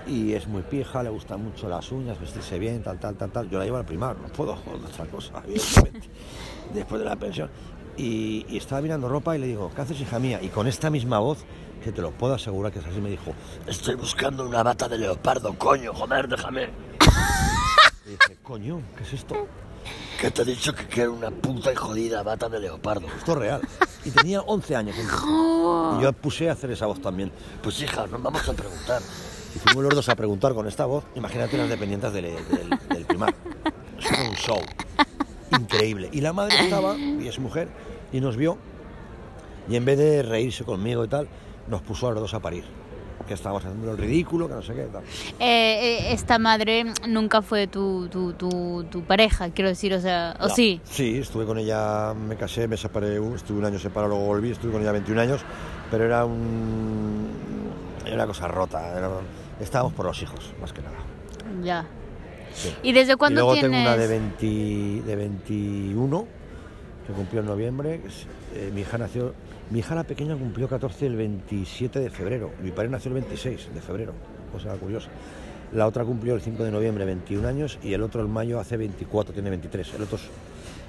y 0.07 0.33
es 0.33 0.47
muy 0.47 0.61
pija, 0.61 1.03
le 1.03 1.09
gustan 1.09 1.43
mucho 1.43 1.67
las 1.67 1.91
uñas, 1.91 2.19
vestirse 2.19 2.57
bien, 2.59 2.81
tal, 2.81 2.99
tal, 2.99 3.15
tal, 3.15 3.29
tal. 3.31 3.49
Yo 3.49 3.59
la 3.59 3.65
llevo 3.65 3.77
al 3.77 3.85
primar, 3.85 4.17
no 4.17 4.27
puedo 4.29 4.53
otra 4.53 5.05
cosa, 5.05 5.43
evidentemente, 5.47 6.09
después 6.73 6.99
de 6.99 7.05
la 7.05 7.15
pensión. 7.15 7.49
Y, 7.97 8.45
y 8.47 8.57
estaba 8.57 8.81
mirando 8.81 9.09
ropa 9.09 9.35
y 9.35 9.39
le 9.39 9.47
digo, 9.47 9.71
¿qué 9.75 9.81
haces, 9.81 9.99
hija 9.99 10.19
mía? 10.19 10.39
Y 10.41 10.49
con 10.49 10.67
esta 10.67 10.89
misma 10.89 11.19
voz, 11.19 11.39
que 11.83 11.91
te 11.91 12.01
lo 12.01 12.11
puedo 12.11 12.33
asegurar 12.33 12.71
que 12.71 12.79
es 12.79 12.85
así, 12.85 13.01
me 13.01 13.09
dijo, 13.09 13.33
estoy 13.65 13.95
buscando 13.95 14.45
una 14.47 14.63
bata 14.63 14.87
de 14.87 14.97
leopardo, 14.97 15.53
coño, 15.57 15.93
joder, 15.93 16.27
déjame. 16.27 16.69
Y 18.05 18.11
dije, 18.11 18.37
coño, 18.41 18.81
¿qué 18.95 19.03
es 19.03 19.13
esto? 19.13 19.35
Que 20.19 20.31
te 20.31 20.41
he 20.41 20.45
dicho 20.45 20.73
que 20.73 20.85
quiero 20.87 21.13
una 21.13 21.29
puta 21.29 21.71
y 21.71 21.75
jodida 21.75 22.23
bata 22.23 22.49
de 22.49 22.59
leopardo. 22.59 23.07
Esto 23.17 23.33
es 23.33 23.37
real. 23.37 23.61
Y 24.03 24.11
tenía 24.11 24.41
11 24.41 24.75
años. 24.75 24.95
Y 25.97 26.01
yo 26.01 26.13
puse 26.13 26.49
a 26.49 26.53
hacer 26.53 26.71
esa 26.71 26.85
voz 26.85 27.01
también. 27.01 27.31
Pues 27.61 27.81
hija, 27.81 28.07
nos 28.07 28.21
vamos 28.21 28.47
a 28.47 28.53
preguntar. 28.53 29.01
Y 29.55 29.59
fuimos 29.59 29.83
los 29.83 29.95
dos 29.95 30.09
a 30.09 30.15
preguntar 30.15 30.53
con 30.53 30.67
esta 30.67 30.85
voz. 30.85 31.03
Imagínate 31.15 31.57
las 31.57 31.69
dependientes 31.69 32.13
del, 32.13 32.23
del, 32.25 32.79
del 32.89 33.05
primar. 33.05 33.33
Eso 33.99 34.09
fue 34.09 34.29
un 34.29 34.35
show. 34.35 34.61
Increíble. 35.51 36.09
Y 36.11 36.21
la 36.21 36.33
madre 36.33 36.55
estaba, 36.63 36.95
y 36.97 37.27
es 37.27 37.39
mujer, 37.39 37.69
y 38.11 38.21
nos 38.21 38.37
vio. 38.37 38.57
Y 39.69 39.75
en 39.75 39.85
vez 39.85 39.97
de 39.97 40.23
reírse 40.23 40.63
conmigo 40.63 41.03
y 41.03 41.07
tal, 41.07 41.27
nos 41.67 41.81
puso 41.81 42.07
a 42.07 42.11
los 42.11 42.21
dos 42.21 42.33
a 42.33 42.39
parir. 42.39 42.63
Porque 43.27 43.33
estábamos 43.33 43.65
haciendo 43.65 43.91
el 43.91 43.97
ridículo, 43.97 44.47
que 44.47 44.53
no 44.53 44.61
sé 44.61 44.73
qué. 44.73 44.83
Tal. 44.83 45.03
Eh, 45.03 45.39
eh, 46.07 46.13
esta 46.13 46.39
madre 46.39 46.85
nunca 47.09 47.41
fue 47.41 47.67
tu, 47.67 48.07
tu, 48.07 48.31
tu, 48.31 48.85
tu 48.89 49.01
pareja, 49.03 49.49
quiero 49.49 49.67
decir, 49.67 49.93
o 49.93 49.99
sea, 49.99 50.37
¿o 50.39 50.47
No. 50.47 50.55
sí? 50.55 50.79
Sí, 50.85 51.17
estuve 51.17 51.45
con 51.45 51.57
ella, 51.57 52.13
me 52.13 52.37
casé, 52.37 52.69
me 52.69 52.77
separé, 52.77 53.17
estuve 53.35 53.59
un 53.59 53.65
año 53.65 53.79
separado, 53.79 54.11
luego 54.13 54.25
volví, 54.27 54.51
estuve 54.51 54.71
con 54.71 54.81
ella 54.81 54.93
21 54.93 55.19
años, 55.19 55.41
pero 55.91 56.05
era 56.05 56.23
un... 56.23 57.27
Era 58.05 58.15
una 58.15 58.27
cosa 58.27 58.47
rota, 58.47 58.97
era- 58.97 59.09
estábamos 59.59 59.91
por 59.91 60.05
los 60.05 60.21
hijos, 60.21 60.53
más 60.61 60.71
que 60.71 60.81
nada. 60.81 60.95
Ya. 61.65 61.85
sí. 62.53 62.73
¿Y 62.81 62.93
desde 62.93 63.13
Y 63.13 63.15
cuándo 63.17 63.41
luego 63.41 63.53
tienes...? 63.59 63.71
tengo 63.71 63.83
una 63.89 63.97
de, 63.97 64.07
20 64.07 65.01
de 65.05 65.15
21, 65.17 66.27
que 67.05 67.11
cumplió 67.13 67.41
en 67.41 67.47
noviembre, 67.47 67.99
que 68.53 68.67
eh, 68.67 68.71
mi 68.73 68.81
hija 68.81 68.97
nació... 68.97 69.33
Mi 69.69 69.79
hija 69.79 69.95
la 69.95 70.03
pequeña 70.03 70.35
cumplió 70.37 70.67
14 70.69 71.07
el 71.07 71.15
27 71.17 71.99
de 71.99 72.09
febrero, 72.09 72.51
mi 72.61 72.71
padre 72.71 72.89
nació 72.89 73.09
el 73.09 73.15
26 73.15 73.73
de 73.73 73.81
febrero, 73.81 74.13
cosa 74.51 74.73
curiosa. 74.75 75.09
La 75.73 75.85
otra 75.85 76.05
cumplió 76.05 76.33
el 76.35 76.41
5 76.41 76.63
de 76.63 76.71
noviembre, 76.71 77.03
21 77.03 77.45
años, 77.45 77.77
y 77.83 77.91
el 77.91 78.01
otro 78.01 78.21
el 78.21 78.29
mayo 78.29 78.59
hace 78.61 78.77
24, 78.77 79.33
tiene 79.33 79.49
23. 79.49 79.95
El 79.95 80.03
otro, 80.03 80.17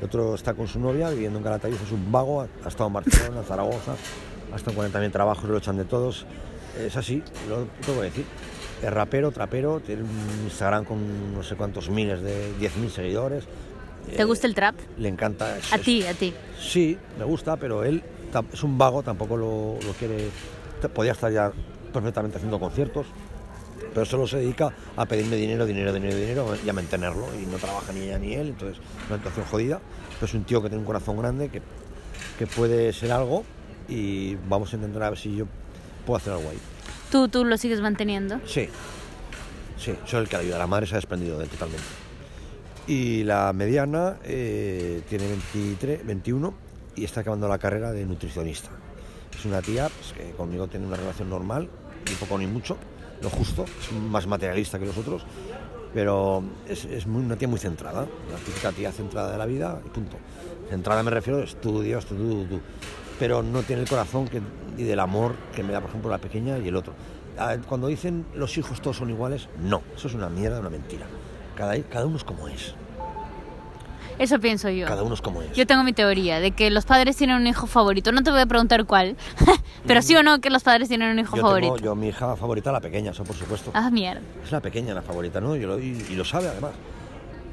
el 0.00 0.06
otro 0.06 0.34
está 0.36 0.54
con 0.54 0.68
su 0.68 0.78
novia, 0.78 1.10
viviendo 1.10 1.38
en 1.38 1.44
Calatayud, 1.44 1.76
es 1.84 1.90
un 1.90 2.12
vago, 2.12 2.42
ha, 2.42 2.68
estado 2.68 2.86
en 2.86 2.92
Barcelona, 2.92 3.40
en 3.40 3.44
Zaragoza, 3.44 3.96
ha 4.52 4.56
estado 4.56 4.70
en 4.70 4.76
40 4.76 5.00
mil 5.00 5.10
trabajos, 5.10 5.50
lo 5.50 5.58
echan 5.58 5.76
de 5.76 5.84
todos. 5.84 6.24
Es 6.78 6.96
así, 6.96 7.20
lo 7.48 7.64
tengo 7.84 7.98
que 7.98 8.04
decir. 8.04 8.24
Es 8.80 8.92
rapero, 8.92 9.32
trapero, 9.32 9.80
tiene 9.80 10.02
un 10.02 10.44
Instagram 10.44 10.84
con 10.84 11.34
no 11.34 11.42
sé 11.42 11.56
cuántos 11.56 11.90
miles 11.90 12.22
de 12.22 12.52
10.000 12.60 12.90
seguidores. 12.90 13.42
¿Te 14.14 14.22
Eh, 14.22 14.24
gusta 14.24 14.46
el 14.46 14.54
trap? 14.54 14.76
Le 14.96 15.08
encanta. 15.08 15.58
es- 15.58 15.72
A 15.72 15.78
ti, 15.78 16.04
a 16.06 16.14
ti. 16.14 16.32
Sí, 16.60 16.96
me 17.18 17.24
gusta, 17.24 17.56
pero 17.56 17.82
él 17.82 18.00
es 18.52 18.62
un 18.62 18.78
vago, 18.78 19.02
tampoco 19.02 19.36
lo, 19.36 19.78
lo 19.84 19.92
quiere. 19.98 20.30
Podía 20.94 21.12
estar 21.12 21.32
ya 21.32 21.52
perfectamente 21.92 22.36
haciendo 22.36 22.60
conciertos, 22.60 23.06
pero 23.92 24.06
solo 24.06 24.26
se 24.26 24.38
dedica 24.38 24.72
a 24.96 25.06
pedirme 25.06 25.36
dinero, 25.36 25.66
dinero, 25.66 25.92
dinero, 25.92 26.16
dinero 26.16 26.56
y 26.64 26.68
a 26.68 26.72
mantenerlo. 26.72 27.26
Y 27.40 27.46
no 27.46 27.58
trabaja 27.58 27.92
ni 27.92 28.00
ella 28.02 28.18
ni 28.18 28.34
él, 28.34 28.48
entonces 28.48 28.78
una 29.08 29.18
situación 29.18 29.46
jodida. 29.46 29.80
Pero 30.14 30.26
es 30.26 30.34
un 30.34 30.44
tío 30.44 30.62
que 30.62 30.68
tiene 30.68 30.80
un 30.80 30.86
corazón 30.86 31.16
grande, 31.16 31.48
que, 31.48 31.62
que 32.38 32.46
puede 32.46 32.92
ser 32.92 33.12
algo 33.12 33.44
y 33.88 34.36
vamos 34.48 34.72
a 34.72 34.76
intentar 34.76 35.02
a 35.04 35.10
ver 35.10 35.18
si 35.18 35.34
yo 35.34 35.46
puedo 36.06 36.18
hacer 36.18 36.32
algo 36.32 36.50
ahí. 36.50 36.58
¿Tú, 37.10 37.28
tú 37.28 37.44
lo 37.44 37.56
sigues 37.56 37.80
manteniendo? 37.80 38.40
Sí, 38.44 38.68
sí, 39.78 39.94
soy 40.04 40.20
el 40.20 40.28
que 40.28 40.36
la 40.36 40.42
ayuda. 40.42 40.58
La 40.58 40.66
madre 40.66 40.86
se 40.86 40.94
ha 40.94 40.98
desprendido 40.98 41.38
de 41.38 41.44
él 41.44 41.50
totalmente. 41.50 41.86
Y 42.86 43.24
la 43.24 43.52
mediana 43.52 44.16
eh, 44.24 45.02
tiene 45.08 45.26
23, 45.26 46.06
21 46.06 46.67
y 46.98 47.04
está 47.04 47.20
acabando 47.20 47.48
la 47.48 47.58
carrera 47.58 47.92
de 47.92 48.04
nutricionista. 48.04 48.70
Es 49.36 49.44
una 49.44 49.62
tía 49.62 49.88
pues, 49.88 50.12
que 50.12 50.32
conmigo 50.32 50.66
tiene 50.66 50.86
una 50.86 50.96
relación 50.96 51.30
normal, 51.30 51.68
ni 52.08 52.14
poco 52.16 52.36
ni 52.38 52.46
mucho, 52.46 52.76
lo 53.22 53.30
justo, 53.30 53.64
es 53.64 53.92
más 53.92 54.26
materialista 54.26 54.78
que 54.78 54.86
los 54.86 54.96
otros, 54.98 55.22
pero 55.94 56.42
es, 56.68 56.84
es 56.84 57.06
muy- 57.06 57.24
una 57.24 57.36
tía 57.36 57.48
muy 57.48 57.58
centrada, 57.58 58.00
la 58.02 58.38
típica 58.44 58.72
tía 58.72 58.92
centrada 58.92 59.32
de 59.32 59.38
la 59.38 59.46
vida 59.46 59.80
punto. 59.94 60.16
Centrada 60.68 61.02
me 61.02 61.10
refiero 61.10 61.40
a 61.40 61.44
estudios, 61.44 62.04
tú, 62.06 62.16
tú, 62.48 62.60
pero 63.18 63.42
no 63.42 63.62
tiene 63.62 63.82
el 63.82 63.88
corazón 63.88 64.28
que, 64.28 64.40
y 64.76 64.82
del 64.84 65.00
amor 65.00 65.34
que 65.54 65.62
me 65.62 65.72
da, 65.72 65.80
por 65.80 65.90
ejemplo, 65.90 66.10
la 66.10 66.18
pequeña 66.18 66.58
y 66.58 66.68
el 66.68 66.76
otro. 66.76 66.92
Cuando 67.68 67.86
dicen 67.86 68.26
los 68.34 68.58
hijos 68.58 68.80
todos 68.82 68.96
son 68.96 69.10
iguales, 69.10 69.48
no, 69.60 69.82
eso 69.96 70.08
es 70.08 70.14
una 70.14 70.28
mierda, 70.28 70.58
una 70.60 70.70
mentira. 70.70 71.06
Cada, 71.56 71.80
cada 71.84 72.06
uno 72.06 72.16
es 72.16 72.24
como 72.24 72.48
es, 72.48 72.74
Eso 74.18 74.38
pienso 74.40 74.68
yo. 74.70 74.86
cada 74.86 75.02
uno 75.02 75.14
es 75.14 75.20
como 75.22 75.42
es. 75.42 75.52
Yo 75.52 75.66
tengo 75.66 75.84
mi 75.84 75.92
teoría 75.92 76.40
de 76.40 76.50
que 76.52 76.70
los 76.70 76.84
padres 76.84 77.16
tienen 77.16 77.36
un 77.36 77.46
hijo 77.46 77.66
favorito. 77.66 78.10
No 78.12 78.22
te 78.22 78.30
voy 78.30 78.40
a 78.40 78.46
preguntar 78.46 78.84
cuál, 78.86 79.16
pero 79.86 80.02
sí 80.02 80.16
o 80.16 80.22
no 80.22 80.40
que 80.40 80.50
los 80.50 80.62
padres 80.64 80.88
tienen 80.88 81.10
un 81.10 81.18
hijo 81.20 81.36
Yo 81.36 81.42
favorito. 81.42 81.74
tengo, 81.74 81.84
yo 81.84 81.94
mi 81.94 82.08
hija 82.08 82.34
favorita, 82.36 82.72
la 82.72 82.80
pequeña, 82.80 83.12
eso 83.12 83.24
por 83.24 83.36
supuesto. 83.36 83.70
Ah, 83.74 83.90
mierda. 83.90 84.20
Es 84.44 84.50
la 84.52 84.60
pequeña 84.60 84.94
la 84.94 85.02
favorita, 85.02 85.40
¿no? 85.40 85.54
Yo 85.56 85.68
lo- 85.68 85.78
y, 85.78 86.04
y 86.10 86.14
lo 86.16 86.24
sabe 86.24 86.48
además. 86.48 86.72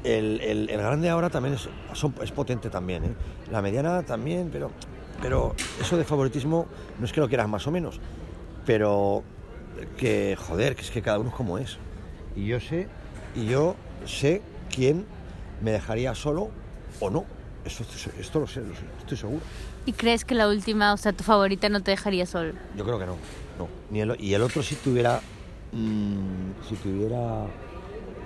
El, 0.04 0.40
el- 0.40 0.70
el 0.70 0.78
grande 0.78 1.08
ahora 1.10 1.30
también 1.30 1.54
es, 1.54 1.68
son- 1.94 2.14
es 2.22 2.30
potente 2.32 2.70
también, 2.70 3.04
¿eh? 3.04 3.14
La 3.50 3.60
mediana 3.62 4.02
también, 4.04 4.50
pero, 4.52 4.70
pero 5.22 5.54
eso 5.80 5.96
de 5.96 6.04
favoritismo 6.04 6.66
no 6.98 7.04
es 7.06 7.12
que 7.12 7.20
lo 7.20 7.28
quieras 7.28 7.48
más 7.48 7.66
o 7.66 7.70
menos, 7.70 8.00
pero 8.64 9.22
que, 9.98 10.36
joder, 10.36 10.74
que 10.76 10.82
es 10.82 10.90
que 10.90 11.02
cada 11.02 11.18
uno 11.18 11.30
es 11.30 11.34
como 11.34 11.58
es. 11.58 11.78
Y 12.36 12.46
yo 12.46 12.60
sé, 12.60 12.88
y 13.34 13.46
yo 13.46 13.74
sé 14.04 14.42
quién 14.74 15.06
me 15.60 15.72
dejaría 15.72 16.14
solo 16.14 16.50
o 17.00 17.10
no. 17.10 17.24
Esto, 17.64 17.84
esto 18.20 18.38
lo 18.40 18.46
sé, 18.46 18.60
lo 18.60 18.74
sé, 18.74 18.82
estoy 19.00 19.16
seguro. 19.16 19.40
¿Y 19.86 19.92
crees 19.92 20.24
que 20.24 20.34
la 20.36 20.48
última, 20.48 20.92
o 20.92 20.96
sea, 20.96 21.12
tu 21.12 21.24
favorita 21.24 21.68
no 21.68 21.80
te 21.82 21.90
dejaría 21.90 22.24
solo? 22.26 22.52
Yo 22.76 22.84
creo 22.84 22.98
que 22.98 23.06
no, 23.06 23.16
no. 23.58 23.68
Ni 23.90 24.00
el- 24.00 24.16
y 24.20 24.34
el 24.34 24.42
otro 24.42 24.62
si 24.62 24.76
tuviera, 24.76 25.20
mm, 25.72 26.64
si 26.68 26.74
tuviera 26.76 27.46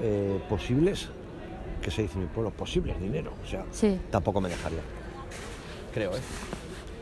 eh, 0.03 0.41
posibles, 0.49 1.09
¿qué 1.83 1.91
se 1.91 2.03
dice 2.03 2.15
en 2.15 2.21
mi 2.23 2.27
pueblo? 2.27 2.51
Posibles, 2.51 2.99
dinero. 3.01 3.33
O 3.45 3.47
sea, 3.47 3.65
Sí. 3.71 3.99
tampoco 4.11 4.41
me 4.41 4.49
dejaría. 4.49 4.81
Creo, 5.93 6.13
¿eh? 6.17 6.21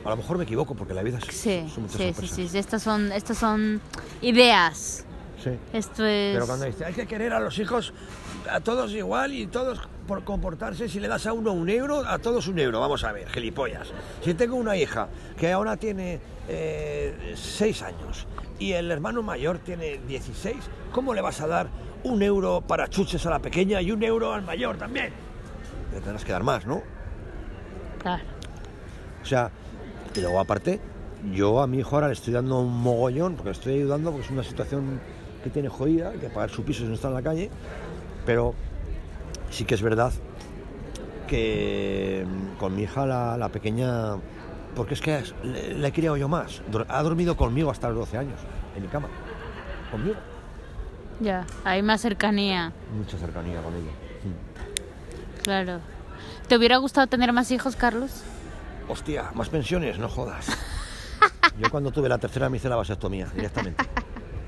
A 0.04 0.10
lo 0.10 0.16
mejor 0.16 0.38
me 0.38 0.44
equivoco 0.44 0.74
porque 0.74 0.94
la 0.94 1.02
vida 1.02 1.18
es, 1.18 1.24
Sí, 1.36 1.64
son 1.72 1.84
muchas 1.84 2.00
sí, 2.16 2.26
sí, 2.26 2.48
sí. 2.48 2.58
Estas 2.58 2.82
son, 2.82 3.12
estas 3.12 3.38
son 3.38 3.80
ideas. 4.22 5.04
Sí. 5.42 5.50
Esto 5.72 6.04
es... 6.04 6.34
Pero 6.34 6.46
cuando 6.46 6.64
dice, 6.66 6.84
hay 6.84 6.94
que 6.94 7.06
querer 7.06 7.32
a 7.32 7.40
los 7.40 7.58
hijos 7.58 7.92
a 8.50 8.60
todos 8.60 8.92
igual 8.92 9.32
y 9.32 9.46
todos 9.46 9.80
por 10.08 10.24
comportarse, 10.24 10.88
si 10.88 10.98
le 10.98 11.06
das 11.06 11.26
a 11.26 11.32
uno 11.32 11.52
un 11.52 11.68
euro, 11.68 12.02
a 12.04 12.18
todos 12.18 12.48
un 12.48 12.58
euro. 12.58 12.80
Vamos 12.80 13.04
a 13.04 13.12
ver, 13.12 13.28
gilipollas. 13.28 13.92
Si 14.24 14.34
tengo 14.34 14.56
una 14.56 14.76
hija 14.76 15.08
que 15.38 15.52
ahora 15.52 15.76
tiene 15.76 16.18
eh, 16.48 17.34
seis 17.36 17.82
años 17.82 18.26
y 18.58 18.72
el 18.72 18.90
hermano 18.90 19.22
mayor 19.22 19.58
tiene 19.58 20.00
16, 20.08 20.56
¿cómo 20.90 21.14
le 21.14 21.20
vas 21.20 21.40
a 21.42 21.46
dar 21.46 21.68
un 22.02 22.22
euro 22.22 22.62
para 22.66 22.88
chuches 22.88 23.24
a 23.26 23.30
la 23.30 23.38
pequeña 23.38 23.82
y 23.82 23.92
un 23.92 24.02
euro 24.02 24.32
al 24.32 24.42
mayor 24.42 24.78
también? 24.78 25.12
Le 25.92 26.00
tendrás 26.00 26.24
que 26.24 26.32
dar 26.32 26.42
más, 26.42 26.66
¿no? 26.66 26.82
Claro. 28.00 28.24
O 29.22 29.26
sea, 29.26 29.50
y 30.14 30.20
luego 30.20 30.40
aparte, 30.40 30.80
yo 31.34 31.60
a 31.60 31.66
mi 31.66 31.80
hijo 31.80 31.96
ahora 31.96 32.06
le 32.06 32.14
estoy 32.14 32.32
dando 32.32 32.60
un 32.60 32.80
mogollón, 32.80 33.34
porque 33.34 33.50
le 33.50 33.56
estoy 33.56 33.74
ayudando, 33.74 34.10
porque 34.10 34.24
es 34.24 34.32
una 34.32 34.42
situación 34.42 35.00
que 35.44 35.50
tiene 35.50 35.68
jodida, 35.68 36.12
que 36.12 36.30
pagar 36.30 36.48
su 36.48 36.64
piso 36.64 36.80
si 36.80 36.88
no 36.88 36.94
está 36.94 37.08
en 37.08 37.14
la 37.14 37.22
calle, 37.22 37.50
pero 38.24 38.54
sí 39.50 39.64
que 39.64 39.74
es 39.74 39.82
verdad 39.82 40.12
que 41.26 42.26
mm, 42.26 42.56
con 42.58 42.74
mi 42.74 42.82
hija 42.82 43.06
la, 43.06 43.36
la 43.36 43.48
pequeña, 43.50 44.16
porque 44.74 44.94
es 44.94 45.00
que 45.00 45.22
le, 45.42 45.74
le 45.74 45.88
he 45.88 45.92
criado 45.92 46.16
yo 46.16 46.28
más, 46.28 46.62
ha 46.88 47.02
dormido 47.02 47.36
conmigo 47.36 47.70
hasta 47.70 47.88
los 47.88 47.98
12 47.98 48.18
años, 48.18 48.40
en 48.76 48.82
mi 48.82 48.88
cama, 48.88 49.08
conmigo, 49.90 50.16
Ya, 51.20 51.44
hay 51.64 51.82
más 51.82 52.00
cercanía, 52.00 52.72
mucha 52.96 53.18
cercanía 53.18 53.60
con 53.62 53.74
ella. 53.74 53.92
Mm. 54.24 55.42
claro. 55.42 55.80
¿Te 56.48 56.56
hubiera 56.56 56.78
gustado 56.78 57.06
tener 57.08 57.30
más 57.34 57.50
hijos, 57.50 57.76
Carlos? 57.76 58.22
Hostia, 58.88 59.30
más 59.34 59.50
pensiones, 59.50 59.98
no 59.98 60.08
jodas. 60.08 60.46
Yo 61.60 61.70
cuando 61.70 61.90
tuve 61.90 62.08
la 62.08 62.16
tercera 62.16 62.48
me 62.48 62.56
hice 62.56 62.70
la 62.70 62.76
vasectomía 62.76 63.26
directamente. 63.34 63.84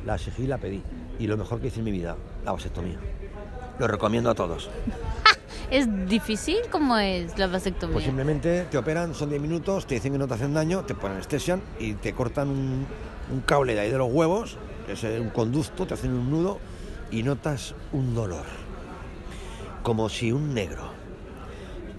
La 0.06 0.14
exigí 0.14 0.44
y 0.44 0.46
la 0.46 0.56
pedí. 0.56 0.82
Y 1.18 1.26
lo 1.26 1.36
mejor 1.36 1.60
que 1.60 1.66
hice 1.66 1.80
en 1.80 1.84
mi 1.84 1.90
vida, 1.90 2.16
la 2.42 2.52
vasectomía. 2.52 2.98
Lo 3.80 3.88
recomiendo 3.88 4.28
a 4.28 4.34
todos. 4.34 4.68
¿Es 5.70 5.88
difícil? 6.06 6.58
¿Cómo 6.70 6.98
es 6.98 7.38
la 7.38 7.46
vasectomía? 7.46 7.94
Pues 7.94 8.04
simplemente 8.04 8.66
te 8.70 8.76
operan, 8.76 9.14
son 9.14 9.30
10 9.30 9.40
minutos, 9.40 9.86
te 9.86 9.94
dicen 9.94 10.12
que 10.12 10.18
no 10.18 10.28
te 10.28 10.34
hacen 10.34 10.52
daño, 10.52 10.84
te 10.84 10.94
ponen 10.94 11.16
anestesian 11.16 11.62
y 11.78 11.94
te 11.94 12.12
cortan 12.12 12.48
un, 12.48 12.86
un 13.32 13.40
cable 13.40 13.74
de 13.74 13.80
ahí 13.80 13.90
de 13.90 13.96
los 13.96 14.12
huevos, 14.12 14.58
que 14.84 14.92
es 14.92 15.02
un 15.02 15.30
conducto, 15.30 15.86
te 15.86 15.94
hacen 15.94 16.12
un 16.12 16.30
nudo 16.30 16.58
y 17.10 17.22
notas 17.22 17.74
un 17.92 18.14
dolor. 18.14 18.44
Como 19.82 20.10
si 20.10 20.30
un 20.30 20.52
negro 20.52 20.90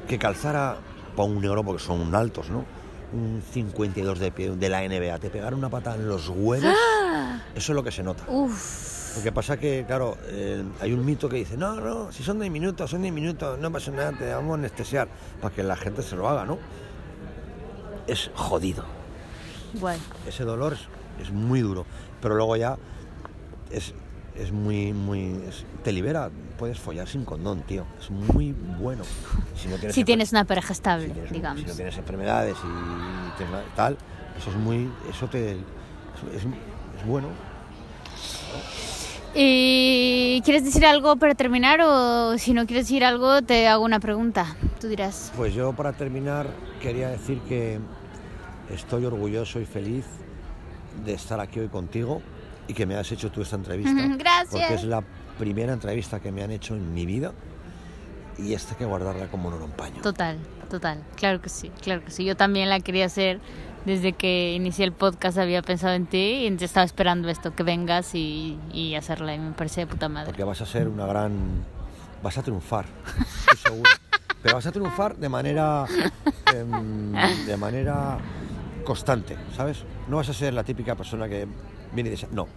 que 0.08 0.20
calzara, 0.20 0.78
para 1.16 1.28
un 1.28 1.42
negro 1.42 1.64
porque 1.64 1.82
son 1.82 2.14
altos, 2.14 2.52
¿no? 2.52 2.64
Un 3.12 3.42
52 3.52 4.20
de 4.20 4.32
pie 4.32 4.52
de 4.52 4.70
la 4.70 4.88
NBA, 4.88 5.18
te 5.18 5.32
pegara 5.32 5.56
una 5.56 5.70
patada 5.70 5.96
en 5.96 6.08
los 6.08 6.30
huevos, 6.30 6.76
eso 7.56 7.72
es 7.72 7.76
lo 7.76 7.84
que 7.84 7.92
se 7.92 8.04
nota. 8.04 8.24
Uf, 8.28 8.91
Lo 9.18 9.22
que 9.24 9.32
pasa 9.32 9.58
que, 9.58 9.84
claro, 9.86 10.18
eh, 10.28 10.64
hay 10.80 10.94
un 10.94 11.06
mito 11.06 11.28
que 11.28 11.36
dice, 11.38 11.58
no, 11.58 11.76
no, 11.76 12.12
si 12.12 12.24
son 12.24 12.40
10 12.40 12.52
minutos, 12.52 12.90
son 12.90 13.02
10 13.02 13.14
minutos, 13.14 13.60
no 13.60 13.72
pasa 13.72 13.92
nada, 13.92 14.14
te 14.14 14.34
vamos 14.34 14.52
a 14.52 14.54
anestesiar, 14.56 15.08
para 15.42 15.54
que 15.54 15.64
la 15.64 15.76
gente 15.76 16.02
se 16.02 16.16
lo 16.16 16.30
haga, 16.30 16.46
¿no? 16.46 16.58
Es 18.08 18.32
jodido. 18.34 18.86
guay. 19.74 20.00
Ese 20.28 20.44
dolor 20.44 20.74
es, 20.74 20.88
es 21.22 21.32
muy 21.32 21.60
duro, 21.60 21.86
pero 22.22 22.36
luego 22.36 22.56
ya 22.56 22.78
es, 23.70 23.94
es 24.36 24.52
muy, 24.54 24.94
muy... 24.94 25.42
es- 25.48 25.66
te 25.84 25.92
libera, 25.92 26.30
puedes 26.58 26.80
follar 26.80 27.08
sin 27.08 27.26
condón, 27.26 27.64
tío. 27.64 27.86
Es 28.00 28.10
muy 28.12 28.54
bueno. 28.80 29.04
Si 29.58 29.68
no 29.68 29.76
tienes 29.76 29.94
Si 29.96 30.02
enfer- 30.04 30.06
tienes 30.06 30.32
una 30.32 30.46
pareja 30.46 30.72
estable, 30.74 31.08
si 31.08 31.12
tienes, 31.14 31.32
digamos. 31.32 31.60
si 31.60 31.66
no 31.68 31.74
tienes 31.74 31.98
enfermedades 31.98 32.56
y 32.58 33.38
tienes 33.38 33.56
tal, 33.76 33.98
eso 34.38 34.50
es 34.52 34.56
muy... 34.56 34.90
Eso 35.10 35.28
te... 35.28 35.52
es- 35.52 35.58
es- 36.36 36.44
es 36.46 37.06
bueno. 37.06 37.28
¿Y 39.34 40.42
quieres 40.44 40.66
decir 40.66 40.86
algo 40.86 41.16
para 41.16 41.36
terminar 41.36 41.80
o 41.82 42.38
si 42.38 42.54
no 42.54 42.66
quieres 42.66 42.86
decir 42.86 43.06
algo 43.06 43.42
te 43.42 43.68
hago 43.68 43.86
una 43.86 44.00
pregunta? 44.00 44.56
Tú 44.80 44.88
dirás. 44.88 45.32
Pues 45.38 45.54
yo 45.54 45.74
para 45.74 45.94
terminar 45.94 46.48
quería 46.82 47.10
decir 47.10 47.40
que 47.42 47.80
estoy 48.70 49.06
orgulloso 49.06 49.60
y 49.60 49.66
feliz 49.66 50.06
de 51.06 51.14
estar 51.14 51.40
aquí 51.40 51.60
hoy 51.60 51.70
contigo 51.70 52.22
y 52.68 52.74
que 52.74 52.86
me 52.86 52.96
has 52.96 53.12
hecho 53.12 53.32
tú 53.32 53.42
esta 53.42 53.56
entrevista. 53.56 53.94
Gracias. 54.18 54.50
Porque 54.52 54.74
es 54.74 54.84
la 54.84 55.04
primera 55.40 55.74
entrevista 55.74 56.20
que 56.20 56.32
me 56.32 56.44
han 56.44 56.52
hecho 56.52 56.76
en 56.76 56.94
mi 56.94 57.06
vida 57.06 57.32
y 58.38 58.54
esta 58.54 58.76
que 58.76 58.86
guardarla 58.86 59.28
como 59.28 59.50
un 59.50 59.72
paño. 59.72 60.02
Total, 60.02 60.38
total. 60.70 61.04
Claro 61.16 61.42
que 61.42 61.50
sí, 61.50 61.72
claro 61.82 62.04
que 62.04 62.12
sí. 62.12 62.26
Yo 62.26 62.36
también 62.36 62.70
la 62.70 62.80
quería 62.80 63.06
hacer 63.06 63.40
desde 63.86 64.14
que 64.14 64.54
inicié 64.54 64.86
el 64.86 64.92
podcast. 64.92 65.38
Había 65.38 65.62
pensado 65.62 65.94
en 65.94 66.06
ti 66.08 66.48
y 66.48 66.64
estaba 66.64 66.86
esperando 66.86 67.30
esto, 67.30 67.56
que 67.56 67.64
vengas 67.64 68.14
y, 68.16 68.58
y 68.74 68.96
hacerla. 68.96 69.34
Y 69.36 69.40
me 69.40 69.52
parece 69.52 69.82
de 69.82 69.88
puta 69.88 70.10
madre. 70.10 70.28
Porque 70.28 70.44
vas 70.44 70.62
a 70.62 70.66
ser 70.66 70.88
una 70.88 71.06
gran... 71.06 71.64
Vas 72.24 72.38
a 72.38 72.44
triunfar, 72.44 72.86
estoy 73.18 73.58
seguro. 73.58 73.90
Pero 74.44 74.56
vas 74.56 74.66
a 74.68 74.72
triunfar 74.72 75.18
de 75.18 75.30
manera... 75.30 75.86
em, 76.54 77.12
de 77.46 77.58
manera 77.58 78.18
constante, 78.84 79.38
¿sabes? 79.56 79.84
No 80.08 80.18
vas 80.18 80.30
a 80.30 80.34
ser 80.34 80.54
la 80.54 80.64
típica 80.64 80.96
persona 80.96 81.28
que 81.28 81.48
viene 81.94 82.10
y 82.10 82.12
dice... 82.12 82.28
No, 82.32 82.48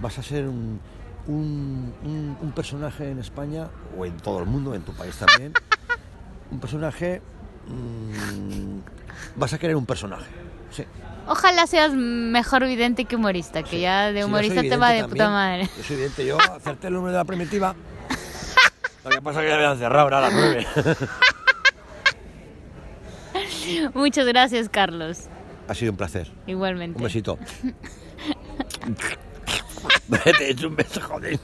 vas 0.00 0.18
a 0.18 0.22
ser 0.22 0.46
un, 0.48 0.80
un, 1.28 1.94
un- 2.04 2.36
un 2.40 2.52
personaje 2.52 3.10
en 3.10 3.18
España 3.20 3.68
o 3.96 4.04
en 4.06 4.16
todo 4.16 4.40
el 4.40 4.46
mundo, 4.46 4.74
en 4.74 4.82
tu 4.82 4.92
país 4.92 5.16
también. 5.16 5.52
Un 6.50 6.58
personaje... 6.58 7.22
mm, 7.68 8.78
vas 9.36 9.52
a 9.52 9.58
querer 9.58 9.76
un 9.76 9.86
personaje, 9.86 10.26
sí. 10.72 10.84
Ojalá 11.26 11.66
seas 11.66 11.92
mejor 11.94 12.64
vidente 12.66 13.04
que 13.04 13.16
humorista, 13.16 13.62
que 13.62 13.70
Sí. 13.76 13.80
ya 13.80 14.12
de 14.12 14.24
humorista 14.24 14.60
te 14.62 14.76
va 14.76 14.88
de 14.88 14.94
vidente 14.94 15.10
puta 15.12 15.30
madre. 15.30 15.68
Yo 15.76 15.82
soy 15.84 15.96
evidente, 15.96 16.26
yo 16.26 16.38
acerté 16.40 16.88
el 16.88 16.94
número 16.94 17.12
de 17.12 17.18
la 17.18 17.24
primitiva. 17.24 17.74
Lo 19.04 19.10
que 19.10 19.22
pasa 19.22 19.40
es 19.40 19.44
que 19.44 19.50
ya 19.50 19.56
habían 19.56 19.78
cerrado, 19.78 20.08
era 20.08 20.18
a 20.18 20.20
las 20.22 20.32
nueve. 20.32 20.66
Muchas 23.94 24.26
gracias, 24.26 24.68
Carlos. 24.68 25.26
Ha 25.68 25.74
sido 25.74 25.92
un 25.92 25.96
placer. 25.96 26.30
Igualmente. 26.46 26.98
Un 26.98 27.04
besito. 27.04 27.38
Te 30.36 30.44
he 30.44 30.50
hecho 30.50 30.68
un 30.68 30.76
beso, 30.76 31.00
joder. 31.00 31.38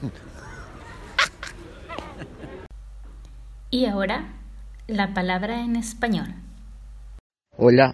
Y 3.71 3.85
ahora, 3.85 4.33
la 4.87 5.13
palabra 5.13 5.61
en 5.61 5.75
español. 5.75 6.33
Hola, 7.57 7.93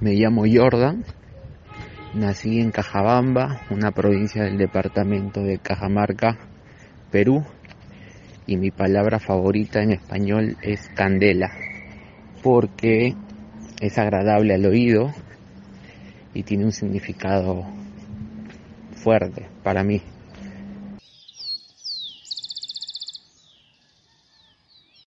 me 0.00 0.14
llamo 0.14 0.44
Jordan. 0.50 1.04
Nací 2.14 2.60
en 2.60 2.70
Cajabamba, 2.70 3.62
una 3.70 3.90
provincia 3.90 4.44
del 4.44 4.58
departamento 4.58 5.42
de 5.42 5.58
Cajamarca, 5.58 6.38
Perú. 7.10 7.44
Y 8.46 8.56
mi 8.56 8.70
palabra 8.70 9.18
favorita 9.18 9.82
en 9.82 9.92
español 9.92 10.56
es 10.62 10.88
candela, 10.94 11.50
porque 12.42 13.14
es 13.80 13.98
agradable 13.98 14.54
al 14.54 14.66
oído 14.66 15.12
y 16.32 16.42
tiene 16.44 16.64
un 16.64 16.72
significado 16.72 17.66
fuerte 18.94 19.48
para 19.64 19.82
mí. 19.82 20.00